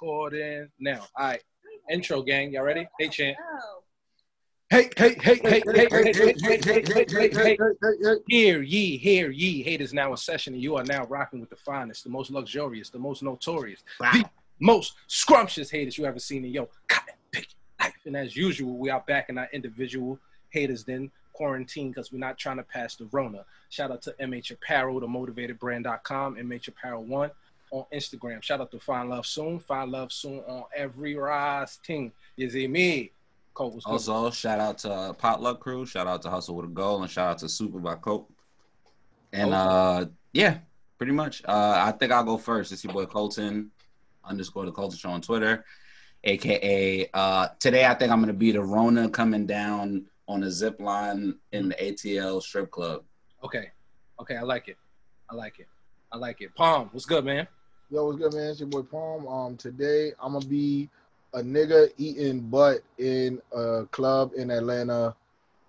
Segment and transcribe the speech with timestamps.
[0.00, 1.00] recording now.
[1.16, 1.42] All right.
[1.90, 2.86] Intro gang, y'all ready?
[2.98, 3.36] Hey Chant.
[3.40, 3.82] Oh,
[4.68, 7.56] Hey, hey, hey, hey, hey, hey, hey, hey, hey, hey, hey, hey.
[7.56, 8.16] hey.
[8.26, 9.62] Hear ye, hear ye.
[9.62, 12.90] Haters now in session, and you are now rocking with the finest, the most luxurious,
[12.90, 14.24] the most notorious, the
[14.58, 17.46] most scrumptious haters you ever seen in your cotton pick
[17.80, 17.94] life.
[18.06, 20.18] And as usual, we are back in our individual
[20.50, 23.44] haters then quarantine because we're not trying to pass the Rona.
[23.70, 27.30] Shout out to MH Apparel, the motivatedbrand.com, MH Apparel One
[27.70, 28.42] on Instagram.
[28.42, 32.12] Shout out to Find Love Soon, Find Love Soon on every rise team.
[32.36, 33.12] You see me?
[33.54, 33.92] Cole, what's good?
[33.92, 37.10] Also, shout out to uh, Potluck Crew, shout out to Hustle with a Goal, and
[37.10, 38.28] shout out to Super by Coke.
[39.32, 39.56] And Okay.
[39.58, 40.58] uh, yeah,
[40.98, 41.42] pretty much.
[41.44, 42.72] Uh, I think I'll go first.
[42.72, 43.70] It's your boy Colton
[44.24, 45.64] underscore the Colton Show on Twitter,
[46.24, 50.80] aka uh, today I think I'm gonna be the Rona coming down on a zip
[50.80, 53.04] line in the ATL strip club.
[53.44, 53.70] Okay.
[54.20, 54.76] Okay, I like it.
[55.30, 55.68] I like it.
[56.16, 56.54] I like it.
[56.54, 57.46] Palm, what's good, man?
[57.90, 58.48] Yo, what's good, man?
[58.48, 59.28] It's your boy Palm.
[59.28, 60.88] Um, today I'm gonna be
[61.34, 65.14] a nigga eating butt in a club in Atlanta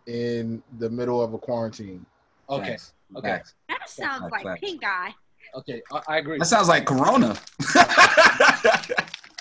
[0.06, 2.06] in the middle of a quarantine.
[2.50, 2.66] Okay.
[2.66, 2.94] Thanks.
[3.18, 3.28] Okay.
[3.28, 3.56] Thanks.
[3.68, 4.60] that sounds Facts, like facts.
[4.62, 5.14] pink eye.
[5.54, 6.38] Okay, I, I agree.
[6.38, 7.36] That sounds like Corona.
[7.76, 8.88] I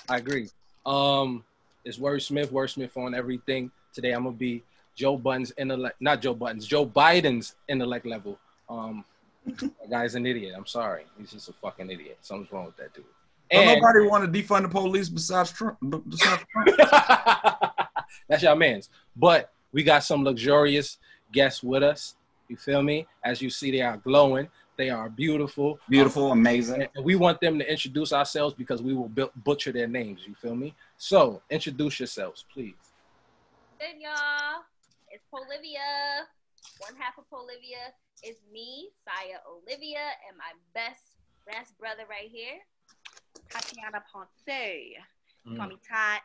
[0.08, 0.48] agree.
[0.84, 1.44] Um,
[1.84, 3.70] it's Wordsmith, Wordsmith on everything.
[3.92, 4.64] Today I'm gonna be
[4.96, 8.40] Joe Budden's intellect, not Joe Button's, Joe Biden's intellect level.
[8.68, 9.04] Um,
[9.46, 10.54] that guy's an idiot.
[10.56, 12.18] I'm sorry, he's just a fucking idiot.
[12.20, 13.04] Something's wrong with that dude.
[13.50, 15.78] Don't nobody want to defund the police besides Trump.
[16.08, 16.76] Besides Trump.
[18.28, 18.90] that's your man's.
[19.14, 20.98] But we got some luxurious
[21.32, 22.16] guests with us.
[22.48, 23.06] You feel me?
[23.24, 24.48] As you see, they are glowing.
[24.76, 25.78] They are beautiful.
[25.88, 26.86] Beautiful, um, amazing.
[26.94, 30.20] And we want them to introduce ourselves because we will bu- butcher their names.
[30.26, 30.74] You feel me?
[30.98, 32.74] So introduce yourselves, please.
[33.78, 34.64] Good y'all.
[35.10, 36.26] It's Polivia.
[36.78, 41.02] One half of Polivia is me, Saya Olivia, and my best
[41.46, 42.58] best brother right here.
[43.50, 44.96] Tatiana Ponce.
[45.46, 45.56] Mm.
[45.56, 46.22] Call me Tat,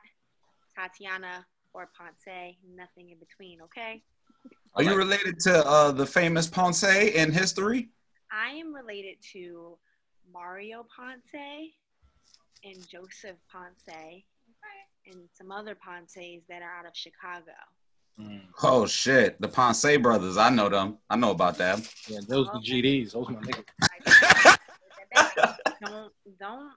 [0.75, 2.55] Tatiana, or Ponce.
[2.75, 4.03] Nothing in between, okay?
[4.75, 7.89] Are you related to uh, the famous Ponce in history?
[8.31, 9.77] I am related to
[10.33, 11.71] Mario Ponce
[12.63, 14.23] and Joseph Ponce
[15.05, 17.51] and some other Ponces that are out of Chicago.
[18.19, 18.41] Mm.
[18.63, 20.37] Oh shit, the Ponce brothers.
[20.37, 20.97] I know them.
[21.09, 21.81] I know about them.
[22.07, 23.13] Yeah, those the GDs.
[23.13, 24.57] Those my niggas.
[25.81, 26.71] don't don't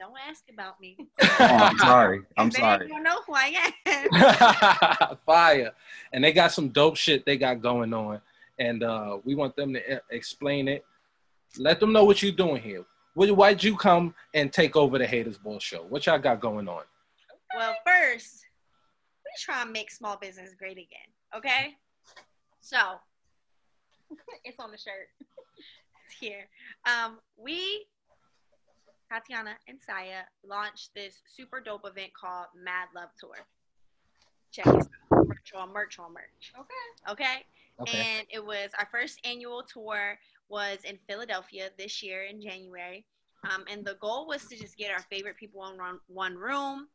[0.00, 0.96] don't ask about me.
[1.22, 2.22] Oh, I'm sorry.
[2.38, 2.88] I'm They sorry.
[2.88, 3.54] don't know who I
[3.86, 5.16] am.
[5.26, 5.72] Fire.
[6.12, 8.20] And they got some dope shit they got going on.
[8.58, 10.84] And uh, we want them to explain it.
[11.58, 12.84] Let them know what you're doing here.
[13.14, 15.82] Why- Why'd you come and take over the Haters Ball show?
[15.88, 16.82] What y'all got going on?
[17.54, 18.46] Well, first,
[19.30, 21.10] we try and make small business great again.
[21.34, 21.76] Okay?
[22.60, 22.76] So
[24.44, 25.08] It's on the shirt.
[26.06, 26.48] It's here.
[26.86, 27.86] Um, we,
[29.08, 33.36] Tatiana and Saya, launched this super dope event called Mad Love Tour.
[34.50, 35.28] Check it out.
[35.28, 36.52] Merch on merch on merch.
[36.58, 37.12] Okay.
[37.12, 37.44] Okay?
[37.80, 37.98] Okay.
[37.98, 43.04] And it was our first annual tour was in Philadelphia this year in January.
[43.48, 46.88] Um, and the goal was to just get our favorite people in one, one room,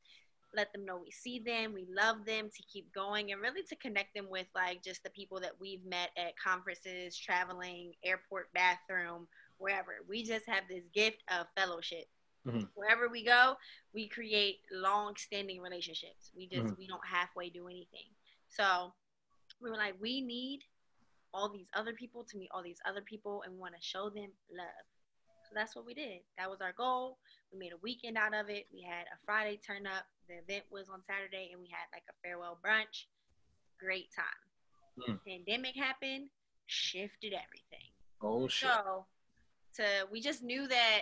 [0.55, 3.75] let them know we see them, we love them, to keep going, and really to
[3.75, 9.27] connect them with like just the people that we've met at conferences, traveling, airport bathroom,
[9.57, 9.97] wherever.
[10.07, 12.05] We just have this gift of fellowship.
[12.45, 12.69] Mhm.
[12.75, 13.57] Wherever we go,
[13.93, 16.31] we create long-standing relationships.
[16.35, 16.77] We just Mhm.
[16.77, 18.13] we don't halfway do anything.
[18.49, 18.93] So
[19.59, 20.63] we were like, we need
[21.33, 24.31] all these other people to meet all these other people and want to show them
[24.49, 24.85] love.
[25.47, 26.21] So that's what we did.
[26.37, 27.17] That was our goal.
[27.53, 28.65] We made a weekend out of it.
[28.73, 30.05] We had a Friday turn up.
[30.27, 33.05] The event was on Saturday and we had like a farewell brunch.
[33.79, 35.07] Great time.
[35.07, 35.19] Mm.
[35.27, 36.29] Pandemic happened,
[36.65, 37.91] shifted everything.
[38.21, 38.69] Oh, shit.
[38.69, 39.05] So
[39.75, 41.01] to we just knew that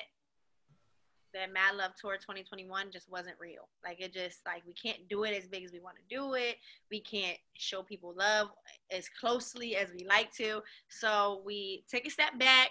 [1.34, 3.68] that Mad Love Tour 2021 just wasn't real.
[3.84, 6.34] Like it just like we can't do it as big as we want to do
[6.36, 6.58] it.
[6.92, 8.50] We can't show people love
[8.92, 10.62] as closely as we like to.
[10.90, 12.70] So we take a step back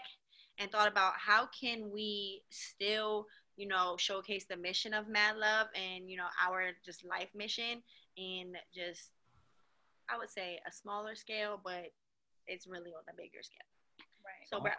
[0.58, 3.26] and thought about how can we still,
[3.56, 7.82] you know, showcase the mission of Mad Love and, you know, our just life mission
[8.16, 9.10] and just
[10.12, 11.88] I would say a smaller scale, but
[12.46, 13.70] it's really on a bigger scale.
[14.20, 14.44] Right.
[14.44, 14.76] So, bro,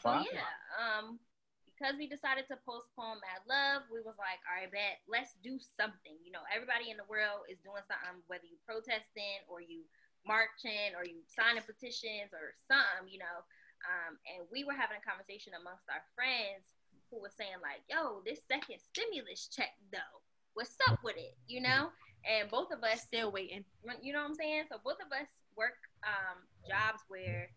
[0.00, 0.48] So yeah,
[0.78, 1.18] um,
[1.66, 5.58] because we decided to postpone Mad Love, we was like, all right, bet, let's do
[5.58, 6.16] something.
[6.22, 9.84] You know, everybody in the world is doing something, whether you protesting or you
[10.22, 13.42] marching or you signing petitions or something, you know.
[13.82, 16.70] Um, and we were having a conversation amongst our friends
[17.10, 20.14] who was saying like, yo, this second stimulus check though,
[20.54, 21.90] what's up with it, you know?
[22.22, 23.64] And both of us still waiting.
[24.00, 24.70] you know what I'm saying?
[24.70, 25.76] So both of us work
[26.06, 27.50] um, jobs where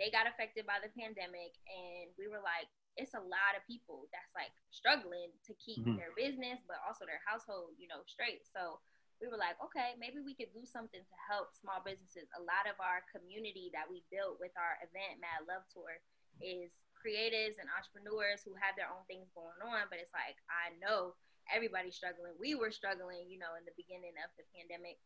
[0.00, 2.64] they got affected by the pandemic, and we were like,
[2.96, 5.96] it's a lot of people that's like struggling to keep Mhm.
[6.00, 8.44] their business, but also their household, you know, straight.
[8.48, 8.80] So
[9.22, 12.26] we were like, okay, maybe we could do something to help small businesses.
[12.34, 16.02] A lot of our community that we built with our event, Mad Love Tour,
[16.42, 19.86] is creatives and entrepreneurs who have their own things going on.
[19.86, 21.14] But it's like, I know
[21.46, 22.34] everybody's struggling.
[22.34, 24.98] We were struggling, you know, in the beginning of the pandemic.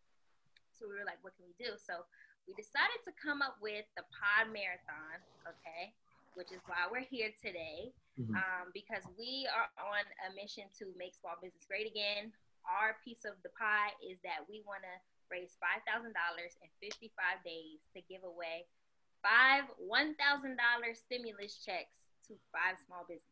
[0.73, 1.77] So we were like, what can we do?
[1.77, 2.09] So
[2.49, 5.93] we decided to come up with the Pod Marathon, okay,
[6.41, 8.33] which is why we're here today Mhm.
[8.33, 12.33] um, because we are on a mission to make small business great again.
[12.67, 14.95] Our piece of the pie is that we want to
[15.31, 16.07] raise $5,000
[16.63, 17.11] in 55
[17.45, 18.67] days to give away
[19.23, 20.17] five $1,000
[20.97, 21.97] stimulus checks
[22.29, 23.31] to five small businesses.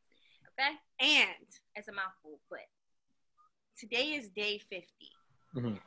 [0.55, 0.73] Okay?
[1.01, 2.67] And It's a mouthful, but
[3.79, 4.87] today is day 50.
[5.55, 5.81] Mhm.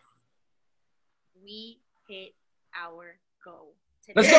[1.44, 2.34] We hit
[2.76, 3.76] our goal.
[4.06, 4.22] Today.
[4.22, 4.38] Let's go.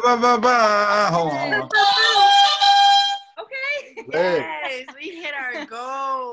[1.10, 1.68] Hold on.
[3.40, 3.74] Okay.
[4.12, 6.29] Yes, we hit our goal.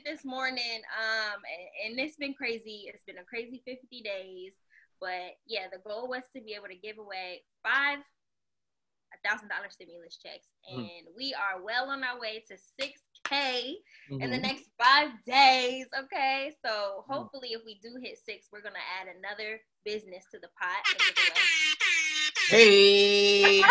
[0.00, 0.82] Yeah, we hit it this morning.
[0.98, 1.40] Um,
[1.84, 2.84] and, and it's been crazy.
[2.92, 4.54] It's been a crazy 50 days.
[5.00, 7.98] But yeah, the goal was to be able to give away five
[9.24, 10.48] thousand dollar stimulus checks.
[10.72, 10.78] Mhm.
[10.78, 13.76] And we are well on our way to six K
[14.10, 14.42] in the Mhm.
[14.42, 15.86] next five days.
[15.98, 16.52] Okay.
[16.64, 20.84] So hopefully if we do hit six, we're gonna add another business to the pot
[20.88, 21.79] and give away.
[22.50, 23.62] Hey.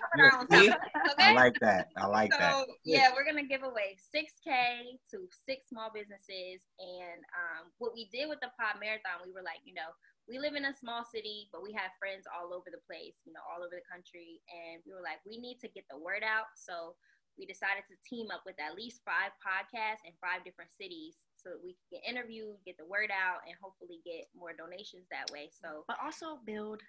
[0.00, 0.72] Cover our own See?
[0.72, 1.92] topic, I like that.
[2.00, 2.64] I like that.
[2.80, 6.64] Yeah, we're gonna give away 6K to six small businesses.
[6.80, 9.92] And um, what we did with the Pod Marathon, we were like, you know,
[10.24, 13.36] we live in a small city, but we have friends all over the place, you
[13.36, 14.40] know, all over the country.
[14.48, 16.48] And we were like, we need to get the word out.
[16.56, 16.96] So
[17.36, 21.52] we decided to team up with at least five podcasts in five different cities so
[21.52, 25.28] that we can get interviewed, get the word out, and hopefully get more donations that
[25.32, 25.52] way.
[25.52, 26.80] So But also build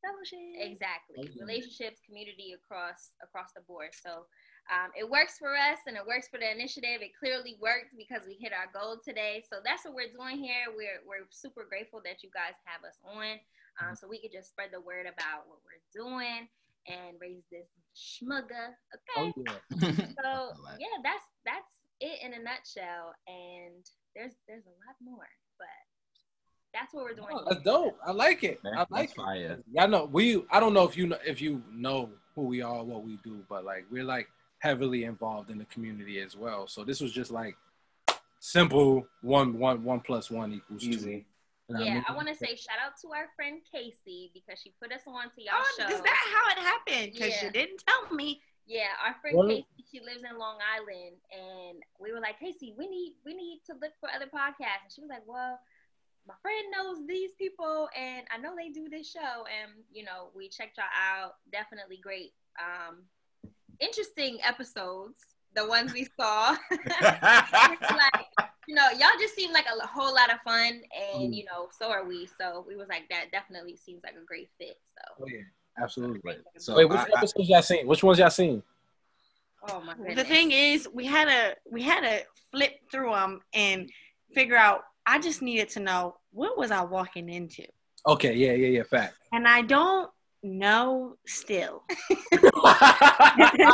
[0.00, 0.40] fellowship.
[0.56, 1.20] exactly.
[1.20, 1.40] Okay.
[1.40, 3.92] relationships community across across the board.
[3.92, 4.26] So
[4.68, 7.00] um, it works for us and it works for the initiative.
[7.00, 9.42] It clearly worked because we hit our goal today.
[9.48, 10.70] So that's what we're doing here.
[10.70, 13.40] We're, we're super grateful that you guys have us on
[13.80, 16.46] um, so we could just spread the word about what we're doing
[16.88, 19.28] and raise this schmugga okay?
[19.28, 20.16] Oh, yeah.
[20.22, 23.12] so yeah that's that's it in a nutshell.
[23.28, 23.84] And
[24.16, 25.80] there's there's a lot more but
[26.72, 27.98] that's what we're doing Oh, that's dope.
[28.06, 28.60] I like it.
[28.64, 29.16] I That's like it.
[29.16, 29.58] fire.
[29.72, 30.42] Y'all know we.
[30.50, 33.42] I don't know if you know if you know who we are, what we do,
[33.48, 34.28] but like we're like
[34.60, 36.66] heavily involved in the community as well.
[36.66, 37.56] So this was just like
[38.38, 40.90] simple one one one plus one equals two.
[40.90, 41.26] Easy.
[41.68, 42.04] You know what yeah, mean?
[42.08, 45.30] I want to say shout out to our friend Casey because she put us on
[45.36, 45.86] to y'all Oh, show.
[45.94, 47.12] is that how it happened?
[47.14, 47.44] Because Yeah.
[47.46, 48.40] you didn't tell me.
[48.66, 52.74] Yeah, our friend Well- Casey, she lives in Long Island, and we were like, Casey,
[52.78, 55.58] we need we need to look for other podcasts, and she was like, Well,
[56.30, 60.28] my friend knows these people, and I know they do this show, and you know,
[60.34, 61.34] we checked y'all out.
[61.52, 62.98] Definitely great, um,
[63.80, 65.18] interesting episodes.
[65.56, 68.26] The ones we saw, like
[68.68, 70.80] you know, y'all just seem like a whole lot of fun,
[71.14, 71.34] and Mm.
[71.36, 72.28] you know, so are we.
[72.38, 74.78] So we was like, that definitely seems like a great fit.
[74.94, 75.24] So.
[75.24, 75.42] Oh yeah,
[75.82, 76.36] absolutely.
[76.58, 77.86] So Wait, which I- I- episodes y'all seen?
[77.86, 78.62] Which ones y'all seen?
[79.68, 80.14] Oh my goodness.
[80.16, 83.90] The thing is, we had to we had to flip through them and
[84.34, 84.84] figure out.
[85.10, 87.64] I just needed to know what was I walking into,
[88.06, 88.82] Okay, yeah, yeah, yeah.
[88.84, 89.14] Fact.
[89.32, 90.08] and I don't
[90.42, 91.82] know still.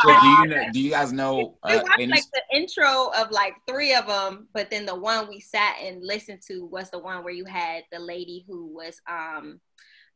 [0.03, 3.11] So do you know, do you guys know we uh, watched any like the intro
[3.17, 6.91] of like three of them, but then the one we sat and listened to was
[6.91, 9.61] the one where you had the lady who was um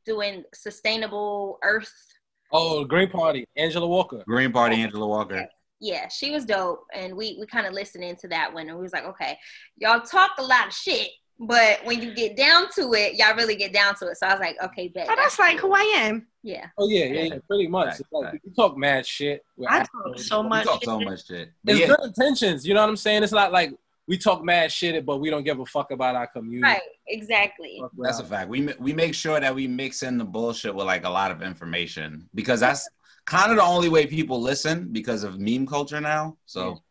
[0.04, 1.92] doing sustainable earth.
[2.52, 4.22] oh, Green Party, Angela Walker.
[4.26, 5.46] Green Party Angela Walker?
[5.80, 8.82] Yeah, she was dope, and we we kind of listened into that one, and we
[8.82, 9.38] was like, okay,
[9.76, 11.08] y'all talk a lot of shit,
[11.38, 14.18] but when you get down to it, y'all really get down to it.
[14.18, 15.06] So I was like, okay, bet.
[15.10, 16.26] Oh, that's like who I am.
[16.42, 16.66] yeah.
[16.76, 17.38] Oh yeah, yeah, yeah.
[17.48, 17.88] Pretty much.
[17.88, 18.44] Fact, It's like fact.
[18.44, 19.42] we talk mad shit.
[19.56, 20.66] We're I actually- talk so much.
[20.66, 21.08] talk so shit.
[21.08, 21.48] much shit.
[21.66, 22.66] It's yeah, good intentions.
[22.66, 23.22] You know what I'm saying?
[23.22, 23.72] It's not like
[24.06, 26.62] we talk mad shit, but we don't give a fuck about our community.
[26.74, 26.82] Right.
[27.06, 27.82] Exactly.
[27.96, 28.50] That's a fact.
[28.50, 31.40] We we make sure that we mix in the bullshit with like a lot of
[31.42, 32.86] information because that's
[33.30, 36.36] kind of the only way people listen because of meme culture now.
[36.46, 36.82] So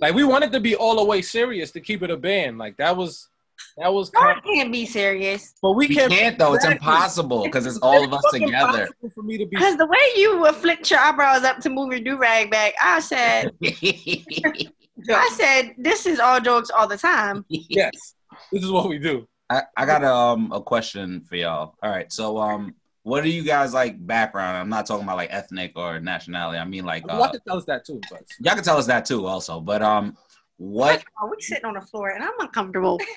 [0.00, 2.56] Like we wanted to be all the way serious to keep it a band.
[2.56, 3.28] Like that was
[3.76, 5.52] that was No, I can't be serious.
[5.60, 6.54] but we we can't can't though.
[6.54, 8.88] It's impossible because it's all of us together.
[9.14, 11.92] for me to be Because the way you would flick your eyebrows up to move
[11.92, 17.44] your do rag back, I said, I said, this is all jokes all the time.
[17.48, 18.14] yes.
[18.50, 19.28] This is what we do.
[19.50, 21.74] I, I got a, um, a question for y'all.
[21.82, 24.56] All right, so um, what are you guys like background?
[24.56, 26.58] I'm not talking about like ethnic or nationality.
[26.58, 28.86] I mean like Y'all uh, can tell us that too, but y'all can tell us
[28.86, 29.60] that too, also.
[29.60, 30.16] But um,
[30.56, 33.00] what Oh, we sitting on the floor and I'm uncomfortable.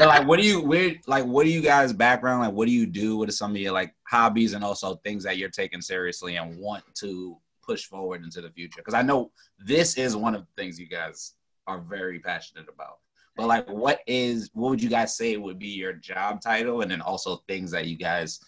[0.00, 2.72] but like what do you where like what do you guys background like what do
[2.72, 5.80] you do what are some of your like hobbies and also things that you're taking
[5.80, 10.34] seriously and want to push forward into the future because i know this is one
[10.34, 11.34] of the things you guys
[11.66, 12.98] are very passionate about
[13.36, 16.90] but like what is what would you guys say would be your job title and
[16.90, 18.40] then also things that you guys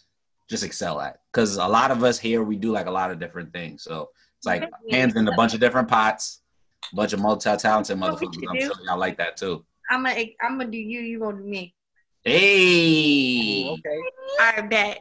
[0.53, 3.19] just excel at because a lot of us here we do like a lot of
[3.19, 6.43] different things so it's like hands in a bunch of different pots
[6.93, 8.67] bunch of multi-talented motherfuckers i'm do?
[8.67, 11.01] sure y'all like that too I'm gonna I'm gonna do you.
[11.01, 11.75] You gonna do me.
[12.25, 13.69] Hey.
[13.69, 14.01] okay.
[14.41, 15.01] I bet.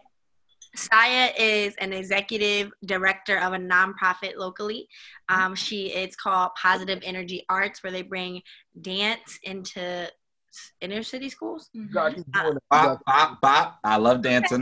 [0.74, 4.88] Saya is an executive director of a nonprofit locally.
[5.28, 8.42] Um, she it's called Positive Energy Arts, where they bring
[8.80, 10.10] dance into
[10.80, 11.70] inner city schools.
[11.74, 12.64] You gotta doing it.
[12.70, 13.80] Bop, bop, bop.
[13.84, 14.62] I love dancing.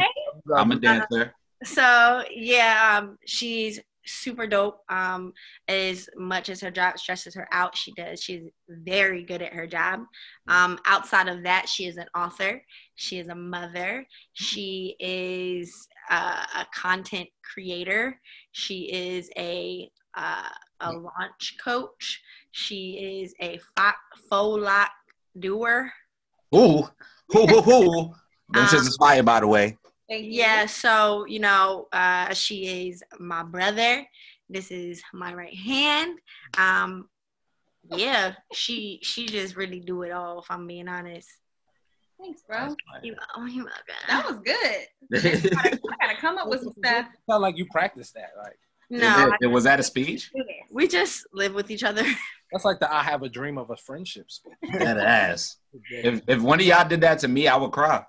[0.56, 1.34] I'm a dancer.
[1.64, 4.82] So yeah, um, she's super dope.
[4.90, 5.34] Um,
[5.68, 8.22] as much as her job stresses her out, she does.
[8.24, 10.02] She's very good at her job.
[10.48, 12.64] Um, outside of that, she is an author.
[12.96, 14.06] She is a mother.
[14.34, 18.20] She is uh, a content creator.
[18.52, 20.50] She is a uh,
[20.82, 22.22] a launch coach.
[22.52, 23.92] She is a fo-
[24.30, 24.92] faux lock
[25.38, 25.92] doer.
[26.56, 26.88] Ooh,
[27.30, 28.04] hoo, hoo, hoo.
[28.52, 29.78] Them Um, is fire, by the way.
[30.10, 30.32] Thank you.
[30.32, 34.06] Yeah, so you know, uh, she is my brother.
[34.50, 36.18] This is my right hand.
[36.58, 37.10] Um,
[37.96, 40.40] yeah, she she just really do it all.
[40.40, 41.30] If I'm being honest,
[42.20, 42.76] Thanks, bro.
[43.04, 43.68] you oh, you
[44.08, 44.88] That was good.
[45.58, 47.06] I gotta come up with some stuff.
[47.30, 48.32] Sound like you practiced that.
[48.38, 50.32] Like no, I it, was that a speech?
[50.72, 52.04] We just live with each other.
[52.52, 54.30] that's like the I have a dream of a friendship.
[54.30, 54.54] speech.
[54.74, 55.58] That ass.
[55.92, 58.04] If if one of y'all did that to me, I would cry.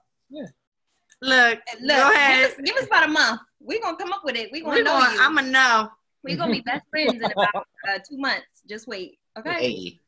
[1.22, 2.40] Look, Look, go ahead.
[2.40, 3.40] Give us, give us about a month.
[3.60, 4.50] We're gonna come up with it.
[4.52, 5.20] We're gonna We know going, you.
[5.20, 5.90] I'm gonna know.
[6.24, 8.62] We're gonna be best friends in about uh, two months.
[8.68, 9.18] Just wait.
[9.38, 9.50] Okay.
[9.50, 10.00] Hey.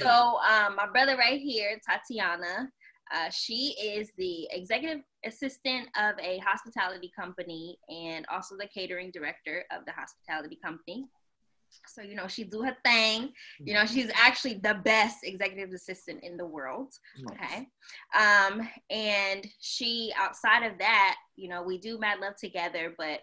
[0.00, 2.70] So, um, my brother right here, Tatiana,
[3.12, 9.64] uh, she is the executive assistant of a hospitality company and also the catering director
[9.70, 11.06] of the hospitality company.
[11.86, 13.32] So, you know, she do her thing.
[13.58, 16.94] You know, she's actually the best executive assistant in the world.
[17.30, 17.68] Okay.
[18.18, 23.20] Um, and she, outside of that, you know, we do Mad Love together, but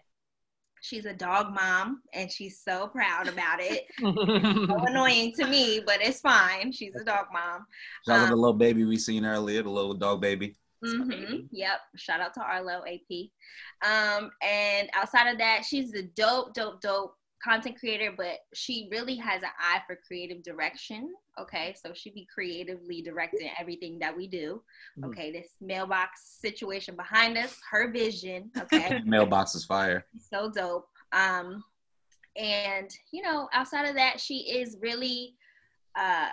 [0.81, 3.83] she's a dog mom and she's so proud about it.
[3.99, 6.71] so annoying to me, but it's fine.
[6.71, 7.65] She's a dog mom.
[8.05, 10.55] Shout out to Um, the little baby we seen earlier, the little dog baby.
[10.83, 11.79] hmm Yep.
[11.97, 13.29] Shout out to Arlo AP.
[13.85, 19.15] Um, and outside of that, she's a dope, dope, dope content creator, but she really
[19.15, 21.13] has an eye for creative direction.
[21.39, 21.73] Okay.
[21.81, 24.61] So she be creatively directing everything that we do.
[24.97, 25.09] Mhm.
[25.09, 25.31] Okay.
[25.31, 28.51] This mailbox situation behind us, her vision.
[28.57, 29.01] Okay.
[29.05, 30.05] Mailbox is fire.
[30.29, 30.89] so dope.
[31.11, 31.63] Um,
[32.35, 35.35] and you know, outside of that, she is really
[35.95, 36.29] uh,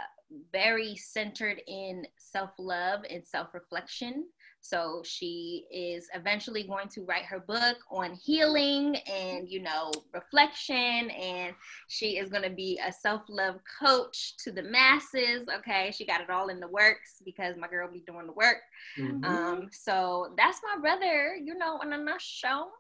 [0.53, 4.27] very centered in self love and self reflection.
[4.69, 11.11] So she is eventually going to write her book on healing and you know reflection,
[11.11, 11.55] and
[11.89, 15.47] she is going to be a self love coach to the masses.
[15.59, 18.59] Okay, she got it all in the works because my girl be doing the work.
[18.99, 19.25] Mhm.
[19.25, 22.73] Um, so that's my brother, you know, in a nutshell.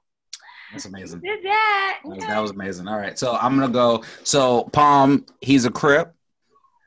[0.73, 1.21] That's amazing.
[1.21, 2.01] Did that?
[2.03, 2.89] That was, that was amazing.
[2.89, 4.03] All right, so I'm gonna go.
[4.25, 6.13] So Palm, he's a crip,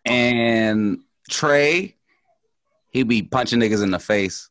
[0.05, 1.95] and Trey,
[2.89, 4.48] he be punching niggas in the face.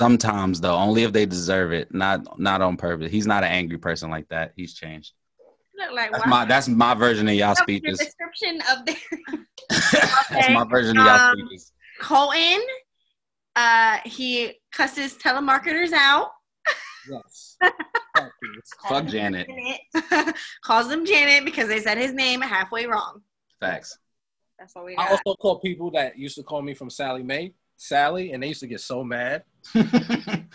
[0.00, 3.10] Sometimes though, only if they deserve it, not not on purpose.
[3.12, 4.52] He's not an angry person like that.
[4.56, 5.12] He's changed.
[5.94, 7.98] Like That's why- my that's my version of y'all That was speeches.
[7.98, 8.96] description of the
[10.30, 11.72] that's my version of y'all Um, speeches.
[12.00, 12.60] Colton.
[13.56, 16.28] Uh, he cusses telemarketers out.
[17.10, 17.56] Yes.
[17.62, 18.70] Fuck this.
[18.88, 19.48] Fuck Janet.
[20.64, 23.20] calls them Janet because they said his name halfway wrong.
[23.60, 23.98] Facts.
[24.58, 27.52] That's what we I also call people that used to call me from Sallie Mae
[27.80, 29.42] Sally, and they used to get so mad.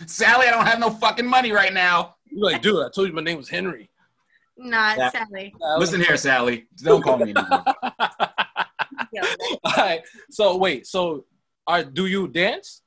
[0.06, 2.14] Sally, I don't have no fucking money right now.
[2.26, 3.90] You're like, dude, I told you my name was Henry.
[4.56, 5.10] Nah, it's Yeah.
[5.10, 5.52] Sally.
[5.76, 6.68] Listen here, Sally.
[6.76, 7.64] Don't call me anymore.
[9.12, 9.22] Yo,
[9.64, 10.02] All right.
[10.30, 10.86] So wait.
[10.86, 11.24] So,
[11.66, 12.82] are do you dance?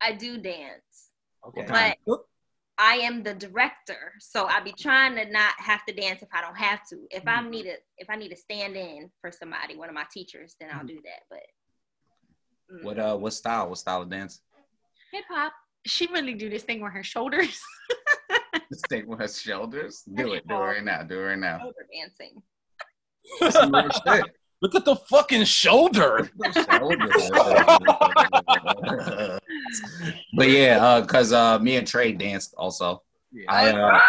[0.00, 1.10] I do dance,
[1.46, 1.64] Okay.
[1.68, 2.18] but
[2.76, 6.40] I am the director, so I be trying to not have to dance if I
[6.40, 7.06] don't have to.
[7.12, 7.50] If I mm-hmm.
[7.50, 10.70] need a, if I need to stand in for somebody, one of my teachers, then
[10.72, 10.88] I'll mm-hmm.
[10.88, 11.22] do that.
[11.30, 11.42] But
[12.72, 13.68] mm, What uh what style?
[13.68, 14.40] What style of dance?
[15.12, 15.52] hip hop,
[15.86, 17.60] She really do this thing with her shoulders.
[18.72, 20.02] Stay with her shoulders.
[20.02, 20.46] Do it.
[20.48, 21.02] Do it right now.
[21.02, 21.58] Do it right now.
[21.60, 22.42] shoulder dancing.
[23.52, 24.24] Some real shit.
[24.62, 26.30] Look at the fucking shoulder.
[30.36, 33.02] but yeah, uh, cause uh, me and Trey danced also.
[33.34, 33.52] Yeah.
[33.52, 34.00] I, uh,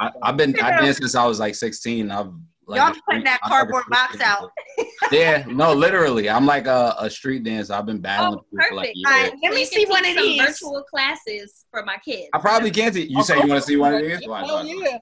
[0.00, 2.10] I I've been I danced since I was like 16.
[2.10, 2.32] I've
[2.68, 4.50] like, Y'all putting that cardboard never- box out.
[5.12, 6.28] Yeah, no, literally.
[6.28, 7.72] I'm like a, a street dancer.
[7.74, 8.96] I've been battling Oh, people for like perfect.
[8.96, 9.12] years.
[9.12, 10.40] Alright, let me you see one of these.
[10.42, 12.28] virtual classes for my kids.
[12.34, 12.92] I probably can't.
[12.92, 13.06] See.
[13.06, 14.18] You say you want to see one of these?
[14.20, 14.82] Yeah, Go on, hell go on.
[14.82, 14.98] yeah.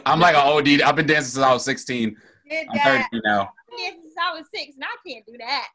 [0.05, 0.81] I'm like an OD.
[0.81, 2.15] I've been dancing since I was 16.
[2.49, 3.07] Did I'm that.
[3.11, 3.49] 30 now.
[3.77, 5.67] Yes, since I was six, and I can't do that.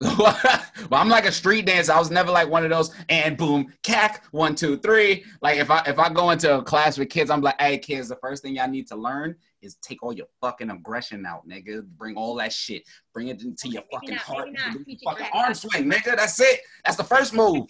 [0.00, 1.92] but I'm like a street dancer.
[1.92, 5.24] I was never like one of those and boom, cack, one, two, three.
[5.42, 8.08] Like if I if I go into a class with kids, I'm like, hey kids,
[8.08, 11.82] the first thing y'all need to learn is take all your fucking aggression out, nigga.
[11.96, 12.84] Bring all that shit.
[13.12, 14.46] Bring it into your fucking not- heart.
[14.46, 16.16] maybe not Do teach it fucking arm swing, nigga.
[16.16, 16.60] That's it.
[16.84, 17.66] That's the first move.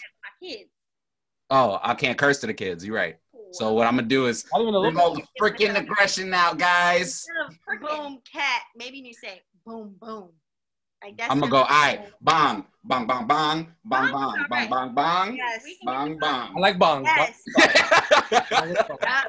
[1.49, 2.85] Oh, I can't curse to the kids.
[2.85, 3.17] You're right.
[3.53, 5.01] So what I'm gonna do is I don't even bring know.
[5.01, 7.25] all the freaking aggression out, guys.
[7.81, 10.29] Boom cat, maybe you say boom boom.
[11.03, 14.95] Like that's I'm gonna go, all right, bang, bang, bang, bang, bang, bang, bang, bang,
[14.95, 15.63] bang, Yes.
[15.65, 16.53] We can bang, do bang.
[16.57, 17.05] I like bong.
[17.05, 17.43] Yes.
[17.55, 17.65] Bong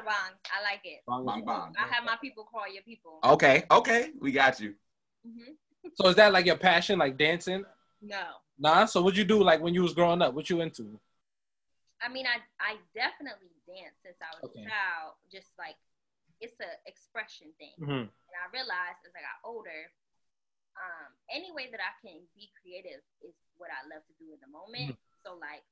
[0.02, 0.40] bongs.
[0.50, 1.00] I like it.
[1.06, 1.72] Bang, bang, bang.
[1.78, 3.20] I have my people call your people.
[3.24, 4.74] Okay, okay, we got you.
[5.24, 5.54] hmm
[5.94, 7.64] So is that like your passion, like dancing?
[8.02, 8.22] No.
[8.58, 8.84] Nah.
[8.86, 10.34] So what you do like when you was growing up?
[10.34, 10.98] What you into?
[12.02, 14.62] I mean, I I definitely danced since I was Okay.
[14.62, 15.14] a child.
[15.30, 15.76] Just like
[16.40, 18.08] it's a expression thing, Mm-hmm.
[18.10, 19.92] and I realized as I got older,
[20.76, 24.40] um, any way that I can be creative is what I love to do in
[24.40, 24.96] the moment.
[25.24, 25.64] So like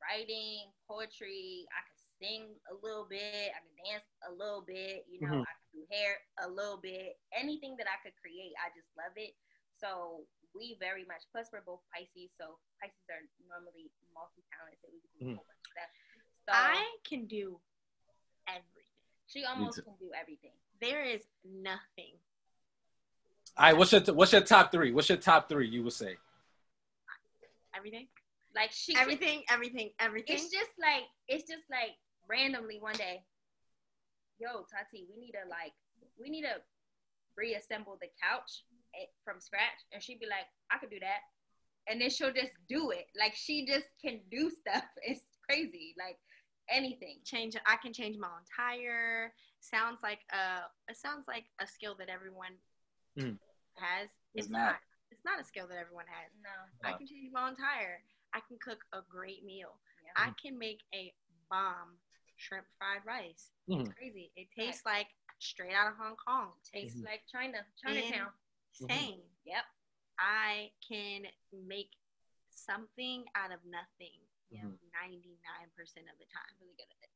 [0.00, 2.42] writing, poetry, I can sing
[2.72, 5.44] a little bit, I can dance a little bit, you know, Mhm.
[5.44, 7.20] I can do hair a little bit.
[7.32, 9.36] Anything that I could create, I just love it.
[9.76, 14.88] So we very much plus we're both Pisces, so Pisces are normally multi-talented.
[14.92, 15.90] We can do a whole bunch of stuff.
[16.46, 17.60] So I can do
[18.46, 18.82] everything.
[19.26, 20.52] she almost can do everything.
[20.80, 22.20] There is nothing.
[23.56, 23.76] All right.
[23.76, 24.92] What's your what's your top three?
[24.92, 25.68] What's your top three?
[25.68, 26.16] You would say.
[27.76, 28.06] Everything.
[28.54, 29.42] Like she can- Everything.
[29.48, 29.90] Everything.
[29.98, 30.36] Everything.
[30.36, 31.92] It's just like it's just like
[32.28, 33.22] randomly one day.
[34.38, 35.72] Yo, Tati, we need to like
[36.20, 36.56] we need to
[37.36, 41.20] reassemble the couch eh, from scratch, and she'd be like, I could do that,
[41.88, 43.06] and then she'll just do it.
[43.18, 44.84] Like she just can do stuff.
[45.02, 45.94] It's crazy.
[45.98, 46.18] Like
[46.68, 47.18] anything.
[47.24, 47.54] change.
[47.66, 49.32] I can change my entire.
[49.60, 50.66] Sounds like a.
[50.90, 52.52] It sounds like a skill that everyone
[53.18, 53.38] Mhm.
[53.78, 54.10] Has.
[54.34, 54.58] It's It's, not.
[54.58, 54.80] not.
[55.10, 56.30] It's not a skill that everyone has.
[56.42, 56.54] No.
[56.88, 58.02] I can change my own tire.
[58.34, 59.78] I can cook a great meal.
[60.04, 60.26] Yeah.
[60.26, 61.14] I can make a
[61.50, 61.98] bomb
[62.36, 63.52] shrimp fried rice.
[63.70, 63.86] Mhm.
[63.86, 64.32] It's crazy.
[64.36, 65.06] It tastes like
[65.38, 66.52] straight out of Hong Kong.
[66.66, 68.32] Tastes Tastes like China, Chinatown.
[68.80, 69.22] insane.
[69.44, 69.64] Yep.
[70.18, 71.90] I can make
[72.50, 74.18] something out of nothing.
[74.52, 74.78] Mhm.
[74.92, 76.54] Ninety-nine percent of the time.
[76.60, 77.13] Really good at it.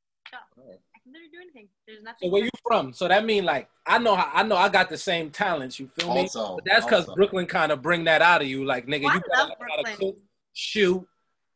[0.59, 0.81] Alright.
[0.95, 1.69] I can literally do anything.
[1.87, 2.93] There's So where you from?
[2.93, 5.79] So that mean like I know how I know I got the same talents.
[5.79, 6.21] You feel me?
[6.23, 7.07] Also, But that's because.
[7.15, 8.65] Brooklyn kind of bring that out of you.
[8.65, 10.19] Like nigga, I you gotta gotta cook,
[10.53, 11.07] shoot,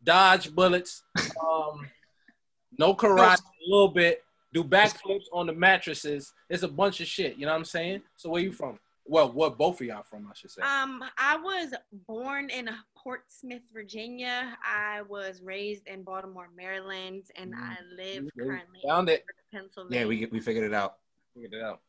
[0.02, 1.87] dodge bullets, um,
[2.78, 6.32] no karate, a little bit, do backflips on the mattresses.
[6.48, 7.37] It's a bunch of shit.
[7.37, 8.02] You know what I'm saying?
[8.16, 8.78] So where you from?
[9.04, 10.28] Well, what both of y'all from?
[10.30, 10.62] I should say.
[10.62, 11.74] Um, I was
[12.06, 14.56] born in Portsmouth, Virginia.
[14.64, 18.30] I was raised in Baltimore, Maryland, and I live Mhm.
[18.38, 19.24] currently Found it.
[19.52, 20.00] in Pennsylvania.
[20.00, 20.98] Yeah, we we figured it out.
[21.34, 21.82] Figured it out.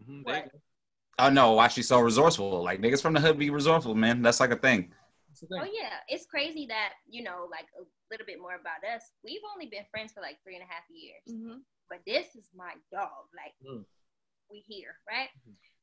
[0.00, 0.32] Mhm, What?
[0.32, 0.60] there you go.
[1.18, 2.62] Oh no, why she's so resourceful?
[2.62, 4.22] Like niggas from the hood be resourceful, man.
[4.22, 4.92] That's like a thing.
[5.28, 5.60] That's the thing.
[5.60, 9.10] Oh yeah, it's crazy that you know, like a little bit more about us.
[9.24, 11.62] We've only been friends for like three and a half years, Mhm.
[11.88, 13.28] but this is my dog.
[13.34, 13.84] Like Mm.
[14.50, 15.30] we here, right?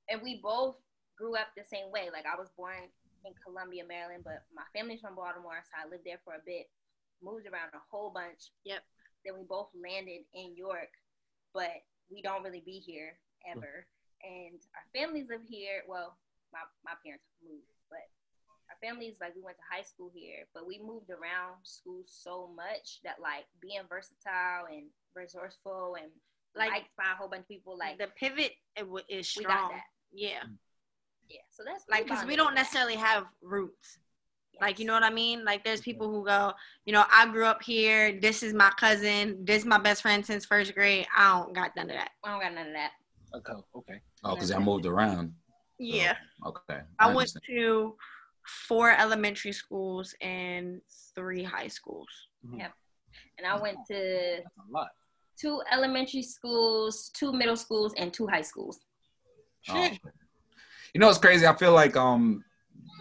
[0.10, 0.76] And we both
[1.18, 2.10] grew up the same way.
[2.12, 2.90] Like I was born
[3.26, 6.70] in Columbia, Maryland, but my family's from Baltimore, so I lived there for a bit.
[7.22, 8.50] Moved around a whole bunch.
[8.66, 8.82] Yep.
[9.24, 10.90] Then we both landed in York,
[11.54, 13.14] but we don't really be here
[13.46, 13.86] ever.
[14.26, 15.86] And our families live here.
[15.86, 16.18] Well,
[16.50, 18.10] my, my parents moved, but
[18.74, 22.50] our families like we went to high school here, but we moved around school so
[22.56, 26.10] much that like being versatile and resourceful and
[26.56, 29.44] Like- liked by a whole bunch of people, like the pivot it w- is we
[29.44, 29.58] strong.
[29.58, 29.84] got that.
[30.12, 30.58] Yeah, mm.
[31.30, 32.62] Yeah, so that's like because we don't with that.
[32.62, 34.00] necessarily have roots.
[34.60, 35.46] Like you know what I mean?
[35.46, 35.86] Like there's mm-hmm.
[35.86, 36.54] people who go,
[36.86, 38.20] you know, I grew up here.
[38.20, 39.44] This is my cousin.
[39.44, 41.08] This is my best friend since first grade.
[41.16, 42.12] I don't got none of that.
[42.24, 42.92] I don't got none of that.
[43.34, 43.54] Okay.
[43.76, 44.02] Okay.
[44.24, 45.34] Oh, because I moved around.
[45.80, 46.16] Yeah.
[46.44, 46.82] Oh, okay.
[47.00, 47.96] I went to
[48.68, 50.82] four elementary schools and
[51.16, 52.10] three high schools.
[52.46, 52.60] Mm-hmm.
[52.60, 52.74] Yep.
[53.38, 54.90] And I went to That's a lot.
[55.40, 58.80] Two elementary schools, two middle schools, and two high schools.
[59.70, 59.90] Oh.
[60.94, 61.46] You know, it's crazy.
[61.48, 62.44] I feel like um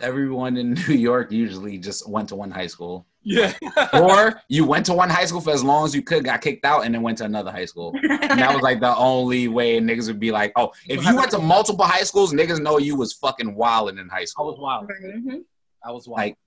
[0.02, 3.52] everyone in New York usually just went to one high school, Yeah.
[3.92, 6.64] or you went to one high school for as long as you could, got kicked
[6.64, 7.92] out, and then went to another high school.
[8.02, 11.30] And that was like the only way niggas would be like, oh, if you went
[11.32, 14.44] to multiple high schools, niggas know you was fucking wilding in high school.
[14.44, 14.64] I was school.
[14.64, 14.90] wild.
[15.04, 15.36] Mm-hmm.
[15.84, 16.18] I was wild.
[16.18, 16.38] Like,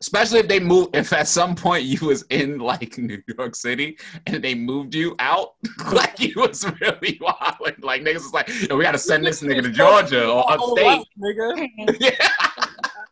[0.00, 0.88] especially if they move.
[0.94, 5.14] If at some point you was in like New York City and they moved you
[5.18, 5.54] out,
[5.92, 7.82] like you was really wild.
[7.82, 10.86] Like niggas was like, Yo, we gotta send this nigga to Georgia or upstate.
[10.86, 11.68] life, nigga.
[12.00, 12.28] yeah,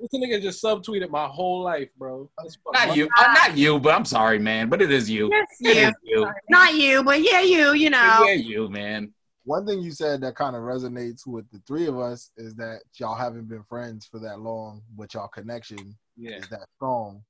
[0.00, 2.30] This nigga just subtweeted my whole life, bro.
[2.38, 4.68] That's not you, uh, not you, but I'm sorry, man.
[4.68, 5.30] But it is you.
[5.30, 5.88] Yes, It you.
[5.88, 6.30] is you.
[6.50, 7.72] Not you, but yeah, you.
[7.72, 8.24] You know.
[8.26, 9.12] Yeah, you, man.
[9.44, 12.80] One thing you said that kind of resonates with the three of us is that
[12.98, 16.36] y'all haven't been friends for that long, but y'all connection Yeah.
[16.36, 17.22] is that strong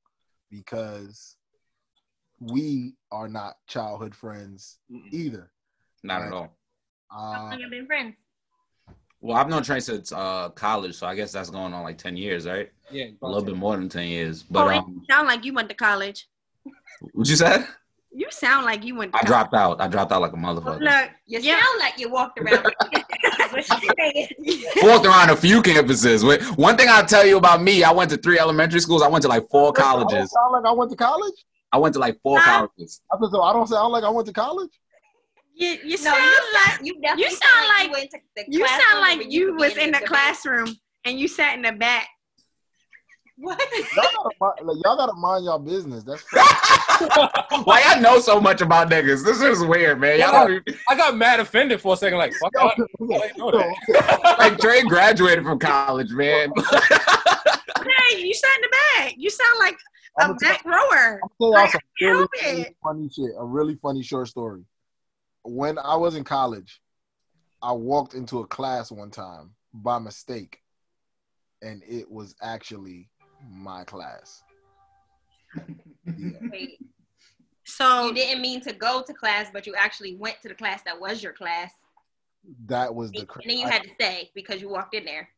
[0.51, 1.37] because
[2.41, 5.13] we are not childhood friends Mm-mm.
[5.13, 5.51] either.
[6.03, 6.57] Not at all.
[7.11, 8.17] How Uh, long have been friends?
[9.21, 12.17] Well, I've known Trey since uh, college, so I guess that's going on like ten
[12.17, 12.71] years, right?
[12.91, 13.07] Yeah.
[13.21, 14.43] A little bit more than ten years.
[14.45, 16.29] But oh, um, you sound like you went to college.
[17.13, 17.67] what you said?
[18.13, 19.29] You sound like you went to I college.
[19.29, 19.81] dropped out.
[19.81, 20.81] I dropped out like a motherfucker.
[20.81, 21.59] Look, You Yeah.
[21.61, 22.73] sound like you walked around.
[23.59, 23.91] That's what she's
[24.45, 24.65] saying.
[24.89, 26.23] Walked around a few campuses.
[26.57, 29.03] One thing I'll tell you about me, I went to three elementary schools.
[29.03, 30.31] I went to like four I don't colleges.
[30.31, 31.35] sound like I went to college.
[31.73, 32.67] I went to like four Huh?
[32.69, 33.01] colleges.
[33.13, 34.71] I said, so I don't sound like I went to college.
[35.55, 38.67] you, you No, sound you, like you you sound like- you went to the you
[38.69, 40.09] sound like you could was in the debate.
[40.09, 42.09] classroom and you sat in the back.
[43.41, 43.61] What?
[43.95, 44.05] Y'all
[44.41, 46.03] gotta, like, y'all gotta mind y'all business.
[46.03, 46.25] That's
[47.65, 49.25] Why y'all know so much about niggas?
[49.25, 50.19] This is weird, man.
[50.19, 52.19] Y'all don't even, I got mad offended for a second.
[52.19, 52.53] Like, fuck.
[52.59, 52.75] I
[53.37, 54.37] know that.
[54.41, 56.51] like Trey graduated from college, man.
[56.57, 59.15] Hey, you sat in the back.
[59.17, 59.79] You sound like
[60.19, 61.21] a I'm gonna tell, back rower.
[61.23, 63.31] I'm gonna tell some really Help funny shit.
[63.39, 64.65] A really funny short story.
[65.45, 66.81] When I was in college,
[67.63, 70.59] I walked into a class one time by mistake,
[71.63, 73.11] and it was actually
[73.51, 74.43] my class.
[76.17, 76.31] Yeah.
[76.51, 76.79] Wait,
[77.65, 80.81] So you didn't mean to go to class, but you actually went to the class
[80.85, 81.71] that was your class,
[82.67, 85.29] That was the and then you I- had to stay because you walked in there.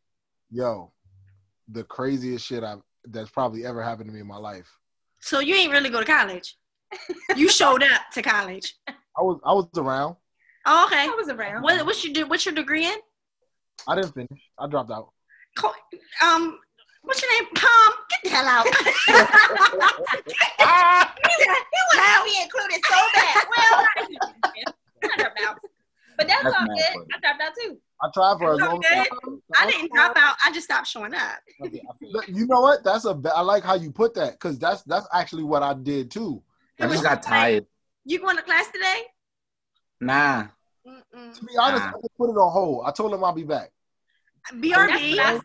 [0.51, 0.93] yo,
[1.69, 4.69] the craziest shit I've that's probably ever happened to me in my life.
[5.21, 6.57] so you ain't really go to college.
[7.37, 8.75] You showed up to college.
[8.89, 10.17] I was I was around.
[10.67, 11.05] Oh, okay.
[11.05, 11.63] I was around.
[11.63, 12.99] What what's your what's your degree in?
[13.89, 14.41] I didn't finish.
[14.59, 15.11] I dropped out.
[16.23, 16.59] Um,
[17.03, 17.49] what's your name?
[17.55, 17.93] Palm.
[18.11, 18.67] Get the hell out.
[20.61, 21.15] Ah!
[21.17, 23.45] He wanted to be included so bad.
[23.57, 23.87] Well,
[25.03, 25.59] I dropped out,
[26.19, 26.85] but that's, That's all good.
[26.93, 27.07] funny.
[27.15, 27.79] I dropped out too.
[28.03, 29.11] I tried for as It's long as okay.
[29.59, 30.35] I didn't drop out.
[30.45, 31.39] I just stopped showing up.
[32.03, 32.83] Look, You know what?
[32.85, 33.21] That's a.
[33.35, 36.43] I like how you put that because that's that's actually what I did too.
[36.81, 37.67] I just got tired.
[38.05, 39.03] You going to class today?
[40.01, 40.45] Nah.
[40.87, 41.35] Mm-mm.
[41.39, 41.89] To be honest, Nah.
[41.91, 42.85] I just put it on hold.
[42.87, 43.71] I told him I'll be back.
[44.51, 45.17] That's BRB.
[45.17, 45.41] what I.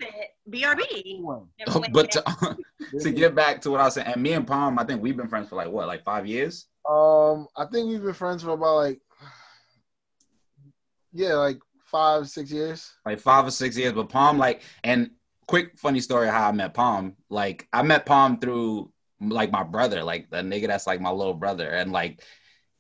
[0.50, 0.86] BRB.
[1.06, 2.58] Anyway, Never went But to,
[3.02, 5.18] to get back to what I was saying, and me and Palm, I think we've
[5.18, 6.68] been friends for like what, like five years?
[6.88, 9.00] Um, I think we've been friends for about like,
[11.14, 12.94] yeah, like five, six years.
[13.06, 13.94] like five or six years.
[13.94, 15.12] But Palm, like, and
[15.48, 17.16] quick funny story how I met Palm.
[17.30, 21.34] Like, I met Palm through like my brother, like the nigga that's like my little
[21.34, 22.22] brother, and like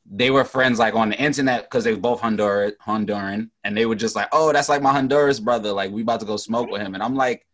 [0.09, 3.85] they were friends like on the internet because they were both Honduran, Honduran, and they
[3.85, 5.71] were just like, oh, that's like my Honduras brother.
[5.71, 7.45] Like, we about to go smoke with him, and I'm like,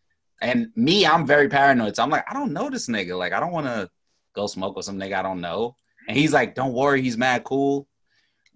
[0.41, 3.17] and me, I'm very paranoid, so I'm like, I don't know this nigga.
[3.17, 3.89] Like, I don't want to
[4.33, 5.75] go smoke with some nigga I don't know.
[6.07, 7.87] And he's like, don't worry, he's mad cool.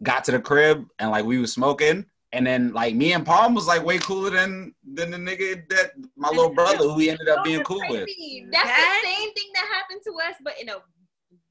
[0.04, 2.06] Got to the crib and like we was smoking.
[2.32, 5.92] And then like me and Palm was like way cooler than than the nigga that
[6.18, 8.10] my little brother who he ended up being Those cool with.
[8.52, 10.78] That's the same thing that happened to us, but in a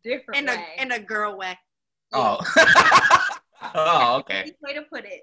[0.02, 0.66] different In way.
[0.78, 1.56] a in a girl way.
[2.14, 2.38] Oh.
[3.74, 4.52] oh, okay.
[4.62, 5.22] Way to put it.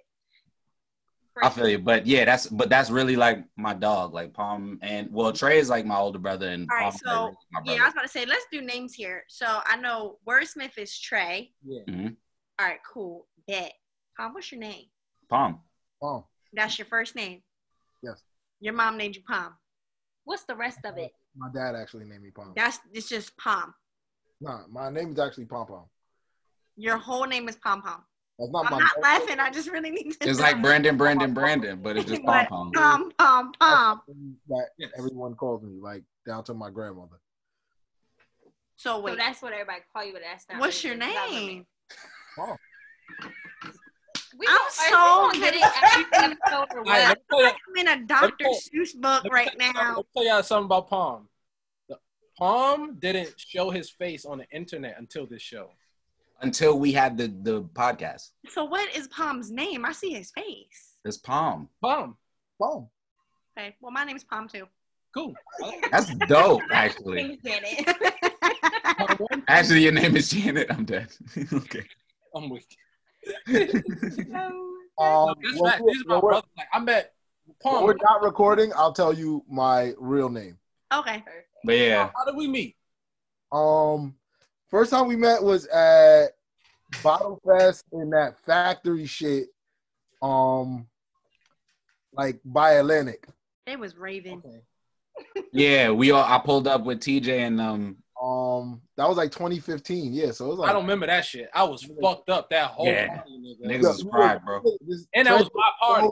[1.41, 1.79] I feel you.
[1.79, 5.69] But yeah, that's but that's really like my dog, like Palm and well Trey is
[5.69, 7.77] like my older brother and All right, Palm so, my brother.
[7.77, 9.23] Yeah, I was about to say let's do names here.
[9.29, 11.51] So I know Wordsmith is Trey.
[11.65, 11.81] Yeah.
[11.87, 12.07] Mm-hmm.
[12.59, 13.27] All right, cool.
[13.47, 13.73] Bet.
[14.17, 14.85] Palm, what's your name?
[15.29, 15.61] Palm.
[16.01, 17.41] Oh, That's your first name.
[18.03, 18.21] Yes.
[18.59, 19.53] Your mom named you Palm.
[20.25, 21.11] What's the rest of it?
[21.35, 22.53] my dad actually named me Pom.
[22.55, 23.73] That's it's just Palm.
[24.39, 25.85] Nah, my name is actually Pom Pom.
[26.77, 28.01] Your whole name is Pom Pom.
[28.39, 28.79] That's not I'm my.
[28.79, 29.39] not laughing.
[29.39, 30.29] I just really need to.
[30.29, 30.45] It's know.
[30.45, 32.71] like Brandon, Brandon, Brandon, but it's just Palm But Palm.
[32.73, 34.01] Pom Pom Pom.
[34.49, 34.89] That Yes.
[34.97, 37.19] everyone calls me, like down to my grandmother.
[38.75, 40.59] So So wait, that's what everybody call you, but that's not.
[40.59, 41.65] what's your name?
[42.39, 42.55] Oh,
[44.39, 47.17] We I'm so are we gonna get it every episode or All right, let what?
[47.17, 48.45] me tell you, I'm in a Dr.
[48.45, 49.89] Seuss book right tell you something- now.
[49.89, 51.29] Let me tell y'all something about Palm.
[51.89, 51.99] The-
[52.39, 55.69] Palm didn't show his face on the internet until this show.
[56.41, 58.29] Until we had the the podcast.
[58.49, 59.85] So what is Palm's name?
[59.85, 60.97] I see his face.
[61.05, 61.69] It's Palm.
[61.81, 62.17] Palm,
[62.59, 62.87] Pom.
[63.57, 64.67] Okay, well my name's Palm too.
[65.13, 65.33] cool.
[65.91, 67.37] That's dope, actually.
[67.45, 67.97] Janet.
[69.47, 70.67] Actually, your name is Janet.
[70.71, 71.07] I'm dead.
[71.53, 71.85] okay.
[72.35, 72.65] I'm weak.
[73.47, 73.53] Um,
[74.31, 74.81] you.
[74.97, 76.45] well, when we're- my when.
[76.57, 77.13] Like I met
[77.61, 77.83] Palm.
[77.83, 80.57] we're not recording, I'll tell you my real name.
[80.93, 81.23] okay.
[81.63, 82.75] But yeah, How did we meet?
[83.51, 84.15] Um,
[84.71, 86.29] first time we met was at
[87.03, 89.47] Bottle Fest in that factory shit.
[90.21, 90.87] Um,
[92.13, 93.27] like by Atlantic.
[93.67, 94.41] It was Raven.
[95.53, 100.13] Yeah, we all I pulled up with TJ and um Um, that was like 2015.
[100.13, 101.49] Yeah, so it was like I don't remember that shit.
[101.53, 103.07] I was fucked up that whole Yeah.
[103.07, 103.67] party, nigga.
[103.67, 104.61] Niggas was we fried, bro.
[105.13, 106.07] And that was my party.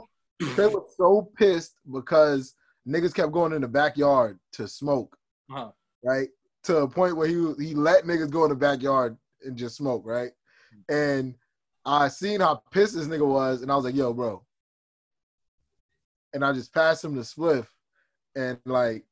[0.56, 2.54] They were so pissed because
[2.86, 5.16] niggas kept going in the backyard to smoke,
[5.50, 5.70] Uh-huh.
[6.04, 6.28] right?
[6.64, 10.02] To a point where he he let niggas go in the backyard and just smoke,
[10.04, 10.30] right?
[10.88, 11.34] And
[11.86, 14.44] I seen how pissed this nigga was, and I was like, "Yo, bro,"
[16.34, 17.66] and I just passed him the spliff,
[18.36, 19.04] and like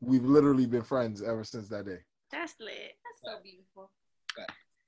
[0.00, 1.98] we've literally been friends ever since that day.
[2.32, 2.96] That's lit.
[3.04, 3.90] That's so beautiful.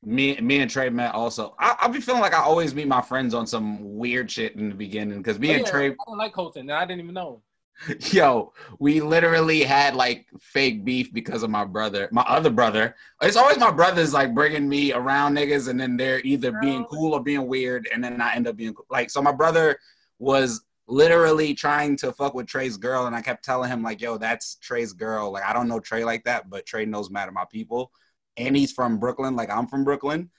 [0.03, 1.55] me me and Trey met also.
[1.59, 4.69] I, I'll be feeling like I always meet my friends on some weird shit in
[4.71, 6.63] the beginning because me Oh, and yeah, Trey I don't like Colton.
[6.63, 7.43] and I didn't even know.
[8.13, 12.95] Yo, we literally had like fake beef because of my brother, my other brother.
[13.21, 17.15] It's always my brothers like bringing me around niggas, and then they're either being cool
[17.15, 19.11] or being weird, and then I end up being like.
[19.11, 19.79] So my brother
[20.19, 24.17] was literally trying to fuck with Trey's girl, and I kept telling him like, "Yo,
[24.17, 27.35] that's Trey's girl." Like I don't know Trey like that, but Trey knows mad of
[27.35, 27.91] my people,
[28.37, 30.31] and he's from Brooklyn, like I'm from Brooklyn.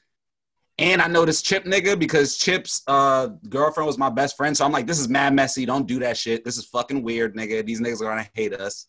[0.79, 4.57] And I noticed Chip nigga because Chip's uh, girlfriend was my best friend.
[4.57, 5.65] So I'm like, this is mad messy.
[5.65, 6.43] Don't do that shit.
[6.43, 7.65] This is fucking weird, nigga.
[7.65, 8.87] These niggas are gonna hate us.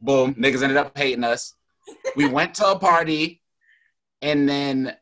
[0.00, 0.34] Boom.
[0.34, 1.54] Niggas ended up hating us.
[2.16, 3.40] We went to a party,
[4.20, 4.96] and then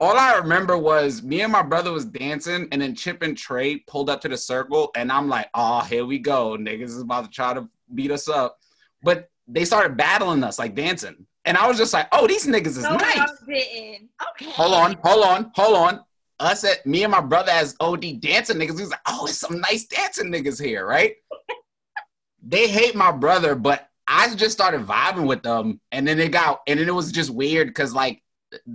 [0.00, 3.78] all I remember was me and my brother was dancing, and then Chip and Trey
[3.78, 6.56] pulled up to the circle, and I'm like, oh, here we go.
[6.56, 8.58] Niggas is about to try to beat us up.
[9.02, 11.26] But they started battling us, like dancing.
[11.48, 13.16] And I was just like, oh, these niggas is No, nice.
[13.46, 14.10] didn't.
[14.32, 14.50] Okay.
[14.50, 16.00] Hold on, hold on, hold on.
[16.38, 18.76] Us at me and my brother as OD dancing niggas.
[18.76, 21.14] He was like, oh, it's some nice dancing niggas here, right?
[22.46, 26.60] they hate my brother, but I just started vibing with them, and then it got,
[26.66, 28.22] and then it was just weird because like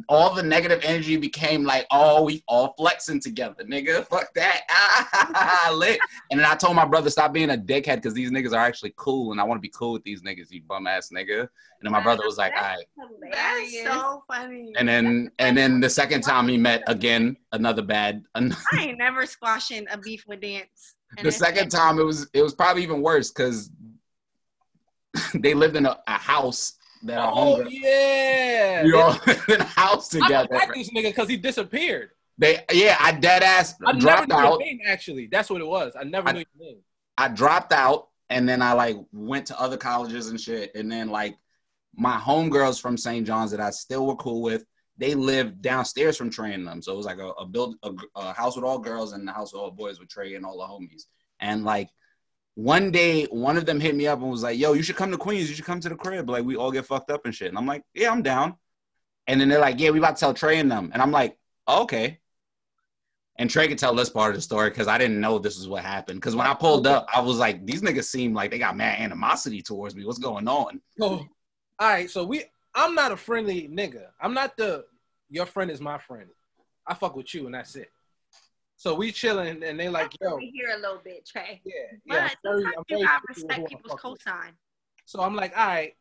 [0.08, 4.06] all the negative energy became like, oh, we all flexing together, nigga.
[4.10, 6.00] Fuck that, lit.
[6.32, 8.94] And then I told my brother stop being a dickhead because these niggas are actually
[8.96, 11.40] cool, and I want to be cool with these niggas, you bum ass nigga.
[11.40, 11.50] And
[11.82, 12.86] then my brother was like, all right.
[13.32, 13.94] That's Hilarious.
[13.94, 14.74] so funny.
[14.78, 18.24] And then and then the second time he met again, another bad.
[18.36, 20.96] an- I ain't never squashing a beef with dance.
[21.18, 23.70] And the second time it was it was probably even worse because
[25.36, 26.74] they lived in a, a house
[27.04, 28.84] that Oh yeah.
[28.84, 29.18] We all
[29.50, 30.48] in a house I together.
[30.50, 32.12] don't like this nigga because he disappeared.
[32.38, 34.60] They yeah, I dead ass I dropped never knew out.
[34.60, 34.80] your name.
[34.88, 35.94] Actually, that's what it was.
[36.00, 36.78] I never I- knew your name.
[37.18, 40.74] I dropped out and then I like went to other colleges and shit.
[40.76, 41.38] And then like
[41.96, 43.26] my homegirls from St.
[43.28, 44.66] John's that I still were cool with,
[44.98, 46.82] they lived downstairs from Trey and them.
[46.82, 49.32] So it was like a, a build a, a house with all girls and the
[49.32, 51.04] house with all boys with Trey and all the homies.
[51.40, 51.90] And like
[52.56, 55.12] one day, one of them hit me up and was like, "Yo, you should come
[55.12, 55.50] to Queens.
[55.50, 56.30] You should come to the crib.
[56.30, 58.56] Like we all get fucked up and shit." And I'm like, "Yeah, I'm down."
[59.28, 61.38] And then they're like, "Yeah, we about to tell Trey and them." And I'm like,
[61.68, 62.20] oh, "Okay."
[63.40, 65.68] And Trey could tell this part of the story because I didn't know this is
[65.68, 66.22] what happened.
[66.22, 69.00] Because when I pulled up, I was like, "These niggas seem like they got mad
[69.00, 70.06] animosity towards me.
[70.06, 71.28] What's going on?" So, all
[71.80, 72.10] right.
[72.10, 72.44] So we,
[72.76, 74.08] I'm not a friendly nigga.
[74.22, 74.86] I'm not the.
[75.30, 76.30] Your friend is my friend.
[76.86, 77.90] I fuck with you and that's it.
[78.84, 81.62] So we chilling and they like, yo, We hear a little bit, Trey.
[81.64, 81.74] yeah,
[82.06, 82.30] But yeah.
[82.44, 84.20] Very, very with respect people's with.
[84.20, 84.52] cosign.
[85.06, 85.96] So I'm like, all right.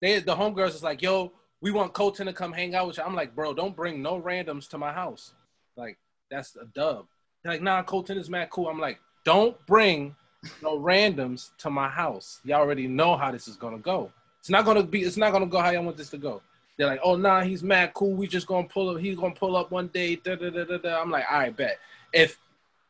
[0.00, 3.02] They the homegirls is like, yo, we want Colton to come hang out with you.
[3.02, 5.34] I'm like, bro, don't bring no randoms to my house.
[5.76, 5.98] Like,
[6.30, 7.06] that's a dub.
[7.42, 8.68] They're like, nah, Colton is mad cool.
[8.68, 10.14] I'm like, don't bring
[10.62, 12.38] no randoms to my house.
[12.44, 14.12] Y'all already know how this is gonna go.
[14.38, 16.42] It's not gonna be, it's not gonna go how y'all want this to go.
[16.80, 18.14] They're like, oh nah, he's mad cool.
[18.14, 20.16] We just gonna pull up, he's gonna pull up one day.
[20.16, 20.98] Da, da, da, da, da.
[20.98, 21.76] I'm like, all right, bet.
[22.10, 22.38] If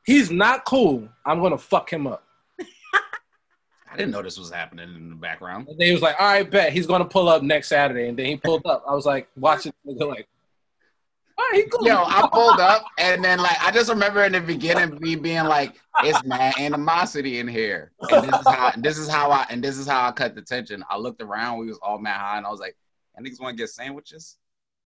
[0.07, 2.23] he's not cool, I'm gonna fuck him up.
[3.91, 5.67] I didn't know this was happening in the background.
[5.67, 8.07] And they was like, all right, bet he's gonna pull up next Saturday.
[8.07, 8.85] And then he pulled up.
[8.89, 10.29] I was like, watching nigga like,
[11.37, 11.89] all right, he cool.
[11.89, 15.47] Yo, I pulled up and then like I just remember in the beginning me being
[15.47, 15.75] like,
[16.05, 19.79] "It's mad animosity in here." And this is how this is how I and this
[19.79, 20.85] is how I cut the tension.
[20.89, 22.77] I looked around, we was all mad high, and I was like,
[23.17, 24.37] "I niggas want to get sandwiches."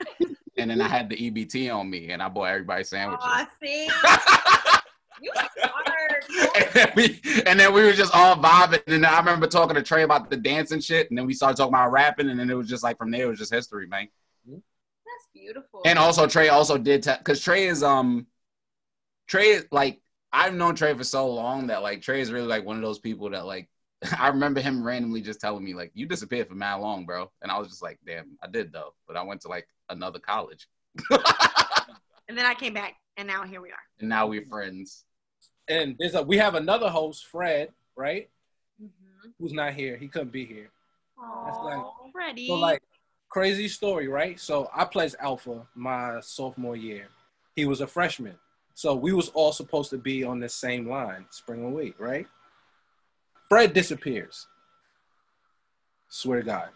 [0.56, 3.26] And then I had the EBT on me, and I bought everybody sandwiches.
[3.26, 3.90] Aw, see?
[5.22, 6.24] You smart.
[6.56, 8.82] and, then we, and then we were just all vibing.
[8.88, 11.08] And I remember talking to Trey about the dance and shit.
[11.08, 12.28] And then we started talking about rapping.
[12.28, 14.08] And then it was just like from there, it was just history, man.
[14.46, 15.82] That's beautiful.
[15.86, 18.26] And also Trey also did because Trey is um
[19.28, 20.00] Trey is like
[20.32, 22.98] I've known Trey for so long that like Trey is really like one of those
[22.98, 23.68] people that like
[24.18, 27.30] I remember him randomly just telling me like you disappeared for mad long, bro.
[27.42, 28.94] And I was just like, damn, I did though.
[29.06, 30.66] But I went to like another college.
[32.26, 33.84] And then I came back, and now here we are.
[34.00, 35.04] and now we're friends.
[35.68, 38.30] and there's a we have another host, Fred, right?
[38.82, 39.32] Mhm.
[39.38, 39.96] Who's not here.
[39.98, 40.70] He couldn't be here.
[41.44, 42.46] That's like- Oh, Freddie.
[42.46, 42.82] So like
[43.28, 44.40] crazy story, right?
[44.40, 47.08] So I pledged Alpha my sophomore year.
[47.56, 48.36] He was a freshman.
[48.74, 52.26] So we was all supposed to be on the same line, spring and week, right?
[53.48, 54.46] Fred disappears.
[56.08, 56.68] Swear to God.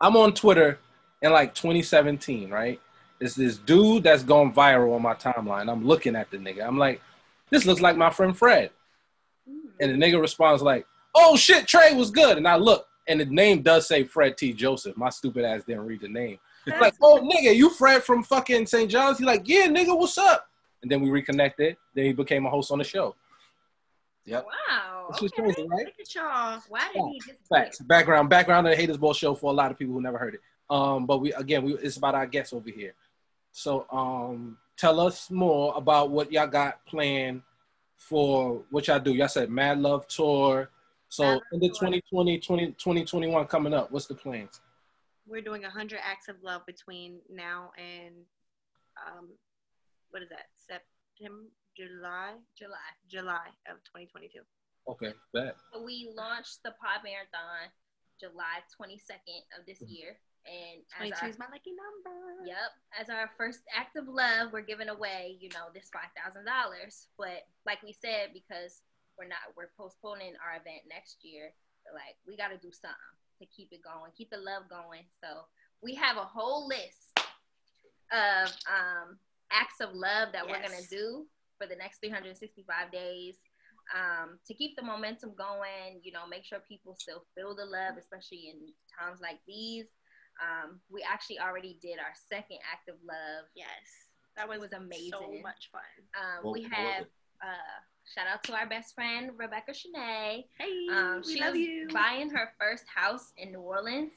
[0.00, 0.78] I'm on Twitter
[1.22, 2.80] in like 2017, right?
[3.20, 5.70] It's this dude that's going viral on my timeline.
[5.70, 6.66] I'm looking at the nigga.
[6.66, 7.00] I'm like,
[7.50, 8.70] this looks like my friend Fred.
[9.48, 9.70] Mm.
[9.80, 13.26] And the nigga responds like, "Oh shit, Trey was good." And I look, and the
[13.26, 14.52] name does say Fred T.
[14.52, 14.96] Joseph.
[14.96, 16.38] My stupid ass didn't read the name.
[16.66, 18.90] That's like, "Oh nigga, you Fred from fucking St.
[18.90, 20.48] John's?" He's like, "Yeah, nigga, what's up?"
[20.82, 21.76] And then we reconnected.
[21.94, 23.14] Then he became a host on the show.
[24.26, 24.46] Yep.
[24.46, 25.08] Wow.
[25.20, 25.42] Just Okay.
[25.42, 25.86] crazy, right?
[25.86, 26.62] Look at y'all.
[26.68, 27.78] Why did he just Facts.
[27.80, 30.34] Background, background of the Haters Ball show for a lot of people who never heard
[30.34, 30.40] it.
[30.70, 32.94] Um, but we again, we it's about our guests over here.
[33.52, 37.42] So, um, tell us more about what y'all got planned
[37.96, 39.14] for what y'all do.
[39.14, 40.70] Y'all said Mad Love Tour.
[41.08, 41.90] So, Mad in the Tour.
[41.90, 44.60] 2020, 20, 2021 coming up, what's the plans?
[45.26, 48.14] We're doing 100 acts of love between now and,
[49.06, 49.28] um,
[50.10, 50.46] what is that?
[50.56, 51.44] September,
[51.76, 52.90] July, July?
[53.10, 54.40] July of 2022.
[54.88, 55.56] Okay, bet.
[55.84, 57.72] We launched the Pod Marathon
[58.20, 60.16] July 22nd of this year.
[60.44, 62.44] And 22 our, is my lucky number.
[62.44, 66.44] yep, as our first act of love, we're giving away, you know, this $5,000.
[67.16, 68.84] But like we said, because
[69.18, 71.54] we're not, we're postponing our event next year,
[71.92, 75.08] like, we got to do something to keep it going, keep the love going.
[75.24, 75.48] So
[75.82, 77.16] we have a whole list
[78.12, 79.16] of um,
[79.50, 81.24] acts of love that we're going to do
[81.64, 83.36] for the next 365 days
[83.94, 87.96] um, to keep the momentum going, you know, make sure people still feel the love,
[87.98, 89.86] especially in times like these.
[90.42, 93.46] Um, we actually already did our second act of love.
[93.54, 93.68] Yes.
[94.36, 95.12] That was, was amazing.
[95.12, 95.82] So much fun.
[96.18, 97.04] Um, What- we have
[97.42, 97.76] uh,
[98.14, 100.44] shout out to our best friend Rebecca Shanae.
[100.58, 101.88] Hey, Um, we she love was you.
[101.92, 104.12] buying her first house in New Orleans,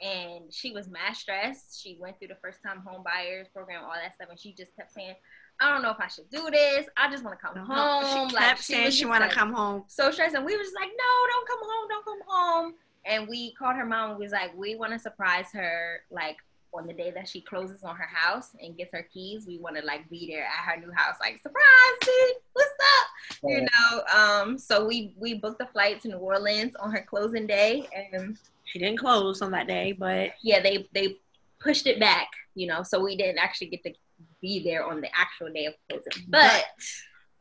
[0.00, 1.80] and she was mad stressed.
[1.82, 4.74] She went through the first time home buyers program, all that stuff, and she just
[4.76, 5.14] kept saying,
[5.60, 6.86] "I don't know if I should do this.
[6.96, 9.28] I just want to come No, home." she Like, kept saying was she want to
[9.28, 9.84] like, come home.
[9.88, 12.74] so stressed, and we were just like, "No, don't come home, don't come home."
[13.06, 14.10] And we called her mom.
[14.10, 16.36] and We was like, "We want to surprise her, like."
[16.72, 19.74] On the day that she closes on her house and gets her keys, we want
[19.74, 23.06] to like be there at her new house, like surprise, bitch, what's up?
[23.42, 27.44] you know um so we we booked the flight to new orleans on her closing
[27.44, 31.16] day and She didn't close on that day, but yeah they they
[31.58, 33.92] pushed it back you know so we didn't actually get to
[34.40, 36.24] be there on the actual day of closing.
[36.28, 36.64] But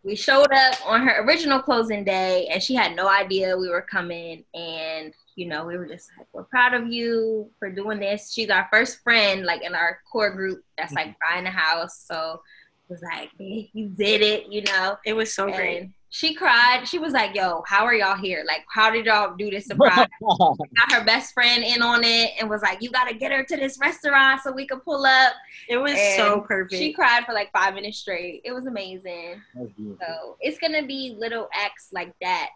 [0.03, 3.81] we showed up on her original closing day and she had no idea we were
[3.81, 4.43] coming.
[4.53, 8.31] And you know we were just like we're proud of you for doing this.
[8.31, 11.35] She's our first friend like in our core group that's like mm-hmm.
[11.35, 12.05] buying a house.
[12.05, 12.41] So
[12.89, 15.89] was like "Babe, you did it you know it was so great.
[16.09, 16.87] she cried.
[16.87, 18.43] She was like, "Yo, how are y'all here?
[18.47, 22.49] Like, how did y'all do this surprise?" Got her best friend in on it and
[22.49, 25.33] was like, "You got to get her to this restaurant so we could pull up."
[25.67, 26.79] It was And so perfect.
[26.81, 28.41] She cried for like five minutes straight.
[28.43, 29.41] It was amazing.
[29.55, 32.49] So it's gonna be little acts like that.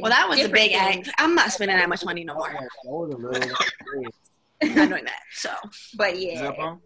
[0.00, 1.08] well, that was a big things.
[1.08, 1.20] act.
[1.20, 2.50] I'm not spending that much money no more.
[2.52, 3.54] That was a little- that
[3.96, 4.12] was-
[4.62, 5.20] I'm not doing that.
[5.32, 5.50] So
[5.96, 6.78] But Is yeah, that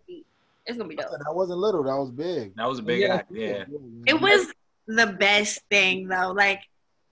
[0.67, 1.25] it's gonna be- it's gonna be dope.
[1.27, 1.83] that wasn't little.
[1.85, 2.55] That was big.
[2.57, 3.15] That was a big Yeah.
[3.17, 3.31] act.
[3.33, 3.65] Yeah.
[4.07, 4.53] it was
[4.87, 6.33] the best thing though.
[6.33, 6.61] Like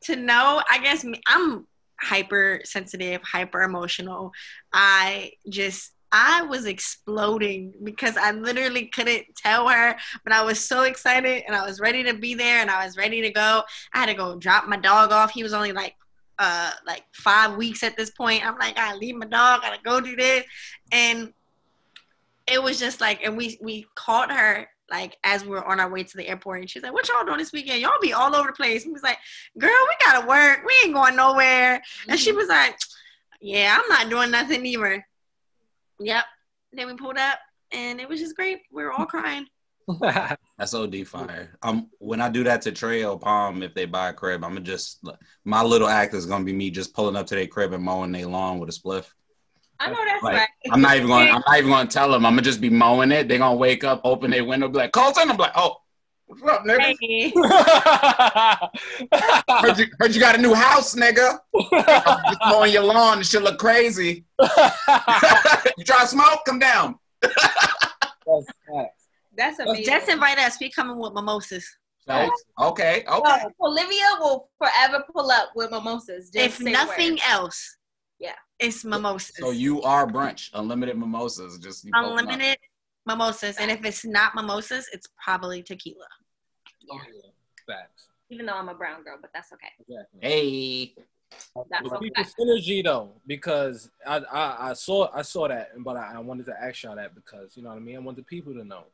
[0.04, 1.66] to know, I guess I'm
[2.00, 4.32] hypersensitive, hyper emotional.
[4.72, 10.82] I just I was exploding because I literally couldn't tell her, but I was so
[10.82, 13.62] excited and I was ready to be there and I was ready to go.
[13.94, 15.30] I had to go drop my dog off.
[15.30, 15.94] He was only like
[16.40, 18.44] uh like five weeks at this point.
[18.44, 20.44] I'm like, I leave my dog, I gotta go do this.
[20.90, 21.32] And
[22.50, 25.88] it was just like and we we called her like as we were on our
[25.88, 27.80] way to the airport and she's like, What y'all doing this weekend?
[27.80, 28.84] Y'all be all over the place.
[28.84, 29.18] And we was like,
[29.58, 30.60] Girl, we gotta work.
[30.66, 31.80] We ain't going nowhere.
[32.08, 32.76] And she was like,
[33.40, 35.06] Yeah, I'm not doing nothing either.
[36.00, 36.24] Yep.
[36.72, 37.38] Then we pulled up
[37.72, 38.58] and it was just great.
[38.72, 39.46] We were all crying.
[40.00, 41.56] That's OD fire.
[41.62, 44.60] Um, when I do that to Trail Palm, if they buy a crib, I'm gonna
[44.60, 45.04] just
[45.44, 48.12] my little act is gonna be me just pulling up to their crib and mowing
[48.12, 49.06] their lawn with a spliff.
[49.80, 50.48] I know that's Like, right.
[50.70, 51.26] I'm not even going.
[51.26, 52.26] to I'm not even going to tell them.
[52.26, 53.28] I'm gonna just be mowing it.
[53.28, 55.76] They're gonna wake up, open their window, be like, "Colton." I'm like, "Oh,
[56.26, 56.94] what's up, nigga?
[57.00, 57.30] Hey.
[59.60, 61.38] Heard you, heard you got a new house, nigga.
[61.72, 63.18] Just mowing your lawn.
[63.18, 64.24] This shit look crazy.
[64.40, 64.48] you
[65.84, 66.40] try to smoke?
[66.46, 68.46] Come down." That's.
[69.36, 69.84] That's amazing.
[69.84, 70.58] Just invite us.
[70.60, 71.66] We coming with mimosas.
[72.06, 72.42] Facts.
[72.60, 73.42] Okay, okay.
[73.60, 76.28] No, Olivia will forever pull up with mimosas.
[76.30, 77.22] Just if nothing words.
[77.28, 77.76] else,
[78.20, 78.34] Yeah.
[78.58, 79.34] it's mimosas.
[79.38, 81.58] So you are brunch, unlimited mimosas.
[81.58, 82.18] Just you open up.
[82.20, 82.58] unlimited
[83.06, 86.06] mimosas, and if it's not mimosas, it's probably tequila.
[86.92, 87.30] Oh, yeah.
[87.66, 88.08] Facts.
[88.30, 89.68] even though I'm a brown girl, but that's okay.
[89.88, 90.20] Exactly.
[90.20, 90.94] Hey,
[91.70, 92.34] That's The a fact.
[92.38, 96.54] synergy though, because I, I I saw I saw that, but I, I wanted to
[96.60, 97.96] ask y'all that because you know what I mean.
[97.96, 98.84] I want the people to know.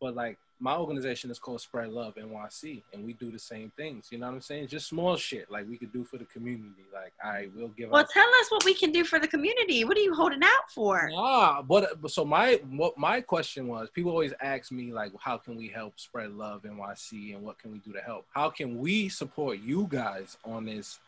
[0.00, 4.08] But like my organization is called Spread Love NYC, and we do the same things.
[4.10, 4.68] You know what I'm saying?
[4.68, 6.84] Just small shit like we could do for the community.
[6.92, 7.86] Like I will give.
[7.88, 9.84] Up Well, tell us what we can do for the community.
[9.84, 11.10] What are you holding out for?
[11.16, 15.56] Ah, but so my what my question was, people always ask me like, how can
[15.56, 18.26] we help spread love NYC, and what can we do to help?
[18.34, 21.00] How can we support you guys on this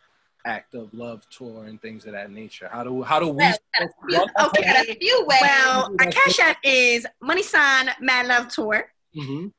[0.44, 2.70] act of love tour and things of that nature?
[2.72, 3.44] How do how do we?
[4.08, 4.84] Well, Okay.
[4.88, 5.40] A few ways.
[5.42, 8.88] Well, our cash app is Money Sign Mad Love Tour.
[9.14, 9.52] Mhm.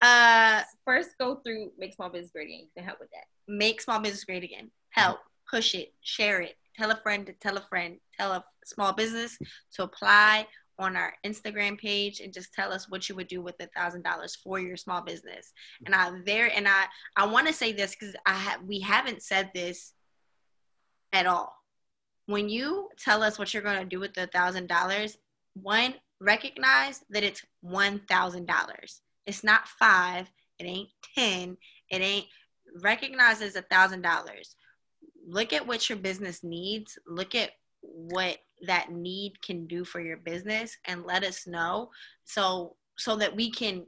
[0.00, 2.60] Uh, First, go through Make Small Business Great Again.
[2.60, 3.26] You can help with that.
[3.48, 4.72] make small business great again.
[4.90, 8.92] Help, push it, share it, tell a friend to tell a friend, tell a small
[8.92, 9.38] business
[9.74, 10.48] to apply
[10.80, 14.02] on our Instagram page and just tell us what you would do with a thousand
[14.02, 15.52] dollars for your small business.
[15.84, 19.22] And I there and I I want to say this because I have we haven't
[19.22, 19.92] said this
[21.12, 21.54] at all.
[22.26, 25.16] When you tell us what you're going to do with the thousand dollars,
[25.54, 29.02] one recognize that it's one thousand dollars.
[29.26, 30.30] It's not five.
[30.58, 31.56] It ain't ten.
[31.90, 32.26] It ain't
[32.82, 34.56] recognize as a thousand dollars
[35.26, 37.50] look at what your business needs look at
[37.80, 41.90] what that need can do for your business and let us know
[42.24, 43.84] so so that we can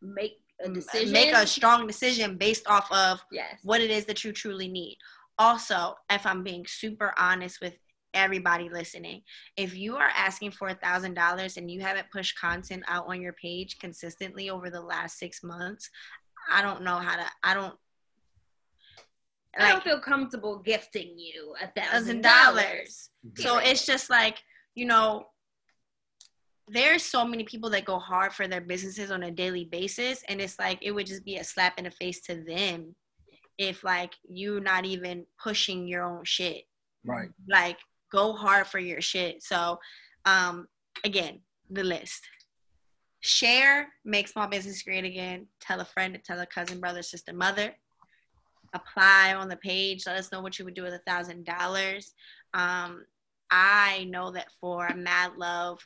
[0.00, 1.12] Make a decision.
[1.12, 3.58] make a strong decision based off of yes.
[3.64, 4.96] what it is that you truly need
[5.38, 7.74] also if i'm being super honest with
[8.14, 9.22] everybody listening
[9.56, 13.20] if you are asking for a thousand dollars and you haven't pushed content out on
[13.20, 15.90] your page consistently over the last six months
[16.50, 17.74] i don't know how to i don't
[19.58, 22.54] I don't feel comfortable gifting you a thousand thousand dollars.
[22.54, 23.10] dollars.
[23.36, 24.38] So it's just like,
[24.74, 25.26] you know,
[26.68, 30.22] there's so many people that go hard for their businesses on a daily basis.
[30.28, 32.94] And it's like it would just be a slap in the face to them
[33.56, 36.64] if like you're not even pushing your own shit.
[37.04, 37.30] Right.
[37.48, 37.78] Like
[38.10, 39.42] go hard for your shit.
[39.42, 39.78] So
[40.24, 40.66] um
[41.04, 41.40] again,
[41.70, 42.26] the list.
[43.20, 45.46] Share, make small business great again.
[45.60, 47.74] Tell a friend, tell a cousin, brother, sister, mother
[48.74, 50.04] apply on the page.
[50.06, 52.14] Let us know what you would do with a thousand dollars.
[52.54, 53.04] Um,
[53.50, 55.78] I know that for Mad Love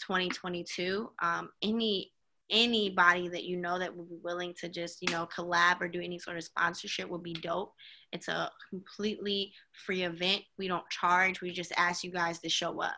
[0.00, 2.12] 2022, um, any
[2.50, 6.00] anybody that you know that would be willing to just you know collab or do
[6.00, 7.72] any sort of sponsorship would be dope.
[8.12, 9.52] It's a completely
[9.84, 10.42] free event.
[10.58, 11.40] We don't charge.
[11.40, 12.96] We just ask you guys to show up.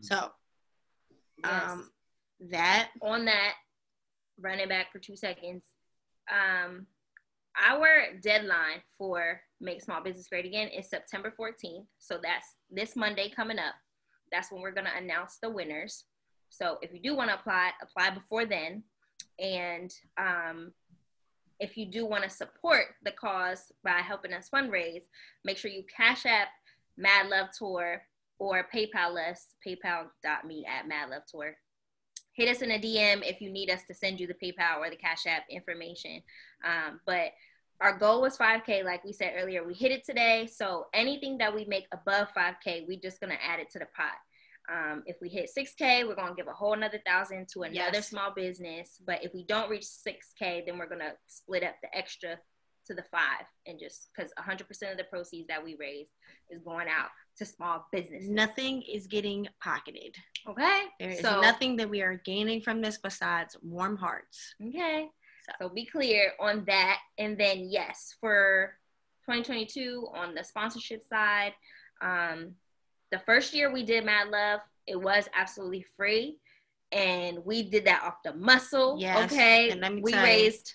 [0.00, 0.30] So
[1.42, 1.70] Yes.
[1.70, 1.90] um,
[2.50, 3.54] that on that,
[4.38, 5.64] run it back for two seconds.
[6.30, 6.86] Um,
[7.60, 11.86] our deadline for Make Small Business Great Again is September 14th.
[11.98, 13.74] So that's this Monday coming up.
[14.32, 16.04] That's when we're going to announce the winners.
[16.50, 18.82] So if you do want to apply, apply before then.
[19.38, 20.72] And um,
[21.58, 25.04] if you do want to support the cause by helping us fundraise,
[25.44, 26.48] make sure you cash app
[26.96, 28.02] Mad Love Tour
[28.38, 31.56] or PayPal us, paypal.me at Mad Love Tour
[32.32, 34.88] hit us in a DM if you need us to send you the PayPal or
[34.90, 36.22] the Cash App information.
[36.64, 37.32] Um, but
[37.80, 39.66] our goal was 5K, like we said earlier.
[39.66, 40.48] We hit it today.
[40.50, 44.14] So anything that we make above 5K, we're just gonna add it to the pot.
[44.70, 48.08] Um, if we hit 6K, we're gonna give a whole another thousand to another Yes.
[48.08, 48.98] small business.
[49.04, 52.38] But if we don't reach 6K, then we're gonna split up the extra
[52.86, 56.08] to the five and just because 100% of the proceeds that we raise
[56.50, 58.24] is going out to small business.
[58.26, 60.14] nothing is getting pocketed.
[60.46, 60.86] Okay.
[60.98, 64.54] There is So- nothing that we are gaining from this besides warm hearts.
[64.66, 65.10] Okay.
[65.60, 67.00] So be clear on that.
[67.18, 68.78] And then, yes, for
[69.24, 71.54] 2022 on the sponsorship side,
[72.02, 72.56] um,
[73.10, 76.38] the first year we did Mad Love, it was absolutely free.
[76.92, 78.96] And we did that off the muscle.
[78.98, 79.70] Yes, Okay.
[79.70, 80.26] and let me we tell you.
[80.26, 80.74] raised,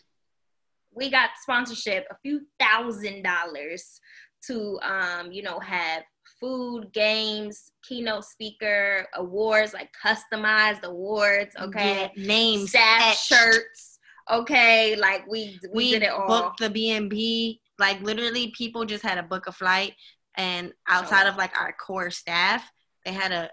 [0.93, 3.99] we got sponsorship, a few thousand dollars
[4.47, 6.03] to, um, you know, have
[6.39, 11.53] food, games, keynote speaker, awards, like customized awards.
[11.59, 13.99] Okay Get names, staff shirts.
[14.31, 16.27] Okay, like we we, We did it all.
[16.27, 17.59] booked the B and B.
[17.77, 19.93] Like literally, people just had to book a flight,
[20.37, 22.69] and outside of like our core staff,
[23.05, 23.49] they had to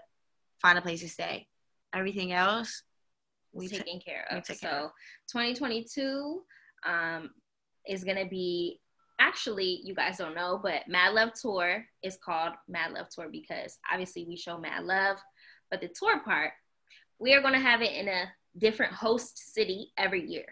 [0.61, 1.47] find a place to stay.
[1.93, 2.83] Everything else,
[3.53, 4.45] we taken care of.
[4.45, 4.91] so care of.
[5.31, 6.41] 2022
[6.85, 7.29] um,
[7.87, 8.79] is gonna be
[9.19, 13.77] actually you guys don't know, but Mad Love Tour is called Mad Love Tour because
[13.91, 15.17] obviously we show Mad Love,
[15.69, 16.51] but the tour part
[17.19, 18.25] we are gonna have it in a
[18.57, 20.45] different host city every year.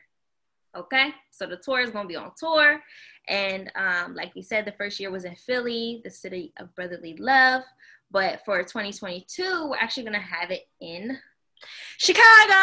[0.76, 2.80] Okay, so the tour is gonna be on tour,
[3.28, 7.16] and um, like we said, the first year was in Philly, the city of brotherly
[7.18, 7.64] love.
[8.10, 11.18] But for 2022, we're actually gonna have it in
[11.98, 12.54] Chicago.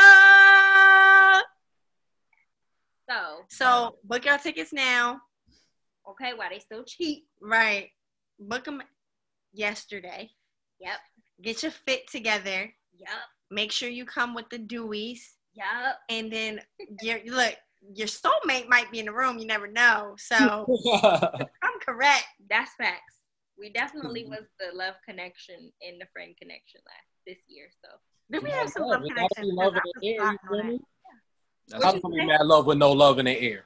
[3.09, 5.21] so So book your tickets now.
[6.09, 7.27] okay, why they still cheap.
[7.41, 7.91] Right.
[8.41, 8.83] book them
[9.53, 10.31] yesterday.
[10.81, 10.99] Yep.
[11.43, 12.73] Get your fit together.
[12.97, 13.09] Yep.
[13.51, 15.21] Make sure you come with the dewies,
[15.55, 15.97] Yep.
[16.11, 16.61] and then
[17.03, 17.55] your look.
[17.95, 19.39] Your soulmate might be in the room.
[19.39, 20.15] You never know.
[20.19, 20.67] So
[21.63, 22.27] I'm correct.
[22.51, 23.15] That's facts.
[23.59, 24.31] We definitely Mhm.
[24.31, 27.69] was the love connection and the friend connection last this year.
[27.85, 27.91] So
[28.31, 29.01] Did we have some love.
[29.01, 29.57] love It gotta connections?
[29.57, 30.39] love in the air,
[30.73, 30.81] you?
[31.69, 33.65] That's How what- be mad love with no love in the air?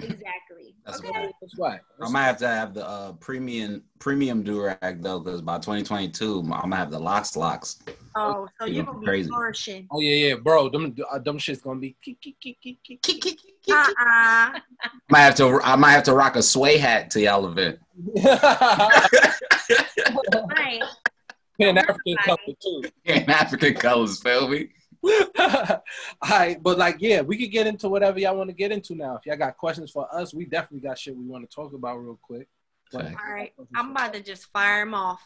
[0.00, 0.74] Exactly.
[0.84, 1.08] That's okay.
[1.10, 1.80] what- That's why.
[2.02, 6.48] I might have to have the uh, premium premium durag though, because by 2022, I'm
[6.48, 7.78] gonna have the locks locks.
[8.16, 9.28] Oh, so You you're gonna be crazy.
[9.28, 9.86] flourishing.
[9.90, 10.68] Oh yeah, yeah, bro.
[10.68, 11.96] Them uh, them shit's gonna be.
[12.04, 13.38] kick, kick, kick, kick, kick, kick.
[13.70, 14.60] Uh uh I
[15.08, 17.78] might have to I might have to rock a sway hat to y'all event.
[20.56, 20.82] Right.
[21.60, 22.82] Pan African color too.
[23.04, 24.68] In African colors, feel me?
[25.38, 25.82] All
[26.22, 29.16] right, but like, yeah, we could get into whatever y'all want to get into now.
[29.16, 31.96] If y'all got questions for us, we definitely got shit we want to talk about
[31.96, 32.48] real quick.
[32.90, 33.52] But All right.
[33.74, 35.20] I'm about to just fire them off.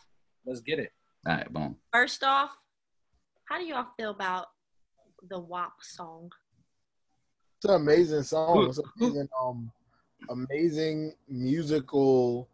[0.45, 0.93] let's get it.
[1.27, 1.77] All right, boom.
[1.93, 2.51] First off,
[3.45, 4.47] how do y'all feel about
[5.29, 6.31] the WAP song?
[7.59, 8.69] It's an amazing song.
[8.69, 9.71] It's an amazing, um,
[10.31, 12.49] amazing musical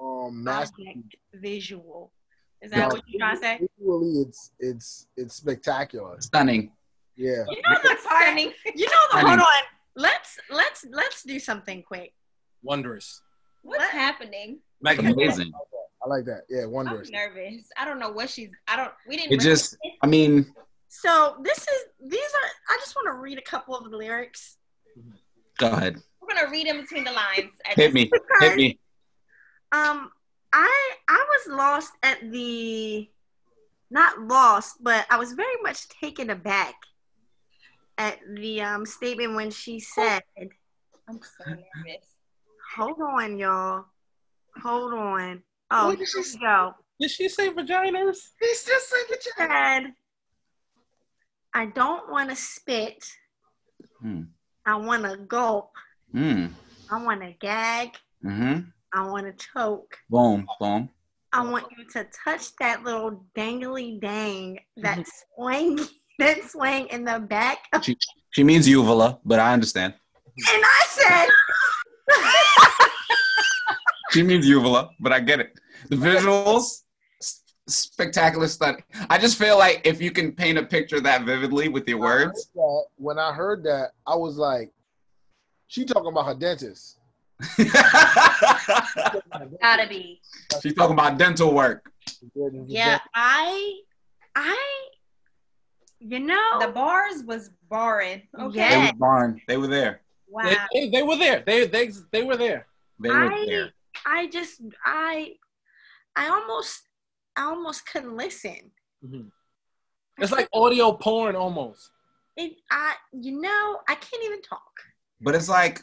[0.00, 0.82] um master.
[1.34, 2.12] Visual.
[2.62, 3.60] Is that what you're trying to say?
[3.78, 6.16] Visually, it's it's it's spectacular.
[6.20, 6.72] Stunning.
[7.16, 7.44] Yeah.
[7.48, 9.46] You know the part, You know the I hold on.
[9.94, 12.12] Let's let's let's do something quick.
[12.62, 13.22] Wondrous.
[13.62, 13.90] What's What?
[13.90, 14.58] happening?
[14.80, 15.16] Magnificent.
[15.22, 15.52] Amazing.
[16.04, 16.42] I like that.
[16.48, 17.10] Yeah, I'm wondrous.
[17.10, 17.68] nervous.
[17.78, 18.50] I don't know what she's.
[18.68, 18.92] I don't.
[19.08, 19.32] We didn't.
[19.32, 20.52] It just I mean,
[20.88, 24.56] So this is these are I just want to read a couple of the lyrics.
[25.58, 25.96] go ahead.
[26.20, 27.52] We're gonna read in between the lines.
[27.68, 28.10] at Hit me.
[28.40, 28.78] Hit me.
[29.72, 30.10] Um
[30.52, 33.08] I I was lost at the
[33.90, 36.74] not lost, but I was very much taken aback
[37.98, 40.22] at the um statement when she said,
[41.08, 42.06] I'm so nervous.
[42.76, 43.84] Hold on, y'all.
[44.62, 45.42] Hold on.
[45.70, 46.74] Oh, here we go.
[47.00, 48.18] Did she say vaginas?
[48.40, 49.92] He's just like said,
[51.52, 53.04] I don't want to spit.
[54.00, 54.22] Hmm.
[54.64, 55.70] I want to gulp.
[56.14, 56.50] Mm.
[56.90, 57.90] I want to gag.
[58.24, 58.60] Mm-hmm.
[58.96, 59.98] I want to choke.
[60.08, 60.46] Boom.
[60.58, 60.88] Boom.
[61.30, 65.04] I want you to touch that little dangly dang, that
[65.36, 65.78] swing,
[66.18, 67.58] that swing in the back.
[67.74, 67.98] And She,
[68.30, 69.92] she means uvula, but I understand.
[70.50, 71.28] And I said,
[74.12, 75.52] She means uvula, but I get it.
[75.90, 76.84] The visuals,
[77.68, 78.82] spectacular study.
[79.10, 82.48] I just feel like if you can paint a picture that vividly with your words,
[82.54, 84.72] I that- when I heard that, I was like,
[85.66, 86.96] she talking about her dentist.
[89.60, 90.20] Gotta be.
[90.62, 91.90] she's talking about dental work.
[92.66, 93.80] Yeah, I,
[94.34, 94.88] I,
[95.98, 98.22] you know, The bars was barring.
[98.38, 98.52] Okay.
[98.58, 98.86] They Yeah.
[98.92, 99.40] were barn.
[99.48, 100.00] They were there.
[100.28, 100.44] wow.
[100.44, 101.42] They, they, they were there.
[101.46, 102.66] They they they were there.
[103.00, 103.70] They were I, there.
[104.06, 105.34] I just, I,
[106.14, 106.82] I almost,
[107.36, 108.70] I almost couldn't listen.
[109.04, 109.30] Mhm.
[110.18, 111.90] It's like audio porn almost.
[112.36, 114.72] It, I, you know, I can't even talk.
[115.20, 115.82] But it's like,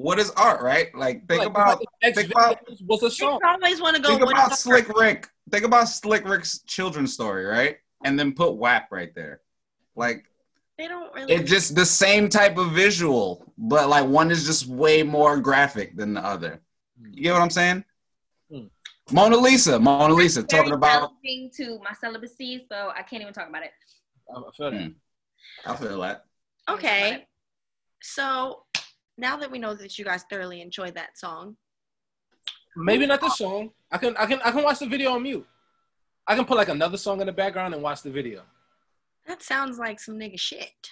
[0.00, 0.94] what is art, right?
[0.94, 3.40] Like, think Like, about X think about- videos was a You song.
[3.44, 4.08] always want to go.
[4.08, 5.28] think about the- Slick Rick.
[5.50, 7.78] Think about Slick Rick's children's story, right?
[8.04, 9.42] And then put WAP right there.
[9.94, 10.24] Like,
[10.78, 11.34] They don't really.
[11.34, 15.94] it just the same type of visual, but like one is just way more graphic
[15.96, 16.62] than the other.
[17.02, 17.84] You get what I'm saying?
[18.50, 18.66] Hmm.
[19.10, 21.10] Mona Lisa, Mona Lisa, Very talking about.
[21.22, 23.72] challenging to my celibacy, so I can't even talk about it.
[24.34, 24.80] I feel that.
[24.82, 25.70] Hmm.
[25.70, 26.24] I feel that.
[26.70, 27.26] okay,
[28.00, 28.64] so
[29.20, 31.56] now that we know that you guys thoroughly enjoyed that song,
[32.76, 33.70] Maybe not the song.
[33.90, 35.46] I can I can I can watch the video on mute.
[36.26, 38.42] I can put like another song in the background and watch the video.
[39.26, 40.90] that sounds like some nigga shit.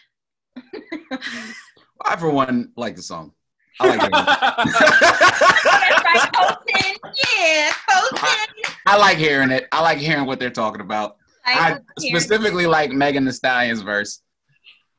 [2.04, 3.32] I for one like the song.
[3.80, 4.10] I like it.
[4.10, 6.96] That's right, Colton.
[7.36, 8.72] Yeah, Colton.
[8.86, 9.68] I like hearing it.
[9.70, 11.16] I like hearing what they're talking about.
[11.46, 12.18] I was here.
[12.18, 14.22] specifically like Megan Thee Stallion's verse.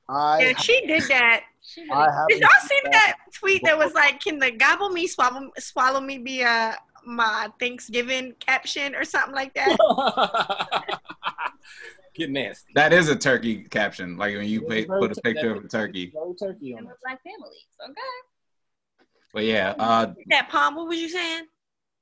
[0.07, 1.43] I Yeah, she did that.
[1.69, 4.89] She really- I have Did y'all see that tweet that was like, "Can the gobble
[4.89, 9.77] me, swallow, swallow me be a my Thanksgiving caption or something like that?"
[12.15, 12.71] Get nasty.
[12.73, 14.17] That is a turkey caption.
[14.17, 16.11] Like when you pay, put a picture of a turkey.
[16.13, 16.91] Very turkey on and it.
[16.91, 17.67] the black families.
[17.81, 19.05] Okay.
[19.31, 20.75] But yeah, uh, that palm.
[20.75, 21.43] What was you saying?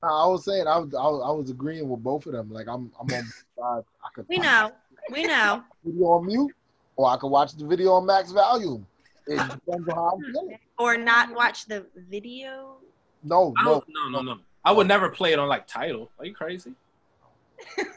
[0.01, 2.51] I was saying I was, I was I was agreeing with both of them.
[2.51, 3.85] Like I'm I'm on both.
[4.03, 4.71] I could We know.
[5.11, 5.63] We know.
[5.83, 6.51] video on mute,
[6.95, 8.87] or I could watch the video on max volume.
[9.27, 10.57] It depends on how I'm feeling.
[10.79, 12.77] Or not watch the video.
[13.23, 14.39] No, I no, no, no, no.
[14.63, 16.09] I would never play it on like Tidal.
[16.19, 16.73] Are you crazy?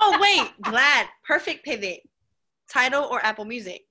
[0.00, 1.06] Oh wait, glad.
[1.26, 2.08] Perfect pivot.
[2.68, 3.84] Tidal or Apple Music.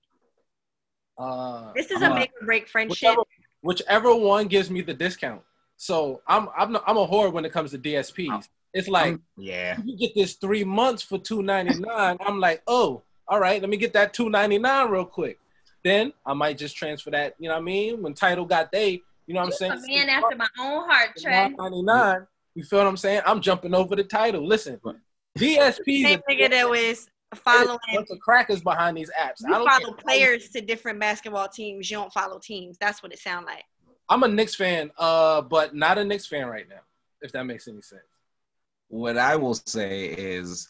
[1.18, 3.10] Uh, This is I'm a a- make or break friendship.
[3.10, 3.22] whichever,
[3.62, 5.42] whichever one gives me the discount.
[5.76, 8.48] So I'm I'm not, I'm a whore when it comes to DSPs.
[8.74, 9.78] It's like Um, yeah.
[9.84, 12.18] you get this three months for two ninety nine.
[12.22, 15.40] I'm like, oh, all right, let me get that two ninety nine real quick.
[15.88, 17.36] Then I might just transfer that.
[17.40, 18.02] You know what I mean?
[18.02, 19.72] When Tidal got they, you know what I'm saying?
[19.72, 21.48] A man after my own heart, Trey.
[21.58, 22.28] ninety nine.
[22.56, 23.22] You feel what I'm saying?
[23.26, 24.46] I'm jumping over the Tidal.
[24.46, 24.82] Listen,
[25.40, 27.80] DSPs Same are nigga that was following.
[27.94, 29.46] bunch of crackers behind these apps.
[29.46, 31.90] I You don't follow players to different basketball teams.
[31.90, 32.78] You don't follow teams.
[32.82, 33.64] That's what it sounds like.
[34.10, 36.82] I'm a Knicks fan, uh, but not a Knicks fan right now.
[37.22, 38.02] If that makes any sense.
[38.90, 40.70] What I will say is,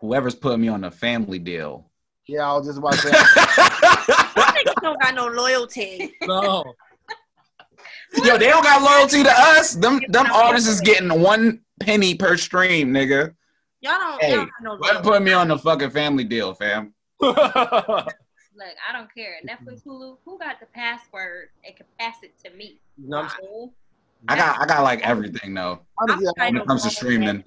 [0.00, 1.88] whoever's putting me on a family deal.
[2.26, 3.10] Yeah, I was just about to say.
[3.12, 6.14] Niggas don't got no loyalty.
[6.22, 6.64] No,
[8.24, 9.74] Yo, they don't got loyalty to us.
[9.74, 13.34] Them them artists is getting one penny per stream, nigga.
[13.80, 14.22] Y'all don't.
[14.22, 15.08] Hey, y'all got no Whoever loyalty.
[15.10, 16.94] put me on the fucking family deal, fam.
[17.20, 19.34] Look, I don't care.
[19.46, 22.78] Netflix, Hulu, who got the password and can pass it to me?
[22.96, 23.70] you know what I'm saying?
[24.28, 25.80] I got I got like everything though.
[25.98, 27.44] Honestly, When it comes to streaming,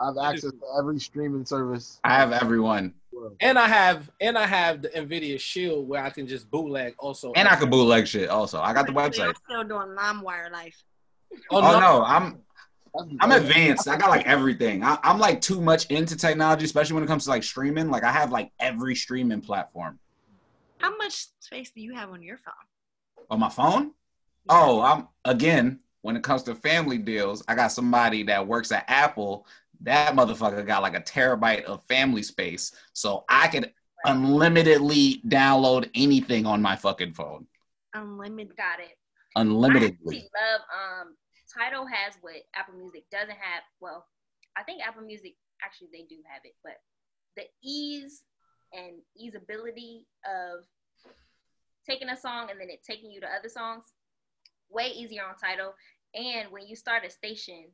[0.00, 2.00] I have access to every streaming service.
[2.04, 2.94] I have everyone,
[3.40, 7.32] And I have and I have the Nvidia Shield where I can just bootleg also.
[7.34, 8.28] and I can bootleg shit.
[8.28, 9.28] Also, I got the website.
[9.28, 10.82] I'm still doing LimeWire life.
[11.50, 11.80] Oh, Oh no.
[11.80, 12.38] no, I'm
[13.20, 13.88] I'm advanced.
[13.88, 14.82] I got like everything.
[14.82, 17.90] I, I'm like too much into technology, especially when it comes to like streaming.
[17.90, 19.98] Like I have like every streaming platform
[20.78, 22.54] How much space do you have on your phone?
[23.30, 23.92] on my phone.
[24.48, 25.80] Oh, I'm again.
[26.02, 29.44] When it comes to family deals, I got somebody that works at Apple.
[29.82, 33.72] That motherfucker got like a terabyte of family space, so I could
[34.04, 37.46] unlimitedly download anything on my fucking phone.
[37.94, 38.56] Unlimited.
[38.56, 38.96] Got it.
[39.34, 41.14] I actually love um
[41.56, 43.62] Tidal has what Apple Music doesn't have.
[43.80, 44.06] Well,
[44.56, 46.74] I think Apple Music actually they do have it, but
[47.36, 48.22] the ease
[48.72, 50.64] and easeability of
[51.88, 53.84] taking a song and then it taking you to other songs
[54.70, 55.74] way easier on Tidal.
[56.14, 57.66] And when you start a station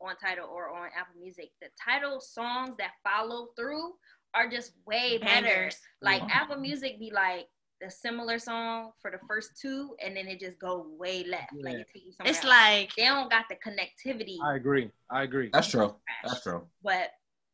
[0.00, 3.92] on Tidal or on Apple Music, the Tidal songs that follow through
[4.34, 5.42] are just way better.
[5.46, 5.78] Bangers.
[6.00, 6.28] Like Wow.
[6.32, 7.46] Apple Music be like
[7.80, 11.52] the similar song for the first two, and then it just go way left.
[11.62, 12.48] Like it take you somewhere It's else.
[12.48, 14.90] like they don't got the connectivity, I agree.
[15.10, 15.50] I agree.
[15.52, 15.94] That's true.
[16.24, 16.66] That's true.
[16.82, 17.10] but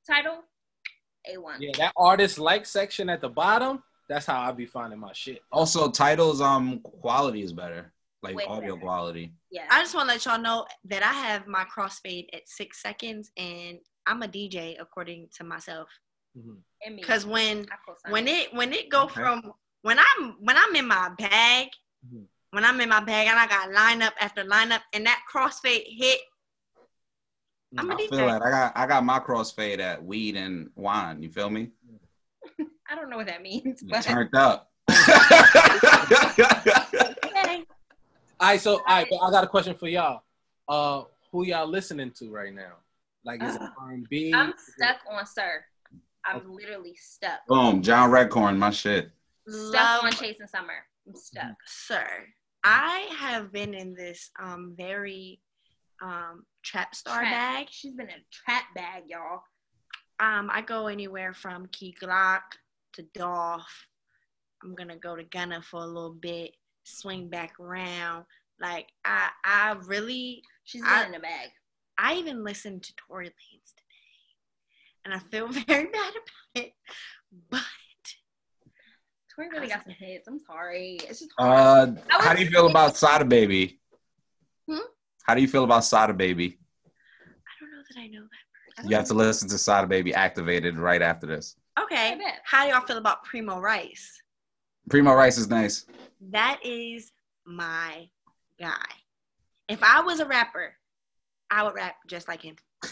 [0.09, 0.43] Tidal
[1.33, 1.61] a one.
[1.61, 3.83] Yeah, that artist like section at the bottom.
[4.09, 5.41] That's how I be finding my shit.
[5.51, 7.93] Also, Tidal's um quality is better,
[8.27, 8.87] like Way audio better.
[8.87, 9.33] quality.
[9.51, 12.81] Yeah, I just want to let y'all know that I have my crossfade at six
[12.83, 15.89] seconds, and I'm a DJ according to myself.
[16.37, 16.59] Mhm.
[16.85, 17.01] and me.
[17.03, 17.67] Because when
[18.11, 19.15] when it when it go Okay.
[19.15, 19.53] from
[19.83, 21.69] when I'm when I'm in my bag,
[22.07, 22.27] Mhm.
[22.51, 26.21] when I'm in my bag and I got lineup after lineup, and that crossfade hit,
[27.79, 28.09] I'm a I DJ.
[28.11, 31.23] feel that I got I got my crossfade at weed and wine.
[31.23, 31.71] You feel me?
[32.91, 34.71] I don't know what that means, but Turned up.
[38.41, 38.47] okay.
[38.47, 40.23] All right, so all right, but I got a question for y'all.
[40.69, 42.73] Uh, who y'all listening to right now?
[43.25, 44.33] Like, is it Uh, R&B?
[44.35, 45.65] I'm stuck on Sir.
[46.25, 47.47] I'm literally stuck.
[47.47, 49.11] Boom, John Redcorn, my shit.
[49.49, 50.85] Stuck love on Chasing Summer.
[51.07, 51.55] I'm stuck.
[51.67, 52.07] sir.
[52.65, 55.41] I have been in this um very
[56.03, 57.33] um trap star Trap.
[57.33, 57.67] bag.
[57.71, 59.43] She's been in a trap bag, y'all.
[60.19, 62.41] Um, I go anywhere from Key Glock
[62.95, 63.87] to Dolph.
[64.65, 66.57] I'm gonna go to Gunna for a little bit,
[66.87, 68.25] swing back around.
[68.61, 71.51] Like I, I really, She's been I- in a bag.
[71.99, 76.73] I even listened to Tory Lanez today, and I feel very bad about it.
[77.51, 77.61] But
[79.35, 80.29] Tory really got some hits.
[80.29, 80.99] I'm sorry.
[81.09, 81.97] It's just hard.
[81.99, 83.81] Uh, how do you feel about Sada Baby?
[84.69, 84.79] Hmm?
[85.25, 86.59] How do you feel about Sada Baby?
[86.87, 88.23] I don't know that I know
[88.77, 88.89] that.
[88.91, 91.57] You have to listen to Sada Baby activated right after this.
[91.83, 94.21] Okay, how do y'all feel about Primo Rice?
[94.89, 95.87] Primo Rice is nice.
[96.31, 97.13] That is
[97.45, 98.09] my
[98.61, 98.85] guy.
[99.69, 100.75] If I was a rapper,
[101.51, 102.57] I would rap just like him.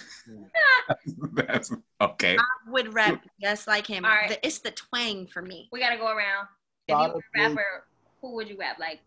[1.35, 2.37] That's okay.
[2.39, 4.05] I would rap just like him.
[4.05, 4.29] All right.
[4.31, 5.69] The- it's the twang for me.
[5.73, 6.49] We gotta go around.
[6.89, 7.85] If you were a rapper,
[8.21, 9.01] who would you rap like?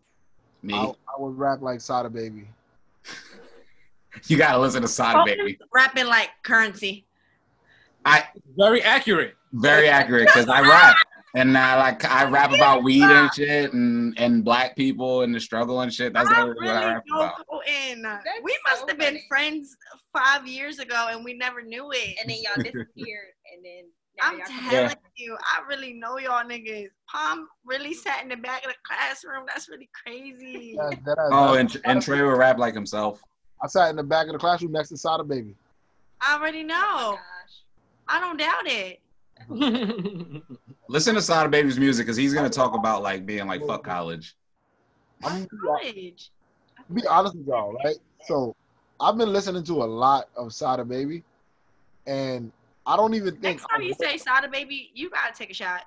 [0.62, 0.74] Me.
[0.74, 2.48] I, I would rap like Sada Baby.
[4.26, 5.58] You gotta listen to Sada Baby.
[5.72, 7.06] Rapping like currency.
[8.04, 8.24] I
[8.56, 9.34] Very accurate.
[9.52, 10.96] very accurate because I rap
[11.34, 15.40] and I like I rap about weed and shit and and black people and the
[15.40, 16.12] struggle and shit.
[16.12, 17.46] That's I literally what I really rap don't about.
[17.50, 17.60] go
[17.90, 18.02] in.
[18.02, 19.76] That's We must so have been friends
[20.16, 22.16] five years ago and we never knew it.
[22.20, 23.84] And then y'all disappeared, and then
[24.20, 24.98] I'm telling back.
[25.16, 26.88] you, I really know y'all niggas.
[27.08, 29.44] Palm really sat in the back of the classroom.
[29.46, 30.76] That's really crazy.
[30.76, 33.20] That- that- Oh, and and Trey would rap like himself.
[33.62, 35.54] I sat in the back of the classroom next to Sada Baby.
[36.20, 37.10] I already Oh know.
[37.12, 37.62] my gosh.
[38.08, 39.00] I don't doubt it.
[40.88, 44.34] Listen to Sada Baby's music because he's gonna talk about like being like fuck college.
[45.22, 46.30] I'm College.
[46.94, 47.96] be honest with y'all, right?
[48.24, 48.56] So
[48.98, 51.24] I've been listening to a lot of Sada Baby,
[52.06, 52.50] and
[52.86, 55.54] I don't even think Next time I you say Sada baby, you gotta take a
[55.54, 55.82] shot.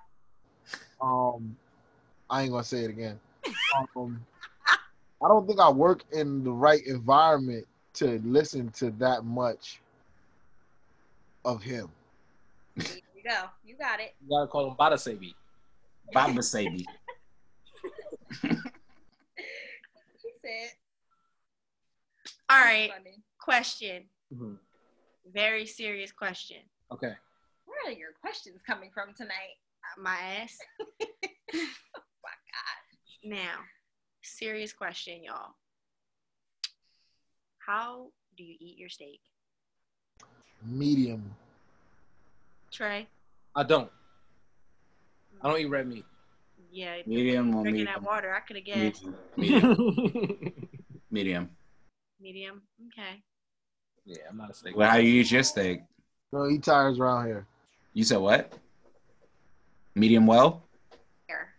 [1.01, 1.55] um
[2.29, 3.19] I ain't gonna say it again.
[3.95, 4.23] Um,
[4.67, 9.81] I don't think I work in the right environment to listen to that much
[11.43, 11.89] of him.
[13.31, 13.49] There you go.
[13.63, 14.15] You got it.
[14.21, 15.33] You gotta call him Badasebi.
[16.13, 16.85] Baba Sabi.
[18.41, 18.47] She
[20.41, 20.69] said.
[22.49, 23.23] All right, Funny.
[23.39, 24.03] question.
[24.33, 24.57] Mhm.
[25.33, 26.57] Very serious question.
[26.91, 27.13] Okay.
[27.65, 29.55] Where are your questions coming from tonight?
[29.97, 30.57] Uh, My ass.
[31.53, 31.59] Oh
[32.23, 33.35] my God.
[33.37, 33.59] Now,
[34.23, 35.51] serious question, y'all.
[37.59, 38.07] How
[38.37, 39.19] do you eat your steak?
[40.63, 41.35] Medium.
[42.71, 43.07] Trey?
[43.55, 43.89] I don't.
[45.41, 46.05] I don't eat red meat.
[46.71, 48.01] Yeah, Medium you or drinking medium?
[48.03, 49.05] that water, I could have guessed.
[49.35, 50.53] Medium.
[51.11, 51.49] Medium.
[52.21, 52.61] Medium.
[52.87, 53.21] Okay.
[54.05, 54.77] yeah, I'm not a steak.
[54.77, 55.81] Well, how you eat your steak?
[56.31, 57.45] No, he tires around here.
[57.93, 58.53] You said what?
[59.95, 60.63] Medium well?
[61.27, 61.49] Here.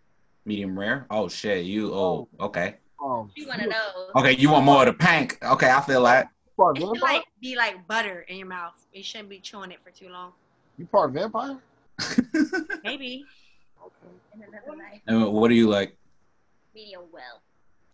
[0.45, 1.05] Medium rare?
[1.11, 2.77] Oh shit, you oh okay.
[3.03, 4.09] Um, She one of those.
[4.15, 5.37] Okay, you want more of the pank.
[5.43, 6.29] Okay, I feel that.
[6.47, 7.13] you part It should vampire?
[7.17, 8.73] like be like butter in your mouth.
[8.93, 10.31] You shouldn't be chewing it for too long.
[10.79, 11.59] You part vampire?
[12.83, 13.25] Maybe.
[14.33, 15.01] In another life.
[15.07, 15.95] and what do you like?
[16.73, 17.41] Medium well.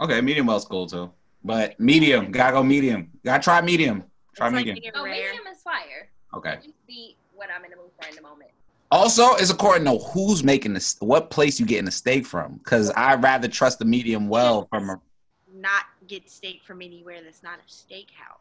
[0.01, 1.11] Okay, medium well's cool too.
[1.43, 3.09] But medium, gotta go medium.
[3.23, 4.03] Gotta try medium.
[4.35, 4.75] Try It's like medium.
[4.75, 6.09] medium oh, No, medium is fire.
[6.33, 6.59] Okay.
[6.63, 8.51] You see what I'm in the mood for in the moment.
[8.91, 12.55] Also, it's according to who's making this, what place you getting the steak from.
[12.55, 14.99] Because I'd rather trust the medium well from a.
[15.53, 18.39] Not get steak from anywhere that's not a steakhouse.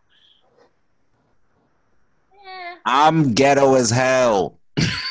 [2.45, 2.75] Yeah.
[2.87, 4.59] I'm ghetto as hell.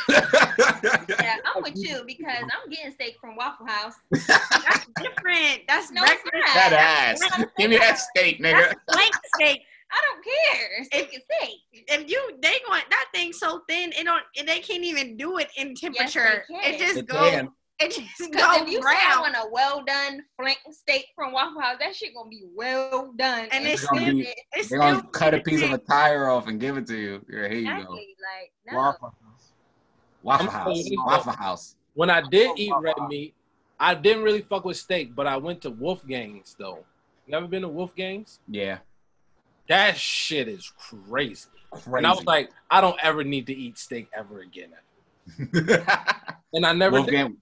[0.09, 3.93] Yeah, I'm with you because I'm getting steak from Waffle House.
[4.11, 5.61] That's different.
[5.68, 6.34] That's No, it's breakfast.
[6.34, 6.55] not.
[6.55, 7.45] that ass.
[7.57, 8.53] Give me that steak, nigga.
[8.70, 9.61] That's blank steak.
[9.91, 10.84] I don't care.
[10.86, 11.59] Steak is steak.
[11.88, 15.38] If you they going that thing so thin, it don't and they can't even do
[15.38, 16.43] it in temperature.
[16.49, 16.74] can.
[16.74, 17.49] it just They goes can.
[17.80, 19.22] it just Because goes if you say I brown.
[19.22, 23.47] want a well done flank steak from Waffle House, that shit gonna be well done.
[23.51, 26.59] And it's gonna be- It's They're gonna cut a piece of a tire off and
[26.59, 27.22] give it to you.
[27.30, 27.91] Here, here you go.
[27.93, 28.78] Like no.
[28.78, 29.26] Waffle House.
[30.28, 30.84] Waffle I'm House.
[30.84, 31.75] telling Waffle House.
[31.93, 33.34] When I did eat red meat,
[33.80, 36.80] I didn't really fuck with steak, but I went to Wolfgang's though.
[37.25, 38.39] You ever been to Wolfgang's?
[38.47, 38.80] Yeah.
[39.69, 41.47] That shit is crazy.
[41.71, 41.97] Crazy.
[41.97, 44.69] And I was like, I don't ever need to eat steak ever again.
[46.53, 47.05] And I never did.
[47.11, 47.38] Wolfgang,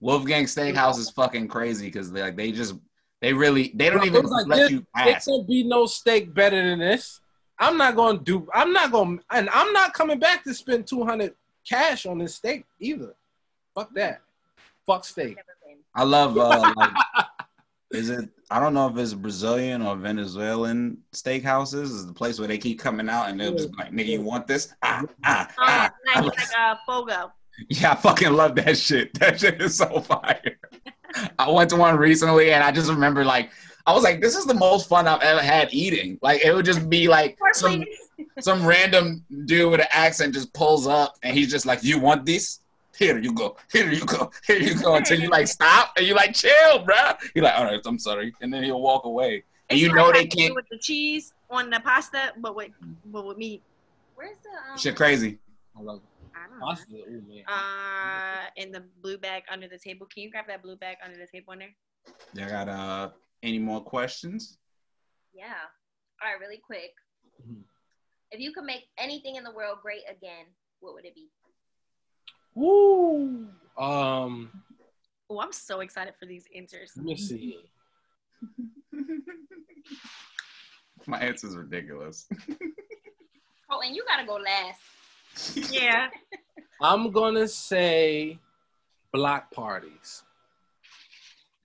[0.00, 2.74] Wolfgang Steakhouse is fucking crazy because they like they just
[3.22, 4.70] they really they don't even it was like let this.
[4.70, 5.24] you There pass.
[5.24, 7.20] can't be no steak better than this.
[7.58, 8.46] I'm not gonna do.
[8.52, 11.34] I'm not gonna, and I'm not coming back to spend 200
[11.68, 13.14] cash on this steak either.
[13.74, 14.20] Fuck that.
[14.86, 15.38] Fuck steak.
[15.94, 16.92] I love uh like
[17.92, 22.48] is it I don't know if it's Brazilian or Venezuelan steakhouses is the place where
[22.48, 24.74] they keep coming out and they'll just like, nigga, you want this?
[24.82, 25.90] Ah, ah, Um, ah.
[26.14, 27.32] like like a fogo.
[27.68, 29.14] Yeah, I fucking love that shit.
[29.18, 30.58] That shit is so fire.
[31.38, 33.50] I went to one recently and I just remember like
[33.86, 36.18] I was like, this is the most fun I've ever had eating.
[36.22, 37.84] Like it would just be like some
[38.40, 42.24] some random dude with an accent just pulls up and he's just like, You want
[42.24, 42.60] this?
[42.96, 43.56] Here you go.
[43.72, 44.30] Here you go.
[44.46, 44.94] Here you go.
[44.94, 46.94] Until you like stop and you like chill, bro.
[47.34, 48.32] You're like, all right, I'm sorry.
[48.40, 49.42] And then he'll walk away.
[49.68, 52.70] And It's you know they you can't with the cheese on the pasta, but with
[53.06, 53.62] but with meat.
[54.14, 55.38] Where's the um, shit crazy.
[55.76, 56.00] I love
[56.36, 56.66] I don't know.
[56.66, 56.94] pasta.
[56.94, 57.44] Ooh, man.
[57.48, 60.06] Uh, in the blue bag under the table.
[60.06, 61.74] Can you grab that blue bag under the table in there?
[62.32, 63.08] Yeah, I got uh
[63.44, 64.56] any more questions?
[65.34, 65.52] Yeah.
[66.22, 66.92] All right, really quick.
[67.46, 67.62] Mhm.
[68.30, 70.46] If you could make anything in the world great again,
[70.80, 71.28] what would it be?
[72.54, 73.48] Woo.
[73.76, 74.62] Um,
[75.30, 76.92] Oh, I'm so excited for these answers.
[76.96, 77.58] let me see.
[81.06, 82.26] My answer's ridiculous.
[83.70, 85.72] Oh, and you gotta go last.
[85.72, 86.10] Yeah.
[86.82, 88.38] I'm gonna say
[89.10, 90.22] block parties.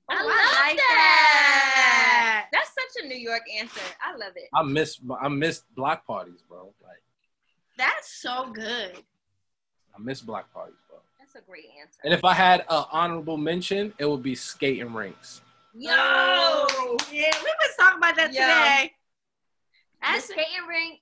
[0.09, 2.45] I, love like that.
[2.45, 2.45] that.
[2.51, 3.81] That's such a New York answer.
[4.03, 4.49] I love it.
[4.53, 6.73] I miss I miss block parties, bro.
[6.83, 7.01] Like
[7.77, 8.93] That's so good.
[9.95, 10.97] I miss block parties, bro.
[11.19, 11.99] That's a great answer.
[12.03, 15.41] And if I had an honorable mention, it would be skating rinks.
[15.75, 18.41] Yo, Oh, yeah, we was talking about that Yo.
[18.41, 18.93] today.
[20.15, 20.99] the skating rink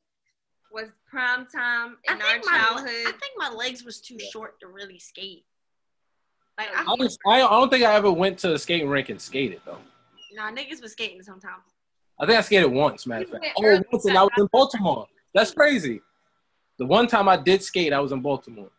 [0.71, 2.89] was prime time I in our think my childhood.
[3.07, 5.45] I think my legs was too short to really skate.
[6.57, 9.77] Like I I, don't think I ever went to a skating rink and skated though.
[10.33, 11.63] nah, niggas was skating sometimes.
[12.19, 13.45] I think I skated once, matter of fact.
[13.57, 15.07] Oh, once, and I was in Baltimore.
[15.35, 16.01] That's crazy.
[16.79, 18.69] The one time I did skate, I was in Baltimore.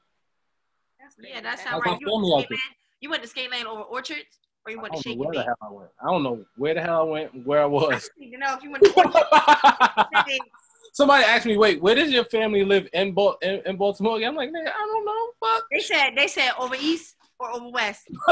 [1.00, 1.98] That's Yeah, that That's sounds right.
[2.00, 2.60] You went, to skate land,
[3.00, 5.56] you went to skate land over orchards, or you went to know where the hell
[5.62, 5.90] I went.
[6.02, 8.10] I don't know where the hell I went, where I was.
[8.18, 8.84] You know, if you went
[10.94, 14.34] Somebody asked me, "Wait, where does your family live in, Bal- in, in Baltimore?" I'm
[14.34, 15.28] like, "Nigga, I don't know.
[15.38, 18.08] Fuck." They said they said over east or over west.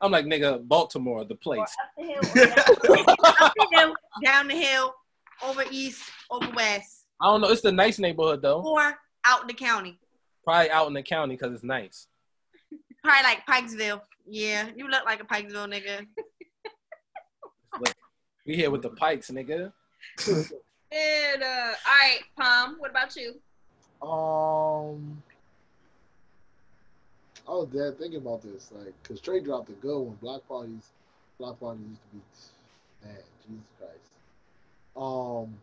[0.00, 3.04] I'm like, "Nigga, Baltimore, the place." up the hill down.
[3.40, 3.94] Up the hill,
[4.24, 4.94] down the hill,
[5.42, 7.48] over east, over west, I don't know.
[7.48, 8.62] It's the nice neighborhood though.
[8.62, 8.94] or
[9.24, 9.98] out in the county.
[10.44, 12.06] Probably out in the county because it's nice.
[13.02, 14.00] Probably like Pikesville.
[14.28, 16.06] Yeah, you look like a Pikesville nigga.
[18.46, 19.72] We here with the Pikes, nigga.
[20.28, 22.76] And uh, all right, Palm.
[22.78, 23.40] What about you?
[24.06, 25.20] Um,
[27.48, 30.18] I was dead thinking about this, like, cause Trey dropped a good one.
[30.20, 30.90] Black parties,
[31.38, 34.10] black parties used to be, man, Jesus Christ.
[34.96, 35.56] Um,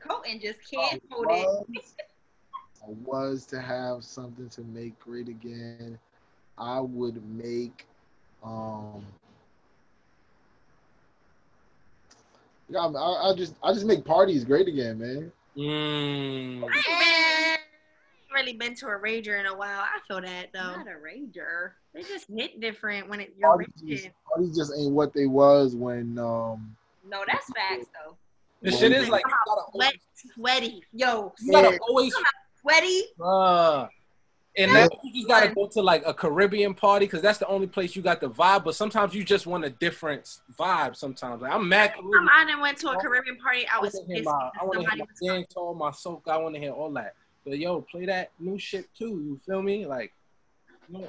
[0.00, 1.46] Colton just can't I hold it.
[1.68, 1.94] was,
[2.82, 5.98] I was to have something to make great again.
[6.58, 7.86] I would make,
[8.42, 9.04] um,
[12.68, 15.32] yeah, I, I I just, I just make parties great again, man.
[15.56, 16.62] Mm.
[18.34, 19.80] I ain't been, really been to a rager in a while.
[19.80, 20.76] I feel that though.
[20.76, 21.72] Not a rager.
[21.94, 25.74] They just hit different when it, you're Parties, just, parties just ain't what they was
[25.76, 26.76] when, um,
[27.08, 28.16] No, that's facts though.
[28.62, 29.24] This shit is like,
[29.74, 29.94] Wet,
[30.34, 30.82] sweaty.
[30.92, 32.14] Yo, you gotta always
[32.60, 33.02] sweaty.
[33.20, 33.88] Uh,
[34.56, 34.86] and Yeah.
[34.88, 37.96] that you just gotta go to like a Caribbean party because that's the only place
[37.96, 38.64] you got the vibe.
[38.64, 40.94] But sometimes you just want a different vibe.
[40.94, 41.94] Sometimes like I'm mad.
[41.94, 44.32] Time I done went to a Caribbean party, I I was want to pissed my,
[44.32, 45.40] I because want to hear somebody my was talking.
[45.40, 46.28] dance hall, my soca.
[46.28, 47.14] I want to hear all that.
[47.44, 49.08] But yo, play that new shit too.
[49.08, 49.84] You feel me?
[49.86, 50.12] Like,
[50.88, 51.08] you know,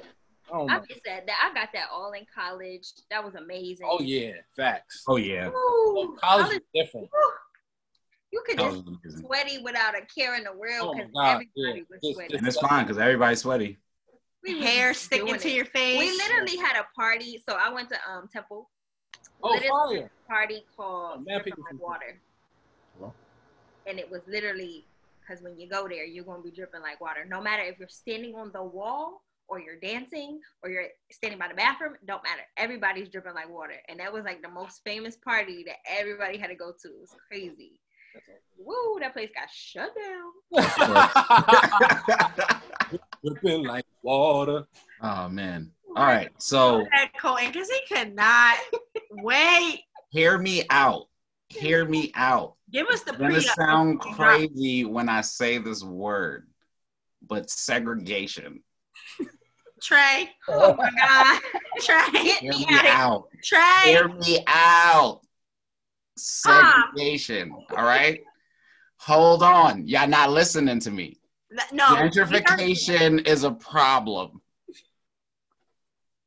[0.52, 0.84] I don't I know.
[0.88, 1.50] just said that.
[1.50, 2.86] I got that all in college.
[3.10, 3.86] That was amazing.
[3.88, 5.04] Oh yeah, facts.
[5.06, 5.48] Oh yeah.
[5.48, 7.08] Ooh, College college- is different.
[7.12, 7.32] whew.
[8.32, 11.24] You could That just was sweaty without a care in the world Oh because God,
[11.34, 11.82] everybody yeah.
[11.88, 12.36] was Just- sweaty.
[12.36, 13.78] And it's fine because everybody's sweaty.
[14.42, 15.54] We Hair sticking to it.
[15.54, 15.98] your face.
[16.00, 17.42] We literally had a party.
[17.48, 18.68] So I went to um Temple.
[19.42, 20.10] Oh Literally fire!
[20.28, 22.20] party called Man, people from- Water.
[22.98, 23.14] Well.
[23.86, 24.84] And it was literally
[25.26, 27.24] because when you go there, you're gonna be dripping like water.
[27.28, 31.48] No matter if you're standing on the wall or you're dancing or you're standing by
[31.48, 32.42] the bathroom, don't matter.
[32.56, 33.74] Everybody's dripping like water.
[33.88, 36.88] And that was like the most famous party that everybody had to go to.
[36.88, 37.80] It was crazy.
[38.58, 40.30] Woo, that place got shut down.
[43.24, 44.64] Dripping like water.
[45.02, 45.70] oh man.
[45.96, 46.30] All right.
[46.38, 48.56] So That Colton, because he could not
[49.10, 49.82] wait.
[50.10, 51.06] hear me out.
[51.48, 52.54] Hear me out.
[52.74, 56.48] Give us the It's gonna sound crazy when I say this word,
[57.22, 58.64] but segregation.
[59.80, 60.28] Trey.
[60.48, 61.40] Oh my God.
[61.80, 62.24] Trey.
[62.24, 63.28] Get Hear me out out.
[63.44, 63.60] Trey.
[63.84, 65.20] Hear me out.
[66.46, 66.88] Ah.
[66.96, 67.52] Segregation.
[67.76, 68.20] All right.
[68.96, 69.86] Hold on.
[69.86, 71.20] Y'all not listening to me.
[71.72, 71.84] No.
[71.84, 74.42] Gentrification is a problem.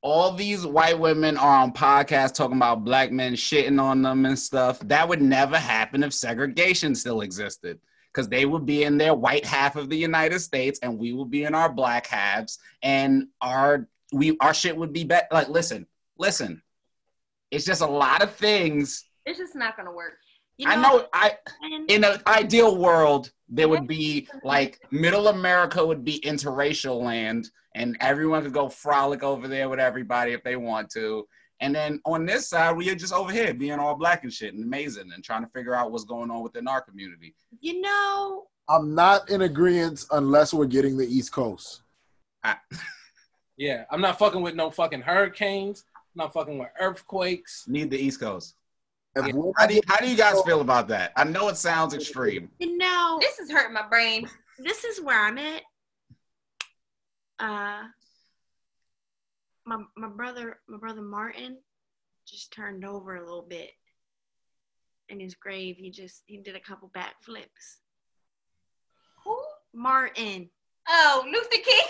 [0.02, 4.38] All these white women are on podcasts talking about black men shitting on them and
[4.38, 4.80] stuff.
[4.82, 7.80] That would never happen if segregation still existed.
[8.14, 11.30] Because they would be in their white half of the United States and we would
[11.30, 15.28] be in our black halves and our we our shit would be better.
[15.32, 15.86] Like, listen,
[16.18, 16.62] listen.
[17.52, 19.06] It's just a lot of things.
[19.26, 20.18] It's just not gonna work.
[20.58, 25.86] You I know I and- in an ideal world, there would be like middle America
[25.86, 30.56] would be interracial land and everyone could go frolic over there with everybody if they
[30.56, 31.28] want to.
[31.60, 34.54] And then on this side, we are just over here being all black and shit
[34.54, 37.36] and amazing and trying to figure out what's going on within our community.
[37.62, 41.84] you know, I'm not in agreement unless we're getting the East Coast.
[43.58, 45.84] Yeah, I'm not fucking with no fucking hurricanes.
[45.96, 47.66] I'm not fucking with earthquakes.
[47.68, 48.54] Need the East Coast.
[49.18, 49.42] If Yeah.
[49.58, 51.12] How do you, how do you guys feel about that?
[51.16, 52.50] I know it sounds extreme.
[52.60, 54.30] you know, This is hurting my brain.
[54.60, 55.62] this is where I'm at.
[57.40, 57.84] Uh,
[59.66, 61.58] my my brother, my brother Martin,
[62.28, 63.70] just turned over a little bit
[65.10, 65.76] in his grave.
[65.78, 67.78] He just he did a couple backflips.
[69.24, 69.38] Who?
[69.74, 70.50] Martin,
[70.90, 71.86] Oh, Luther King.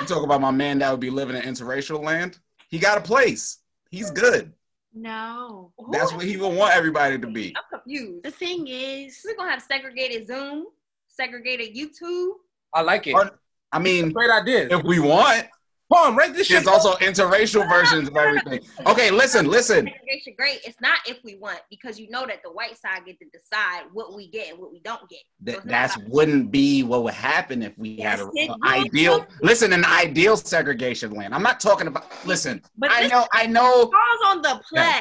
[0.00, 2.38] You talk about my man that would be living in interracial land.
[2.68, 3.58] He got a place.
[3.90, 4.52] He's good.
[4.94, 5.72] No.
[5.90, 7.54] That's what he would want everybody to be.
[7.56, 8.24] I'm confused.
[8.24, 10.66] The thing is, We're gonna have segregated Zoom,
[11.08, 12.32] segregated YouTube.
[12.72, 13.14] I like it.
[13.14, 13.38] Or-
[13.72, 14.68] I mean, Great idea.
[14.70, 15.46] if we want,
[15.92, 16.64] Palm, write this shit.
[16.64, 18.60] There's also interracial versions of everything.
[18.86, 19.86] Okay, listen, listen.
[19.86, 20.60] Segregation great.
[20.64, 23.82] It's not if we want because you know that the white side get to decide
[23.92, 25.20] what we get and what we don't get.
[25.42, 28.86] That that's wouldn't be what would happen if we had a, Yes, it an would.
[28.86, 29.26] ideal.
[29.42, 31.34] Listen, an ideal segregation land.
[31.34, 32.06] I'm not talking about.
[32.26, 33.70] Listen, but I know, I know.
[33.90, 35.00] falls on the play,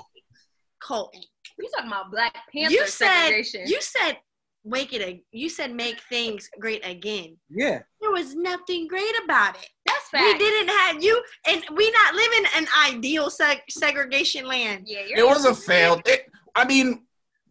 [0.82, 1.22] Colton.
[1.58, 3.62] You talking about Black Panther You said segregation?
[3.68, 4.18] you said
[4.66, 5.02] wake it.
[5.02, 7.38] A, you said make things great again.
[7.50, 7.80] Yeah.
[8.02, 9.70] There was nothing great about it.
[10.14, 14.84] That's We didn't have you, and we not living in an ideal seg- segregation land.
[14.86, 16.02] Yeah, you're It was a failed.
[16.06, 17.04] It, I mean,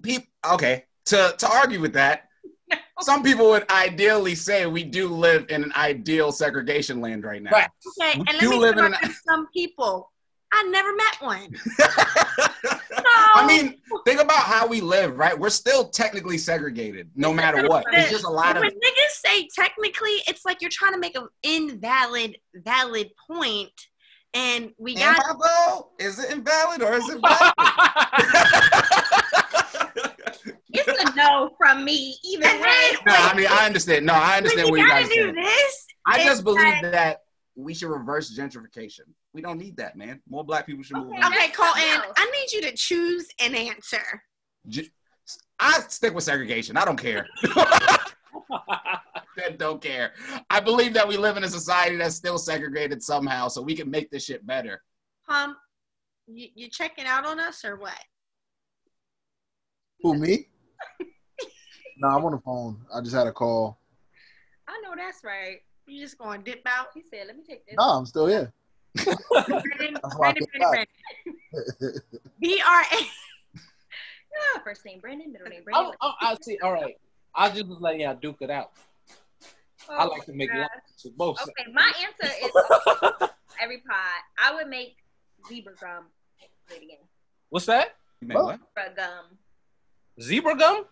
[0.03, 0.29] people.
[0.55, 2.29] Okay, to to argue with that,
[3.01, 7.51] some people would ideally say we do live in an ideal segregation land right now.
[7.51, 7.69] Right.
[8.01, 10.11] Okay, We and let do me live in talk an- to some people.
[10.55, 11.57] I never met one.
[13.35, 15.39] I mean, think about how we live, right?
[15.39, 17.85] We're still technically segregated, no matter what.
[17.93, 21.17] It's just a lot of when niggas say technically, it's like you're trying to make
[21.17, 23.73] an invalid valid point,
[24.35, 25.21] and we got?
[25.99, 27.53] Is it invalid or is it valid?
[30.75, 32.61] It's a no from me even.
[32.61, 34.07] No, I mean I understand.
[34.07, 35.35] No, I when understand you what you gotta guys do saying.
[35.35, 35.87] this.
[36.07, 37.19] I just believe like- that
[37.55, 39.01] we should reverse gentrification.
[39.35, 40.21] We don't need that, man.
[40.29, 41.09] More black people should move.
[41.09, 41.17] Okay.
[41.17, 41.25] in.
[41.25, 42.13] Okay, That's Colton.
[42.17, 44.23] I need you to choose an answer.
[45.59, 46.77] I stick with segregation.
[46.77, 47.27] I don't care.
[48.53, 50.13] I don't care.
[50.51, 53.91] I believe that we live in a society that's still segregated somehow, so we can
[53.91, 54.83] make this shit better.
[55.29, 55.57] Um,
[56.27, 57.99] you, you checking out on us or what?
[60.03, 60.49] Who me?
[61.99, 62.81] no, I'm on the phone.
[62.95, 63.79] I just had a call.
[64.69, 65.59] I know that's right.
[65.87, 66.89] You just going to dip out?
[66.95, 68.53] He said, "Let me take this." No, I'm still here.
[68.95, 70.87] Brandon, That's why I Brandon, Brandon.
[71.53, 72.01] Brandon.
[72.41, 72.97] B R A.
[74.55, 75.93] Ah, First name Brandon, middle name I, Brandon.
[76.01, 76.59] I, I see.
[76.63, 76.97] All right.
[77.35, 78.71] I'll just was letting y'all duke it out.
[79.91, 80.69] I like to make Oh, love
[81.03, 81.51] to both sides.
[81.61, 82.51] Okay, my answer is
[83.61, 84.23] every pod.
[84.43, 84.97] I would make
[85.49, 86.05] zebra gum.
[86.69, 86.99] Say it again.
[87.51, 87.97] What's that?
[88.23, 88.59] You mean what?
[88.75, 89.25] Zebra gum.
[90.21, 90.85] Zebra gum?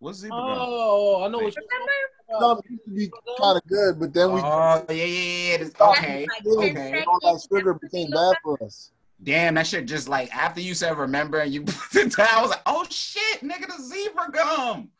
[0.00, 0.56] What's zebra gum?
[0.60, 1.92] Oh, I know what you're Remember?
[2.40, 5.04] No, it used to be kind of good, but then we Oh yeah, yeah,
[5.52, 5.56] yeah.
[5.58, 6.26] this- Okay.
[6.28, 7.04] Like Okay.
[7.06, 8.92] all that sugar became bad for us.
[9.22, 12.40] Damn, that shit just like after you said remember and you put it down, I
[12.42, 14.90] was like, oh shit, nigga, the zebra gum.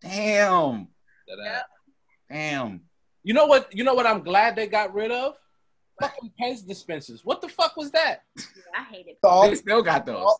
[0.00, 0.88] Damn.
[1.26, 1.64] Yep.
[2.30, 2.80] Damn.
[3.24, 3.74] You know what?
[3.74, 4.06] You know what?
[4.06, 5.34] I'm glad they got rid of.
[6.00, 7.24] Fucking Pez dispensers.
[7.24, 8.22] What the fuck was that?
[8.36, 8.44] Yeah,
[8.76, 9.18] I hate it.
[9.22, 10.36] They still got those.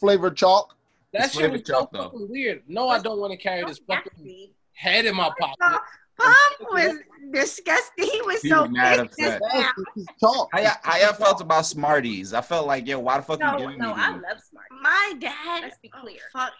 [0.00, 0.74] flavored chalk.
[1.12, 2.04] That shit was so though.
[2.04, 2.62] fucking weird.
[2.68, 5.80] No, I don't want to carry this fucking head in my pocket.
[6.18, 6.94] Pump was
[7.32, 8.08] disgusting.
[8.12, 9.40] He was He so was mad pissed upset.
[9.40, 9.72] just now.
[9.96, 10.48] It's chalk.
[10.52, 12.32] How y'all, how y'all felt about Smarties?
[12.34, 14.78] I felt like, yo, why the fuck No, you giving no, me I love Smarties.
[14.82, 15.62] My dad.
[15.62, 16.18] Let's be clear.
[16.34, 16.52] Oh, fuck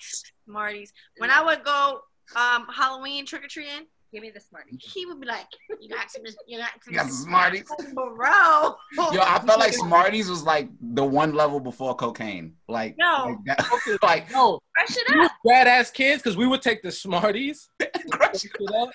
[0.46, 0.92] Smarties.
[1.18, 2.00] When I would go
[2.36, 4.78] um Halloween trick or treating, Give me the Smarties.
[4.92, 5.46] he would be like,
[5.80, 7.64] "You got some, you got some, You got some Smarties?
[7.94, 8.76] bro."
[9.10, 12.54] Yo, I felt like Smarties was like the one level before cocaine.
[12.68, 13.24] Like, No.
[13.46, 15.36] like, that, like No, Fresh it we was up.
[15.46, 17.70] badass kids because we would take the Smarties
[18.10, 18.90] crush it up,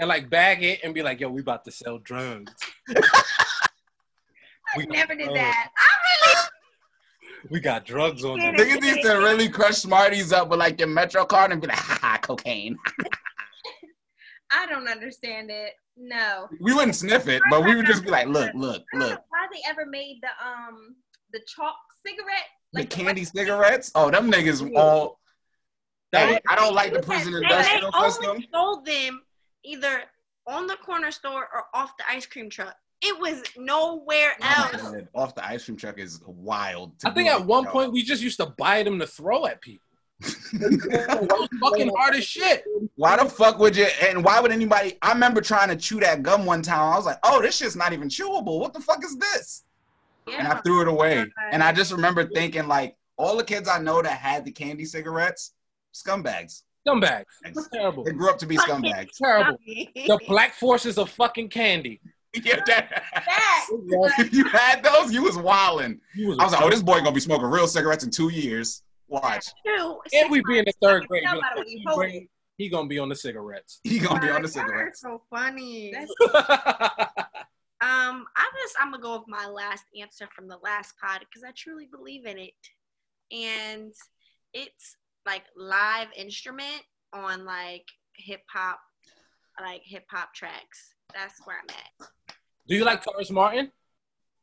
[0.00, 2.52] and like bag it and be like, "Yo, we about to sell drugs."
[4.76, 5.34] we never did Oh.
[5.34, 5.68] that.
[5.76, 6.48] I really
[7.50, 8.66] we got drugs on Yeah, them.
[8.66, 11.76] Niggas used to really crush Smarties up with like your Metro card and be like,
[11.76, 12.76] ha ha, cocaine.
[14.52, 15.72] I don't understand it.
[15.96, 16.48] No.
[16.60, 19.06] We wouldn't sniff it, but we would just be like, look, look, I don't know
[19.14, 19.20] look.
[19.28, 20.96] why they ever made the um
[21.32, 21.74] the chalk
[22.06, 22.48] cigarette.
[22.72, 23.90] The Like candy white- cigarettes?
[23.94, 25.18] Oh, them niggas all.
[26.12, 28.44] That Hey, I don't like the prison And they industrial only system.
[28.52, 29.22] sold them
[29.64, 30.02] either
[30.46, 32.74] on the corner store or off the ice cream truck.
[33.00, 34.72] It was nowhere else.
[34.80, 36.98] God, Off the ice cream truck is wild.
[37.00, 37.70] to I think at one yo.
[37.70, 39.86] point we just used to buy them to throw at people.
[40.52, 42.64] It was fucking hard as shit.
[42.96, 43.86] Why the fuck would you?
[44.02, 44.98] And why would anybody?
[45.02, 46.92] I remember trying to chew that gum one time.
[46.92, 48.60] I was like, "Oh, this shit's not even chewable.
[48.60, 49.64] What the fuck is this?"
[50.38, 51.26] And I threw it away.
[51.50, 54.84] And I just remember thinking, like, all the kids I know that had the candy
[54.84, 55.54] cigarettes,
[55.92, 56.62] scumbags.
[56.86, 57.24] Scumbags.
[57.72, 58.04] Terrible.
[58.04, 59.16] They grew up to be scumbags.
[59.16, 59.58] Terrible.
[59.66, 62.00] The black forces of fucking candy.
[62.44, 63.66] yeah, that, That.
[64.18, 66.00] if you had those, you was wilding.
[66.14, 68.30] You was I was like, "Oh, this boy gonna be smoking real cigarettes in two
[68.30, 68.82] years."
[69.12, 71.22] Watch, Two, and we be in the third grade.
[71.24, 73.80] Tell Be by the like, he, bring- he gonna be on the cigarettes.
[73.84, 75.00] he gonna be on the Y'all cigarettes.
[75.00, 75.92] So funny.
[77.82, 81.42] Um, I just I'm gonna go with my last answer from the last pod because
[81.42, 82.52] I truly believe in it,
[83.32, 83.92] and
[84.54, 84.96] it's
[85.26, 86.82] like live instrument
[87.12, 87.84] on like
[88.16, 88.78] hip hop,
[89.60, 90.94] like hip hop tracks.
[91.12, 92.36] That's where I'm at.
[92.68, 93.72] Do you like Terrace Martin?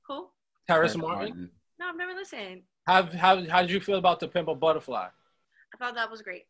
[0.05, 0.33] Cool.
[0.67, 1.49] Terrace Martin.
[1.79, 2.63] No, I've never listened.
[2.89, 5.07] How how how did you feel about the Pimp a Butterfly?
[5.73, 6.45] I thought that was great.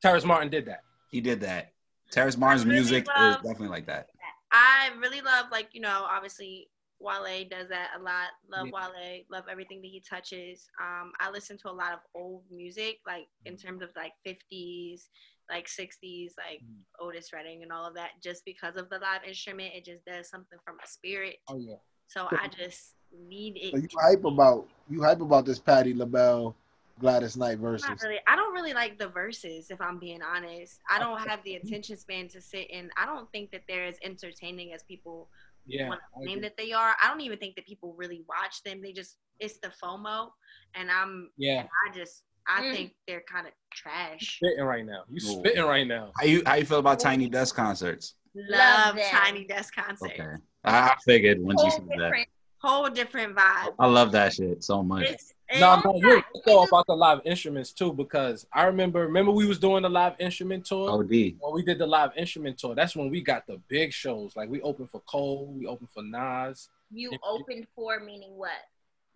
[0.00, 0.80] Terrace Martin did that.
[1.10, 1.72] He did that.
[2.10, 4.08] Terrace Martin's really music love- is definitely like that.
[4.50, 8.28] I really love like you know obviously Wale does that a lot.
[8.50, 9.20] Love Wale.
[9.30, 10.66] Love everything that he touches.
[10.80, 15.08] Um, I listen to a lot of old music like in terms of like 50s,
[15.50, 16.84] like 60s, like Mm.
[17.00, 18.12] Otis Redding and all of that.
[18.22, 21.36] Just because of the live instrument, it just does something for my spirit.
[21.48, 21.76] Oh yeah.
[22.06, 22.94] So I just
[23.28, 23.70] need it.
[23.72, 26.54] So you hype about you hype about this Patti LaBelle
[27.00, 27.88] Gladys Knight versus.
[27.88, 28.20] Not really.
[28.26, 30.80] I don't really like the verses, if I'm being honest.
[30.90, 33.96] I don't have the attention span to sit and I don't think that they're as
[34.02, 35.28] entertaining as people
[35.66, 35.88] Yeah.
[35.88, 36.94] want to claim that they are.
[37.02, 38.80] I don't even think that people really watch them.
[38.80, 40.30] They just it's the FOMO,
[40.74, 41.66] and I'm Yeah.
[41.86, 42.72] I just I Mm.
[42.72, 44.36] think they're kind of trash.
[44.36, 45.02] Spitting right now.
[45.10, 45.40] You Ooh.
[45.40, 46.12] spitting right now.
[46.16, 48.14] How you how you feel about Tiny Desk concerts?
[48.34, 49.04] Love them.
[49.10, 50.12] Tiny Desk concerts.
[50.12, 50.28] Okay,
[50.64, 52.26] I I figured once you said that.
[52.62, 52.74] Different.
[52.76, 53.74] Whole different vibe.
[53.78, 55.08] I love that shit so much.
[55.10, 56.24] It's, and No, Oh no, my you're God.
[56.46, 60.14] right about the live instruments too, because I remember remember we was doing the live
[60.18, 60.90] instrument tour.
[60.90, 61.10] OD.
[61.38, 64.34] When we did the live instrument tour, that's when we got the big shows.
[64.36, 66.68] Like we opened for Cole, we opened for Nas.
[66.90, 68.50] You opened for meaning what?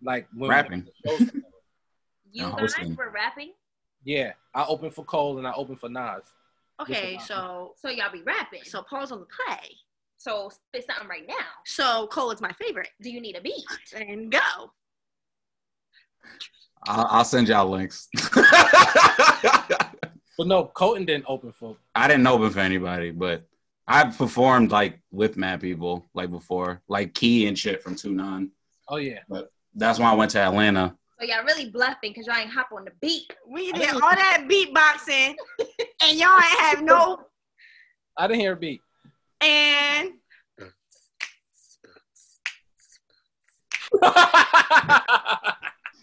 [0.01, 0.87] Like when Rapping.
[2.33, 3.51] You And guys were rapping,
[4.05, 6.23] yeah, I opened for Cole and I opened for Nas.
[6.81, 8.61] okay, so so y'all be rapping.
[8.63, 9.71] so pause on the play.
[10.21, 11.35] So spit something right now.
[11.65, 12.89] So Cole is my favorite.
[13.01, 13.63] Do you need a beat?
[13.95, 14.39] And go.
[16.87, 18.07] I'll, I'll send y'all links.
[20.41, 21.77] But no, Colton didn't open for.
[21.93, 23.43] I didn't open for anybody, but
[23.87, 28.49] I've performed like with mad people like before, like Key and shit from Two Nine.
[28.87, 30.95] Oh yeah, But That's why I went to Atlanta.
[31.19, 33.31] So y'all really bluffing because y'all ain't hop on the beat.
[33.47, 35.35] We did all that beatboxing,
[36.03, 37.19] and y'all ain't have no.
[38.17, 38.81] I didn't hear a beat.
[39.41, 40.11] And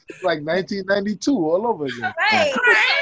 [0.08, 2.00] It's like 1992 all over again.
[2.18, 2.52] Right.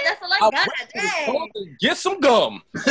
[0.04, 0.68] That's all I I got.
[0.68, 1.76] went Dang.
[1.80, 2.62] Get some gum.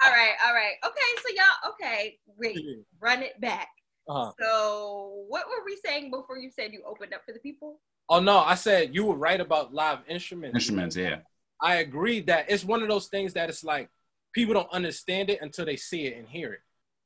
[0.00, 0.74] All right, all right.
[0.84, 2.58] Okay, so y'all, okay, wait,
[3.00, 3.68] run it back.
[4.08, 4.32] Uh-huh.
[4.40, 7.80] So, what were we saying before you said you opened up for the people?
[8.08, 10.54] Oh no, I said you were right about live instruments.
[10.54, 11.18] Instruments, yeah.
[11.60, 13.90] I agree that it's one of those things that it's like
[14.32, 16.60] people don't understand it until they see it and hear it.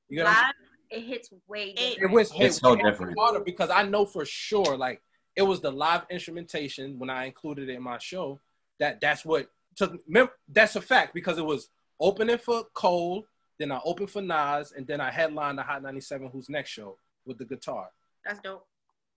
[0.09, 0.55] You know what I'm live,
[0.91, 2.03] It hits way It- different.
[2.03, 3.19] It was It's it so was different.
[3.19, 5.01] harder because I know for sure, like
[5.37, 8.41] it was the live instrumentation when I included it in my show.
[8.79, 10.07] That that's what took.
[10.09, 11.71] mem- That's a fact because it was
[12.01, 13.25] opening for Cole,
[13.59, 16.99] then I opened for Nas, and then I headlined the Hot 97 Who's Next show
[17.25, 17.89] with the guitar.
[18.25, 18.67] that's dope.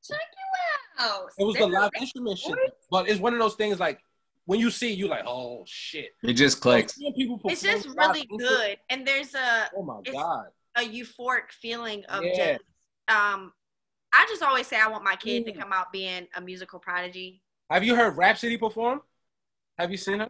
[0.07, 1.29] Check you out.
[1.37, 2.57] It was the live a- instrument shit,
[2.91, 4.01] but it's one of those things like
[4.45, 6.11] when you see, it, you like, oh shit.
[6.23, 6.95] It just clicks.
[6.99, 10.45] It's just really good, and there's a Oh my god.
[10.77, 12.33] a euphoric feeling of Yeah.
[12.57, 12.63] just.
[13.07, 13.53] Um,
[14.13, 15.59] I just always say I want my kid to Mm.
[15.59, 17.41] come out being a musical prodigy.
[17.69, 19.01] Have you heard Rapsody perform?
[19.77, 20.29] Have you seen her?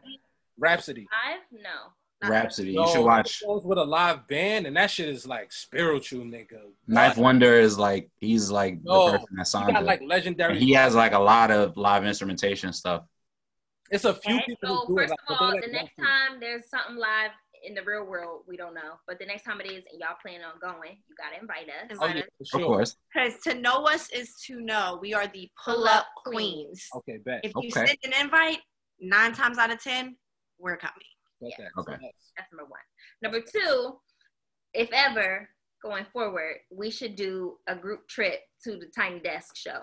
[0.57, 1.07] Rapsody.
[1.25, 1.93] I've no.
[2.27, 2.71] Rapsody.
[2.71, 3.29] You Yo, should watch.
[3.29, 6.61] she performs with a live band, and that shit is like spiritual, nigga.
[6.89, 9.85] 9th Wonder is like he's like the person that He signed got it.
[9.85, 10.53] like legendary.
[10.53, 13.03] And he has like a lot of live instrumentation stuff.
[13.91, 16.39] It's a few Okay, people so who first Like, of all, like the next time
[16.39, 17.31] there's something live
[17.63, 18.99] in the real world, we don't know.
[19.07, 21.97] But the next time it is, and y'all plan on going, you gotta invite us.
[21.99, 22.49] Oh, yeah, us.
[22.49, 22.97] for Of course.
[23.13, 26.87] Because to know us is to know we are the pull up queens.
[26.93, 27.41] Oh, okay, bet.
[27.43, 27.87] If you Okay.
[27.87, 28.59] send an invite,
[28.99, 30.15] nine times out of ten,
[30.59, 30.93] we're coming.
[31.41, 31.67] Bet Yeah.
[31.77, 31.97] Okay.
[32.37, 32.79] That's number one.
[33.21, 33.99] Number two,
[34.73, 35.49] if ever
[35.81, 39.81] going forward, we should do a group trip to the Tiny Desk show.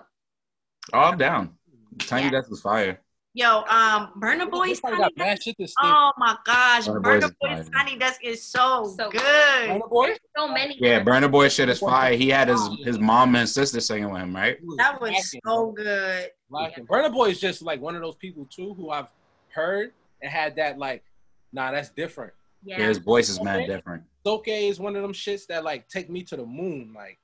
[0.93, 1.57] Oh, I'm down.
[1.99, 2.31] Tiny Yeah.
[2.31, 3.01] Desk was fire.
[3.35, 5.41] Yo, um, Burna Boys Tiny Desk.
[5.41, 5.89] shit to steal.
[5.89, 7.69] Oh my gosh, Burna Burner Boys Boys is.
[7.71, 9.21] Tiny Desk is so, So good.
[9.21, 10.05] Burna Boy?
[10.07, 10.77] There's so many.
[10.79, 12.13] Yeah, good- Burna Boy shit is fire.
[12.15, 14.57] He had his his mom and sister singing with him, right?
[14.77, 15.71] That was rocking, so bro.
[15.71, 16.29] good.
[16.51, 16.85] Rocking.
[16.85, 19.07] Burna Boy is just like one of those people too who I've
[19.49, 21.03] heard and had that like,
[21.51, 22.33] nah, that's different.
[22.63, 22.79] Yeah.
[22.79, 24.03] Yeah, his voice is mad different.
[24.23, 26.93] Soke is one of them shits that like take me to the moon.
[26.95, 27.17] Like,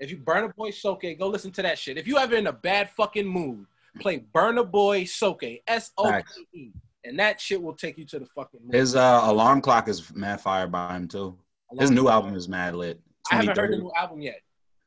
[0.00, 1.98] if you Burna Boy Soke, go listen to that shit.
[1.98, 3.66] If you ever in a bad fucking mood,
[4.00, 6.22] play Burna Boy Soke, S O K
[6.54, 6.70] E,
[7.04, 8.72] and that shit will take you to the fucking moon.
[8.72, 11.38] His uh, alarm clock is mad fire by him too.
[11.78, 13.00] His new album is mad lit.
[13.30, 14.40] I haven't heard the new album yet.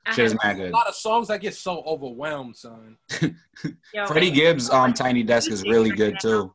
[0.05, 0.71] I Shit is have- mad A good.
[0.71, 2.97] lot of songs I get so overwhelmed, son.
[3.93, 6.53] Yo, Freddie Gibbs um Tiny Desk is really good too.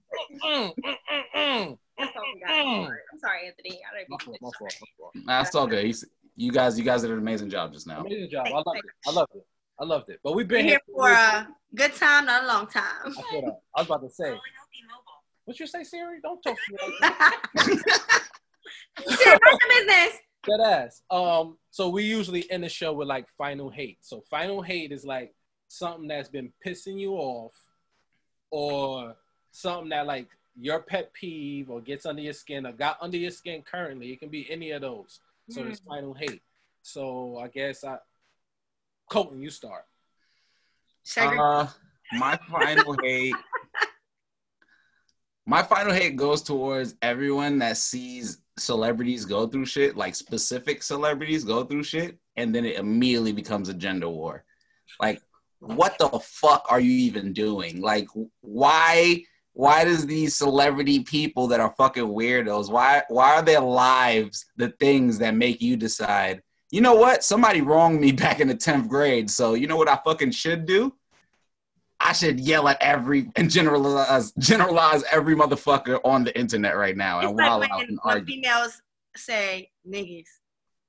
[1.99, 2.51] That's all we got.
[2.51, 2.87] I'm
[3.19, 3.47] sorry.
[3.47, 3.81] Anthony.
[3.85, 5.13] I My don't even my fault, my fault.
[5.27, 5.85] Nah, it's all good.
[5.85, 6.05] He's-
[6.41, 8.01] You guys, you guys did an amazing job just now.
[8.01, 8.47] Amazing job.
[8.47, 8.85] I loved it.
[9.07, 9.47] I loved it.
[9.79, 10.21] I loved it.
[10.25, 12.85] But we've been We're here for a good time, not a long time.
[13.05, 13.61] I, feel that.
[13.77, 14.35] I was about to say.
[15.45, 16.19] What you say, Siri?
[16.23, 17.43] Don't talk to me like that.
[19.07, 20.19] Shit, mind your business.
[20.47, 21.03] That ass.
[21.11, 23.99] Um, so we usually end the show with like final hate.
[24.01, 25.35] So final hate is like
[25.69, 27.53] something that's been pissing you off,
[28.51, 29.15] or
[29.51, 33.31] something that like your pet peeve or gets under your skin or got under your
[33.31, 34.11] skin currently.
[34.11, 35.21] It can be any of those.
[35.51, 36.43] So it's final hate.
[36.83, 37.99] So I guess I,
[39.11, 39.85] Colton, you start.
[41.03, 41.41] Segregate.
[41.41, 41.67] Uh,
[42.13, 43.35] my final hate.
[45.47, 51.43] My final hate goes towards everyone that sees celebrities go through shit, like specific celebrities
[51.43, 54.45] go through shit, and then it immediately becomes a gender war.
[55.01, 55.21] Like,
[55.59, 57.81] what the fuck are you even doing?
[57.81, 58.07] Like,
[58.41, 59.25] why?
[59.53, 62.71] Why does these celebrity people that are fucking weirdos?
[62.71, 63.03] Why?
[63.09, 66.43] Why are their lives the things that make you decide?
[66.71, 67.25] You know what?
[67.25, 70.67] Somebody wronged me back in the tenth grade, so you know what I fucking should
[70.67, 70.95] do?
[72.03, 77.19] I should yell at every and generalize generalize every motherfucker on the internet right now
[77.19, 78.25] It's and like when, out and argue.
[78.37, 78.81] females
[79.17, 80.25] say niggas.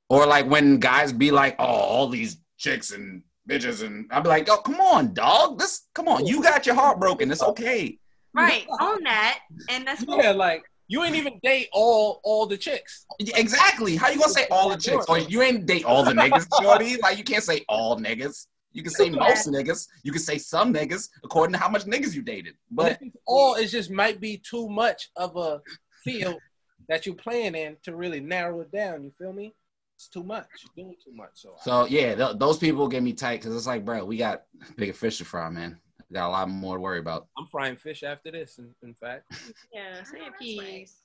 [0.10, 4.30] Or like when guys be like, "Oh, all these chicks and bitches," and I'd be
[4.30, 5.60] like, "Oh, come on, dog.
[5.60, 6.26] This, come on.
[6.26, 7.30] You got your heart broken.
[7.32, 7.98] It's okay."
[8.34, 9.40] Right, own that.
[9.70, 13.06] And that's Yeah, like you ain't even date all all the chicks.
[13.20, 13.96] Exactly.
[13.96, 15.06] How you gonna say all the chicks?
[15.08, 16.98] Or you ain't date all the niggas, shorty.
[16.98, 18.48] Like you can't say all niggas.
[18.74, 19.88] You can say most niggas.
[20.04, 22.56] You can say some niggas according to how much niggas you dated.
[22.70, 25.62] But But all it just might be too much of a
[26.04, 26.42] field
[26.90, 29.04] that you're playing in to really narrow it down.
[29.04, 29.54] You feel me?
[29.96, 30.48] It's too much.
[30.76, 31.32] You're doing too much.
[31.36, 34.44] So, so yeah, th- those people get me tight because it's like, bro, we got
[34.76, 35.78] bigger fish to fry, man.
[36.12, 37.28] We got a lot more to worry about.
[37.38, 38.58] I'm frying fish after this.
[38.58, 39.32] In, in fact,
[39.74, 41.04] yeah, say a piece.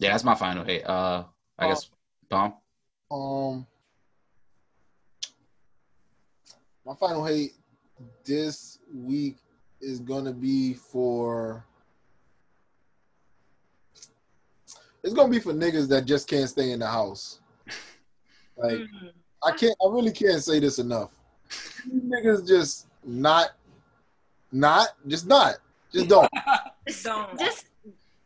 [0.00, 0.82] Yeah, that's my final hate.
[0.84, 1.22] Uh,
[1.56, 1.88] I guess
[2.28, 2.54] Tom.
[3.12, 3.64] Um,
[6.84, 7.52] my final hate
[8.24, 9.36] this week
[9.80, 11.64] is gonna be for.
[15.04, 17.38] It's gonna be for niggas that just can't stay in the house.
[18.56, 19.12] Like Mm.
[19.44, 19.76] I can't.
[19.80, 21.12] I really can't say this enough.
[21.88, 23.52] These niggas just not,
[24.52, 25.56] not, just not,
[25.92, 26.28] just don't.
[26.88, 27.38] Just, Don't.
[27.38, 27.66] just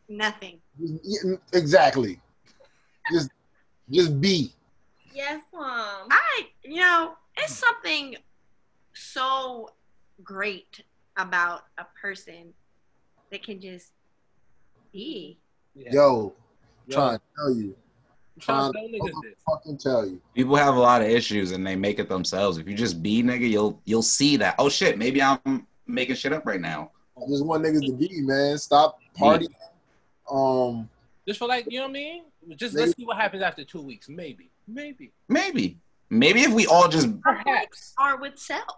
[0.09, 0.57] nothing.
[0.79, 2.19] Just- exactly.
[3.11, 3.29] Just,
[3.91, 4.53] just be.
[5.13, 6.07] Yes, mom.
[6.09, 8.15] I, you know, it's something
[8.93, 9.69] so
[10.23, 10.81] great
[11.17, 12.53] about a person
[13.31, 13.91] that can just
[14.91, 15.37] be.
[15.75, 15.91] yeah.
[15.93, 16.33] Yo,
[16.87, 17.75] Yo, trying to tell you,
[18.35, 19.33] I'm trying to tell niggas this.
[19.47, 20.19] fucking tell you.
[20.33, 22.57] People have a lot of issues and they make it themselves.
[22.57, 24.55] If you just be nigga, you'll you'll see that.
[24.57, 26.91] Oh shit, maybe I'm making shit up right now.
[27.17, 28.57] I just want niggas to be, man.
[28.57, 29.47] Stop partying.
[30.29, 30.89] Um,
[31.27, 32.23] Just for like, you know what I mean?
[32.55, 34.09] Just let's see what happens after two weeks.
[34.09, 35.77] Maybe, maybe, Maybe.
[36.11, 38.77] Maybe if we all just perhaps, Are with self.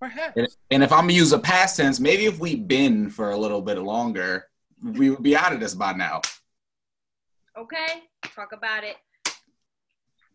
[0.00, 0.36] perhaps.
[0.36, 3.36] and- and if I'm gonna use a past tense, maybe if we been for a
[3.36, 4.48] little bit longer,
[4.82, 6.20] we would be out of this by now.
[7.58, 8.04] Okay,
[8.34, 8.96] talk about it.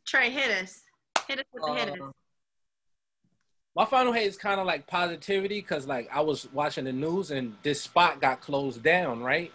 [0.05, 0.81] Trey, hit us.
[1.27, 2.01] Hit us with the hitters.
[3.73, 7.31] My final hate is kind of like positivity because like I was watching the news
[7.31, 9.51] and this spot got closed down, right?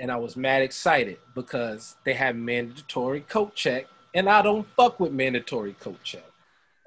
[0.00, 4.98] And I was mad excited because they had mandatory coat check, and I don't fuck
[4.98, 6.24] with mandatory coat check.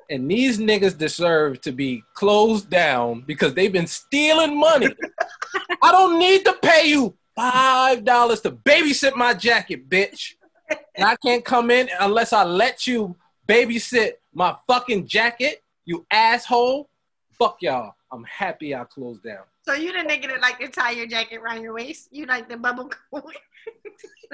[0.10, 4.90] And these niggas deserve to be closed down because they've been stealing money.
[5.82, 10.34] I don't need to pay you five dollars to babysit my jacket, bitch.
[10.95, 13.16] And I can't come in unless I let you
[13.48, 16.90] babysit my fucking jacket, you asshole.
[17.38, 17.94] Fuck y'all.
[18.12, 19.44] I'm happy I closed down.
[19.64, 22.10] So you the nigga that like to tie your jacket around your waist?
[22.12, 23.34] You like the bubble coat?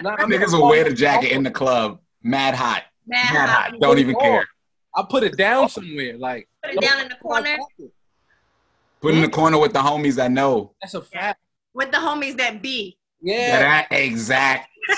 [0.01, 1.99] Nah, I Niggas will wear the jacket in the club.
[2.23, 2.83] Mad hot.
[3.05, 3.71] Mad Mad hot.
[3.71, 3.79] hot.
[3.79, 4.47] Don't even care.
[4.95, 6.17] I put it down somewhere.
[6.17, 7.57] Like Put it down in the corner
[9.01, 10.73] Put in the corner with the homies that know.
[10.81, 11.39] That's a fact.
[11.73, 12.97] with the homies that be.
[13.21, 13.59] Yeah.
[13.59, 14.69] That exact.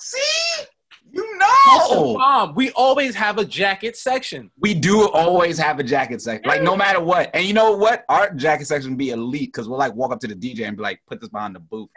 [0.00, 0.18] See?
[0.18, 0.64] See?
[1.10, 2.14] You know.
[2.14, 2.54] bomb.
[2.54, 4.50] We always have a jacket section.
[4.58, 6.48] We do always have a jacket section.
[6.48, 7.30] Like no matter what.
[7.34, 8.04] And you know what?
[8.08, 10.82] Our jacket section be elite because we'll like walk up to the DJ and be
[10.82, 11.88] like, put this behind the booth.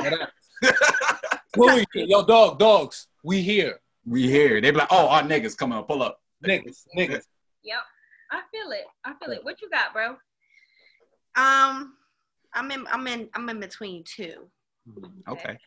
[0.00, 0.28] Like,
[1.56, 1.84] Who we?
[1.94, 3.08] Yo, dog, dogs.
[3.24, 3.80] We here.
[4.06, 4.60] we here.
[4.60, 6.20] They be like, oh, our niggas come on, pull up.
[6.44, 7.24] Niggas, niggas.
[7.64, 7.80] Yep.
[8.30, 8.84] I feel it.
[9.04, 9.44] I feel it.
[9.44, 10.10] What you got, bro?
[11.36, 11.94] Um,
[12.54, 12.86] I'm in.
[12.90, 13.28] I'm in.
[13.34, 14.48] I'm in between two.
[15.28, 15.58] Okay.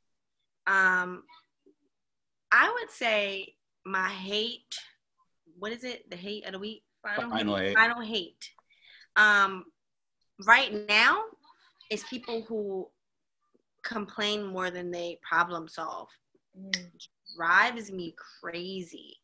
[0.67, 1.23] Um,
[2.53, 4.77] I would say my hate.
[5.57, 6.09] What is it?
[6.09, 6.84] The hate of the week.
[7.03, 7.31] Final.
[7.31, 7.75] Final eight.
[7.75, 8.51] Final hate.
[9.15, 9.65] Um,
[10.45, 11.23] right now,
[11.89, 12.88] is people who
[13.84, 16.09] complain more than they problem solve.
[16.57, 16.91] Mm.
[17.35, 19.17] drives me crazy.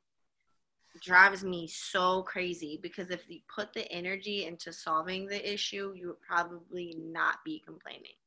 [1.04, 6.08] Drives me so crazy because if you put the energy into solving the issue, you
[6.08, 8.18] would probably not be complaining.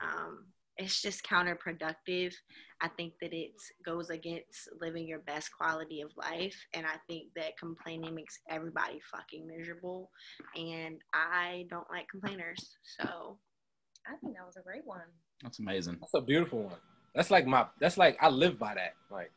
[0.00, 0.46] Um,
[0.76, 2.34] it's just counterproductive.
[2.82, 3.52] I think that it
[3.84, 9.00] goes against living your best quality of life, and I think that complaining makes everybody
[9.10, 10.10] fucking miserable.
[10.56, 13.38] And I don't like complainers, so
[14.06, 15.00] I think that was a great one.
[15.44, 15.98] That's amazing.
[16.00, 16.74] That's a beautiful one.
[17.14, 17.66] That's like my.
[17.78, 18.94] That's like I live by that.
[19.10, 19.30] Like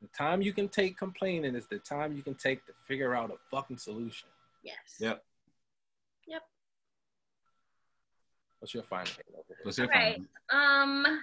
[0.00, 3.30] the time you can take complaining is the time you can take to figure out
[3.30, 4.28] a fucking solution.
[4.64, 4.74] yes.
[4.98, 5.22] Yep.
[6.26, 6.42] Yep.
[8.60, 9.12] What's your final?
[9.12, 9.56] hate over here?
[9.64, 10.22] Let's Right.
[10.50, 11.20] Um,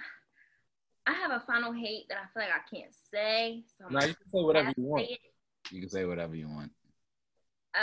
[1.06, 3.64] I have a final hate that I feel like I can't say.
[3.78, 5.08] So I'm Now you can say whatever you want.
[5.70, 6.70] You can say whatever you want.
[7.74, 7.82] Um,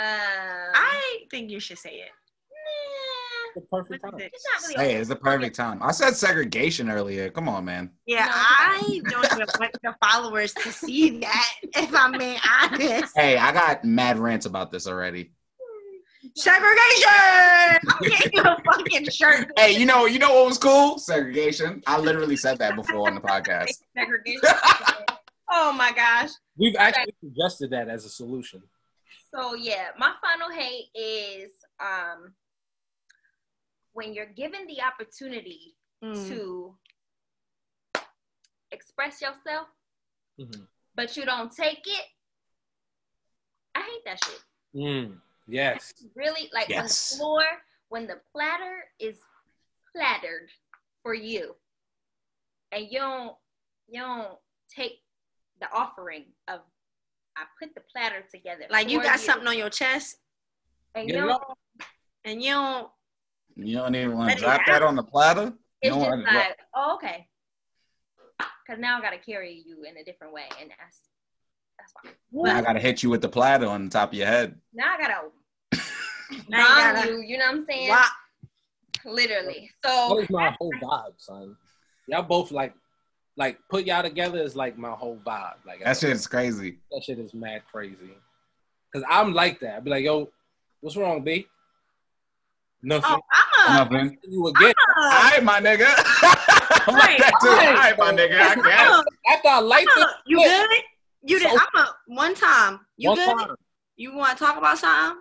[0.74, 2.10] I think you should say it.
[2.50, 4.12] nah, The perfect time.
[4.20, 4.90] it's not really.
[4.92, 5.82] Hey, it's the perfect time.
[5.82, 7.30] I said segregation earlier.
[7.30, 7.90] Come on, man.
[8.06, 13.16] Yeah, No, I don't even want the followers to see that, if I'm being honest.
[13.16, 15.32] Hey, I got mad rants about this already.
[16.34, 17.08] Segregation!
[17.88, 19.50] I'm getting you a fucking shirt.
[19.56, 20.98] Hey, you know, you know what was cool?
[20.98, 21.82] Segregation.
[21.86, 23.72] I literally said that before on the podcast.
[23.96, 24.40] Segregation.
[25.50, 26.30] oh my gosh.
[26.56, 28.62] We've actually suggested that as a solution.
[29.34, 31.50] So yeah, my final hate is
[31.80, 32.32] um
[33.92, 36.28] when you're given the opportunity Mm.
[36.28, 36.76] to
[38.70, 39.66] express yourself,
[40.38, 40.68] Mhm.
[40.94, 42.04] but you don't take it.
[43.74, 44.40] I hate that shit.
[44.76, 45.92] Mm, yes.
[46.14, 46.78] Really, like Yes.
[46.78, 47.44] when the floor,
[47.88, 49.20] when the platter is
[49.94, 50.50] plattered
[51.02, 51.54] for you,
[52.72, 53.36] and you don't,
[53.88, 54.38] you don't
[54.74, 55.02] take
[55.60, 56.60] the offering of,
[57.36, 58.64] I put the platter together.
[58.70, 60.18] Like you for got something on your chest
[60.94, 61.42] and Get you don't,
[62.24, 62.88] and you don't.
[63.56, 65.52] You don't even want to drop that on the platter?
[65.82, 67.28] it's You just don't wanna like, oh, okay.
[68.38, 71.00] Because now I got to carry you in a different way, and that's
[71.78, 71.92] that's
[72.34, 72.50] fine.
[72.50, 74.60] I gotta hit you with the platter on the top of your head.
[74.72, 75.37] Now I gotta Now you
[76.50, 77.20] wrong you.
[77.22, 77.88] You know what I'm saying?
[77.90, 78.06] Wow.
[79.04, 79.70] Literally.
[79.82, 81.56] That So is my whole vibe, son.
[82.08, 82.74] Y'all both like,
[83.36, 85.54] like put y'all together is like my whole vibe.
[85.66, 86.78] Like That shit is crazy.
[86.90, 88.16] that shit is mad crazy.
[88.92, 89.76] Cause I'm like that.
[89.76, 90.30] I'd be like, yo,
[90.80, 91.46] what's wrong, B?
[92.82, 93.10] Nothing.
[93.16, 93.20] Oh,
[93.66, 93.84] I'm a.
[93.84, 94.18] Nothing.
[94.28, 94.72] You again.
[94.96, 95.86] I'm All a right, my nigga.
[96.88, 97.48] I'm like that too.
[97.48, 97.74] All right.
[97.76, 98.40] right, my nigga.
[98.40, 98.90] I I'm guess.
[98.90, 100.68] a- After I like I'm this, you good?
[101.24, 101.50] You did.
[101.50, 102.80] So- I'm a one time.
[102.96, 103.36] You one good?
[103.36, 103.56] time.
[103.96, 105.20] You want to talk about something?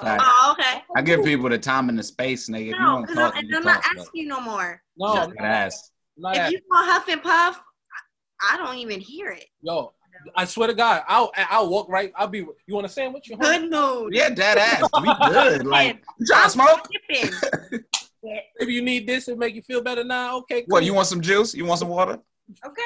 [0.00, 0.22] Fact.
[0.24, 0.82] Oh, okay.
[0.96, 2.60] I give people the time and the space, nigga.
[2.60, 3.96] If you No, because I'm, you I'm can not talk.
[3.96, 4.82] asking you no more.
[4.96, 5.90] No, So- I'm But not, ass.
[6.16, 6.52] If asking.
[6.52, 7.60] you want huff and puff,
[8.50, 9.46] I don't even hear it.
[9.62, 9.92] Yo,
[10.36, 12.12] I swear to God, I'll I'll walk right.
[12.16, 12.38] I'll be.
[12.38, 13.28] You want a sandwich?
[13.28, 13.68] You hungry?
[13.68, 14.14] Good mood.
[14.14, 14.88] Yeah, dead ass.
[15.02, 15.66] We good.
[15.66, 16.88] Like, you trying to smoke?
[17.10, 17.82] Sipping.
[18.58, 20.38] Maybe you need this to make you feel better now.
[20.38, 20.66] Okay, cool.
[20.68, 21.52] What, you want some juice?
[21.54, 22.18] You want some water?
[22.64, 22.82] Okay.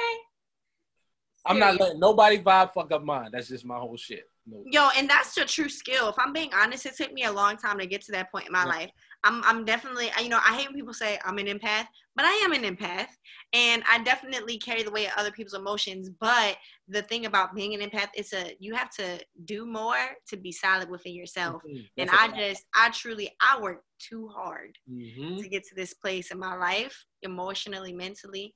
[1.46, 3.30] I'm not letting nobody vibe fuck up mine.
[3.32, 4.28] That's just my whole shit.
[4.50, 4.62] No.
[4.70, 6.08] Yo, and that's a true skill.
[6.08, 8.46] If I'm being honest, it took me a long time to get to that point
[8.46, 8.70] in my Yeah.
[8.70, 8.90] life.
[9.24, 12.32] I'm, I'm definitely, you know, I hate when people say I'm an empath, but I
[12.44, 13.08] am an empath,
[13.52, 16.08] and I definitely carry the weight of other people's emotions.
[16.08, 16.56] But
[16.86, 19.98] the thing about being an empath is a you have to do more
[20.28, 21.62] to be solid within yourself.
[21.64, 21.90] Mhm.
[21.98, 25.42] And I just, I truly, I work too hard Mhm.
[25.42, 28.54] to get to this place in my life, emotionally, mentally,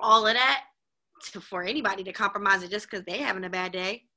[0.00, 0.64] all of that,
[1.32, 4.07] to, for anybody to compromise it just because they having a bad day.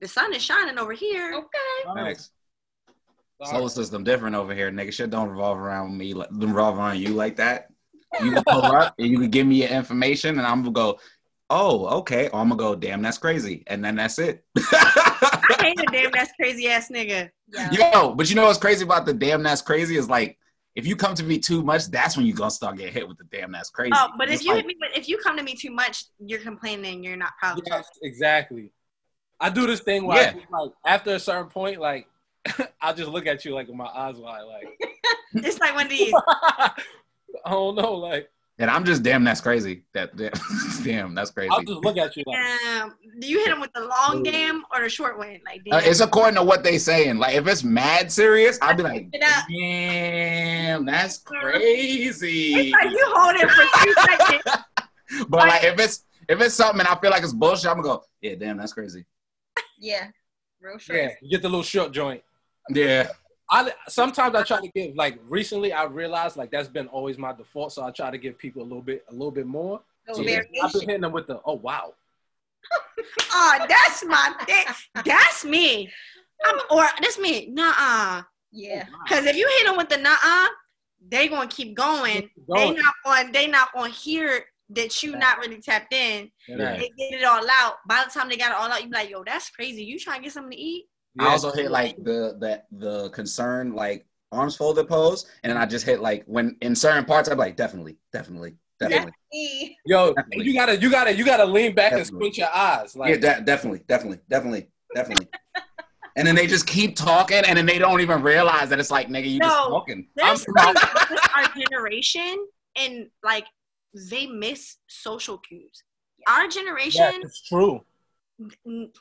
[0.00, 1.34] The sun is shining over here.
[1.34, 1.94] Okay.
[1.94, 2.30] Thanks.
[3.44, 4.92] Solar system different over here, nigga.
[4.92, 7.68] Shit don't revolve around me, like, don't revolve around you like that.
[8.22, 11.00] You can pull up and you can give me your information, and I'm gonna go,
[11.48, 12.28] oh, okay.
[12.28, 14.44] Or I'm gonna go, damn, that's crazy, and then that's it.
[14.56, 17.30] I hate a damn that's crazy ass nigga.
[17.48, 17.70] Yeah.
[17.92, 20.38] Yo, but you know what's crazy about the damn that's crazy is like
[20.74, 23.18] if you come to me too much, that's when you're gonna start getting hit with
[23.18, 23.52] the damn.
[23.52, 23.92] That's crazy.
[23.94, 26.40] Oh, but if you like- hit me, if you come to me too much, you're
[26.40, 27.02] complaining.
[27.02, 27.60] You're not proud.
[27.66, 28.70] Yes, exactly.
[29.40, 30.32] I do this thing where I Yeah.
[30.32, 32.08] do, like after a certain point, like
[32.80, 34.68] I'll just look at you like with my eyes wide, like
[35.34, 36.12] It's like one of these.
[36.26, 36.72] I
[37.50, 39.24] don't know, like and I'm just damn.
[39.24, 39.84] That's crazy.
[39.94, 40.32] That damn,
[40.84, 41.48] damn that's crazy.
[41.50, 42.38] I'll just look at you like
[42.82, 45.40] Um, do you hit them with the long damn or the short one?
[45.46, 47.18] Like, Uh, it's according to what they saying.
[47.18, 49.10] Like if it's mad serious, I'd be like,
[49.48, 52.54] damn, that's crazy.
[52.54, 54.42] It's like you hold it for two seconds.
[55.28, 57.98] But like if it's if it's something and I feel like it's bullshit, I'm gonna
[57.98, 59.04] go, yeah, damn, that's crazy.
[59.80, 60.08] Yeah.
[60.60, 60.98] Real short.
[60.98, 62.22] yeah, you get the little short joint.
[62.68, 63.08] Yeah.
[63.50, 67.32] I sometimes I try to give like recently I realized like that's been always my
[67.32, 69.80] default, so I try to give people a little bit a little bit more.
[70.06, 71.94] Little So, yeah, I've been hitting them with the oh wow.
[73.32, 74.64] Oh, that's my thing.
[75.04, 75.90] That's me.
[76.44, 77.48] I'm, or that's me.
[77.50, 78.84] nah uh Yeah.
[79.04, 80.48] Because if you hit them with the nah uh
[81.08, 82.30] they gonna keep going.
[82.36, 82.76] They Going.
[82.76, 83.32] not on.
[83.32, 86.30] They not gonna hear that you not really tapped in.
[86.48, 86.76] Yeah.
[86.76, 87.74] They get it all out.
[87.88, 89.82] By the time they got it all out, you be like, yo, that's crazy.
[89.82, 90.86] You trying to get something to eat?
[91.18, 95.66] I also hit like the the the concern like arms folded pose, and then I
[95.66, 99.74] just hit like when in certain parts I'm like definitely, definitely, definitely, E.
[99.86, 100.44] Yo, Definitely.
[100.46, 102.94] you gotta you gotta you gotta lean back and squint your eyes.
[102.94, 105.28] Like yeah, de- definitely, definitely, definitely, definitely.
[106.16, 109.08] and then they just keep talking, and then they don't even realize that it's like
[109.08, 109.68] nigga, you just No.
[109.70, 110.06] talking.
[110.14, 113.46] There's I'm- something our generation, and like
[113.94, 115.82] they miss social cues.
[116.28, 117.82] Our yeah, generation, it's true.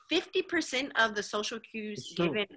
[0.10, 2.48] fifty percent of the social cues It's given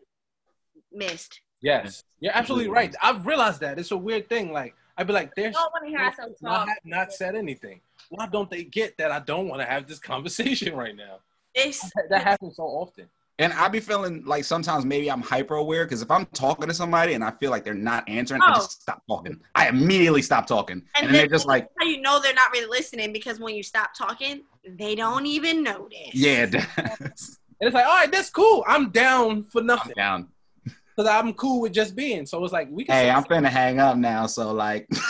[0.93, 1.41] missed.
[1.61, 2.95] Yes, you're absolutely right.
[3.01, 4.53] I've realized that it's a weird thing.
[4.53, 7.81] Like I'd be like, there's Don't want to hear ourselves I have not said anything.
[8.09, 11.19] Why don't they get that I don't want to have this conversation right now?
[11.55, 13.09] It's That happens so often.
[13.43, 16.75] And I be feeling like sometimes maybe I'm hyper aware because if I'm talking to
[16.75, 18.55] somebody and I feel like they're not answering, I Oh.
[18.55, 19.41] just stop talking.
[19.57, 22.53] I immediately stop talking, and, And then they're just like, how you know they're not
[22.53, 26.15] really listening because when you stop talking, they don't even notice.
[26.15, 28.63] yeah, And it's like, all right, that's cool.
[28.69, 30.29] I'm down for I'm nothing down.
[30.65, 32.27] because I'm cool with just being.
[32.27, 32.95] So it's like we can.
[32.95, 35.03] Hey, I'm finna hang up now, so like, Yes,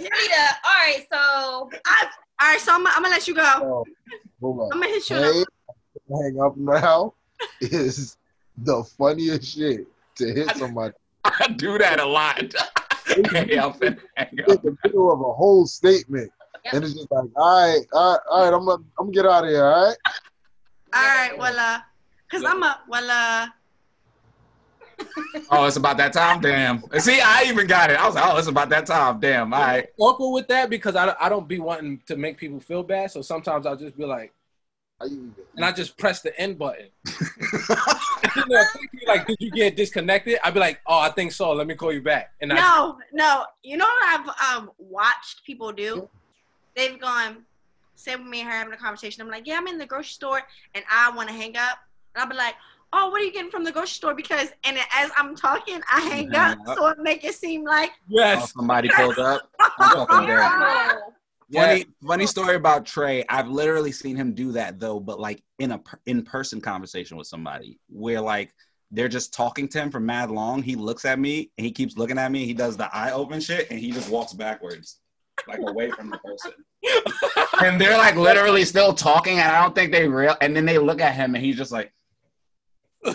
[0.00, 0.46] Rita.
[0.64, 2.06] All right, so I,
[2.40, 3.42] all right, so I'm, I'm gonna let you go.
[3.62, 3.84] Oh,
[4.40, 4.70] hold on.
[4.72, 5.16] I'm gonna hit you.
[5.16, 5.44] Hey,
[6.08, 7.14] hang up now
[7.60, 8.16] is
[8.58, 9.86] the funniest shit
[10.16, 10.94] to hit somebody
[11.24, 12.38] I do that a lot.
[13.06, 16.30] hey, I'm finna hang in the middle of a whole statement.
[16.64, 16.74] Yep.
[16.74, 19.26] And it's just like, all right, all right, all right, I'm gonna, I'm gonna get
[19.26, 19.96] out of here, all right?
[20.94, 21.80] All right, well, uh,
[22.30, 23.48] cause I'm a well, uh,
[25.50, 26.40] Oh, it's about that time.
[26.40, 26.82] Damn.
[26.98, 27.98] See, I even got it.
[27.98, 29.20] I was like, oh, it's about that time.
[29.20, 29.52] Damn.
[29.52, 29.86] All right.
[29.98, 33.10] awkward with that because I, I don't be wanting to make people feel bad.
[33.10, 34.43] So sometimes I'll just be like, How you even-
[35.00, 36.88] and I just press the end button.
[37.06, 40.38] you know, if like, did you get disconnected?
[40.42, 41.52] I'd be like, oh, I think so.
[41.52, 42.32] Let me call you back.
[42.40, 43.44] And I, no, no.
[43.62, 46.08] You know what I've um watched people do?
[46.76, 47.44] They've gone,
[47.94, 49.22] say with me and her having a conversation.
[49.22, 50.42] I'm like, yeah, I'm in the grocery store,
[50.74, 51.78] and I want to hang up,
[52.14, 52.54] and I'll be like.
[52.96, 54.14] Oh, what are you getting from the grocery store?
[54.14, 58.04] Because and as I'm talking, I hang up, so it make it seem like Oh,
[58.06, 59.50] yes, somebody pulled up.
[61.48, 61.60] I'm fucking dead.
[61.60, 61.60] no.
[61.60, 61.84] yes.
[61.84, 63.24] Funny, funny story about Trey.
[63.28, 67.26] I've literally seen him do that though, but like in a per- in-person conversation with
[67.26, 68.54] somebody, where like
[68.90, 70.62] they're just talking to him for mad long.
[70.62, 72.46] He looks at me and he keeps looking at me.
[72.46, 75.00] He does the eye open shit and he just walks backwards,
[75.48, 76.52] like away from the person.
[77.64, 80.36] and they're like literally still talking, and I don't think they real.
[80.40, 81.92] And then they look at him and he's just like.
[83.04, 83.14] he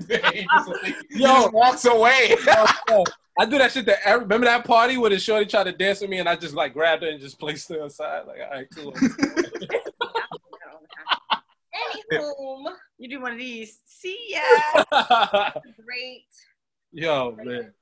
[0.00, 1.48] just, like, Yo.
[1.48, 2.34] walks away.
[3.38, 6.00] I do that shit to every, remember that party where the shorty tried to dance
[6.00, 8.22] with me and I just like grabbed her and just placed her aside.
[8.26, 8.92] Like, all right, cool.
[12.12, 13.78] Anywho, you do one of these.
[13.86, 14.40] See ya.
[15.84, 16.24] great.
[16.92, 17.72] yo, man.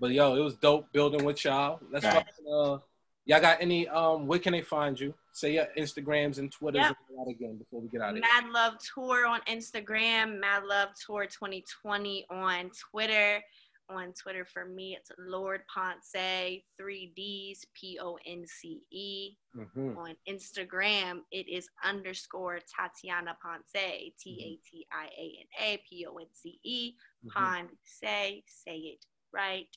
[0.00, 1.80] But yo, it was dope building with y'all.
[1.90, 2.14] Let's Right.
[2.14, 2.78] fucking, uh
[3.24, 5.14] y'all got any um where can they find you?
[5.32, 6.96] Say your Instagrams and Twitters Yep.
[7.08, 8.22] and that again before we get out of here.
[8.22, 13.42] Mad Love Tour on Instagram, Mad Love Tour 2020 on Twitter.
[13.88, 19.36] On Twitter for me, it's Lord Ponce, three D's, P O N C E.
[19.54, 19.96] Mhm.
[19.96, 26.04] On Instagram, it is underscore Tatiana Ponce, T A T I A N A P
[26.06, 26.94] O N C E.
[27.24, 27.30] Mhm.
[27.32, 29.68] Ponce, say it right.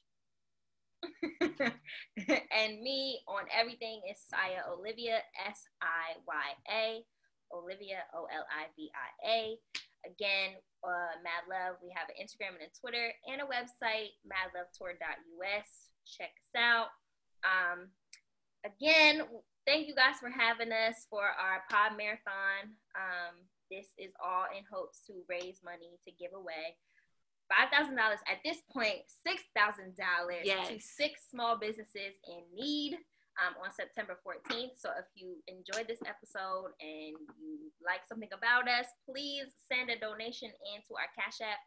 [2.51, 7.05] and me on everything is Siya Olivia, S I Y A,
[7.53, 9.59] Olivia, O L I V I A.
[10.05, 15.69] Again, uh, Mad Love, we have an Instagram and a Twitter and a website, madlovetour.us.
[16.05, 16.87] Check us out.
[17.43, 17.89] Um,
[18.65, 19.23] again,
[19.65, 22.75] thank you guys for having us for our pod marathon.
[22.95, 26.77] Um, this is all in hopes to raise money to give away.
[27.49, 32.97] five thousand dollars at this point, six thousand dollars to six small businesses in need
[33.39, 34.75] um, on September 14th.
[34.75, 39.97] So if you enjoyed this episode and you like something about us, please send a
[39.99, 41.61] donation into our Cash App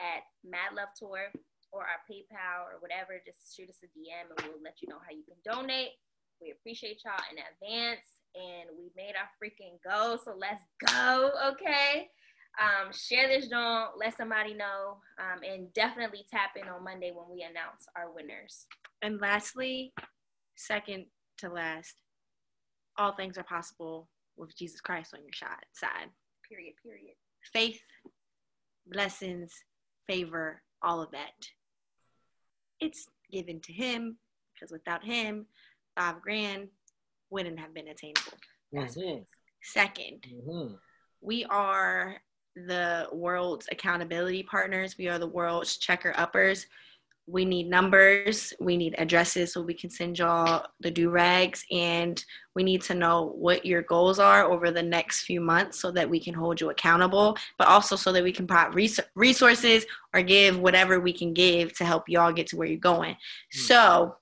[0.00, 1.28] at Mad Love Tour
[1.72, 3.20] or our PayPal or whatever.
[3.20, 5.94] Just shoot us a DM and we'll let you know how you can donate.
[6.40, 8.06] We appreciate y'all in advance.
[8.32, 10.16] And we made our freaking goal.
[10.22, 12.08] So let's go, okay?
[12.58, 17.26] Um, share this joint, let somebody know, um, and definitely tap in on Monday when
[17.30, 18.66] we announce our winners.
[19.02, 19.92] And lastly,
[20.64, 21.06] second
[21.38, 21.96] to last,
[22.98, 26.10] all things are possible with Jesus Christ on your shi- side.
[26.48, 27.14] Period, period.
[27.52, 27.80] Faith,
[28.86, 29.52] blessings,
[30.06, 31.48] favor, all of that.
[32.80, 34.18] It's given to him
[34.54, 35.46] because without him,
[35.96, 36.68] five grand
[37.30, 38.38] wouldn't have been attainable.
[38.74, 39.26] Mhm.
[39.62, 40.78] Second, Mhm.
[41.20, 42.22] we are
[42.56, 44.98] the world's accountability partners.
[44.98, 46.66] We are the world's checker uppers.
[47.30, 48.52] We need numbers.
[48.58, 51.64] We need addresses so we can send y'all the do rags.
[51.70, 52.22] And
[52.56, 56.10] we need to know what your goals are over the next few months so that
[56.10, 60.22] we can hold you accountable, but also so that we can provide res- resources or
[60.22, 63.16] give whatever we can give to help y'all get to where you're going.
[63.52, 64.16] So,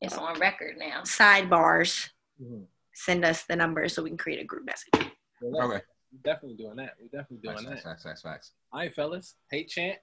[0.00, 1.02] It's on record now.
[1.02, 2.10] sidebars,
[2.42, 2.66] Mhm.
[2.92, 5.12] send us the numbers so we can create a group message.
[5.40, 5.84] Well, Okay.
[6.12, 6.96] We're definitely doing that.
[7.00, 7.82] We're definitely doing Facts, that.
[7.82, 8.52] facts, facts, facts.
[8.72, 9.36] All right, fellas.
[9.50, 9.98] Hey, chant.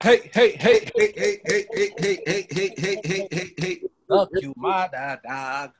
[0.00, 3.80] Hey, hey, hey, Hey, hey, hey, hey, hey, hey, hey, hey, hey, hey, hey.
[4.08, 4.88] Fuck you, my
[5.24, 5.72] dog.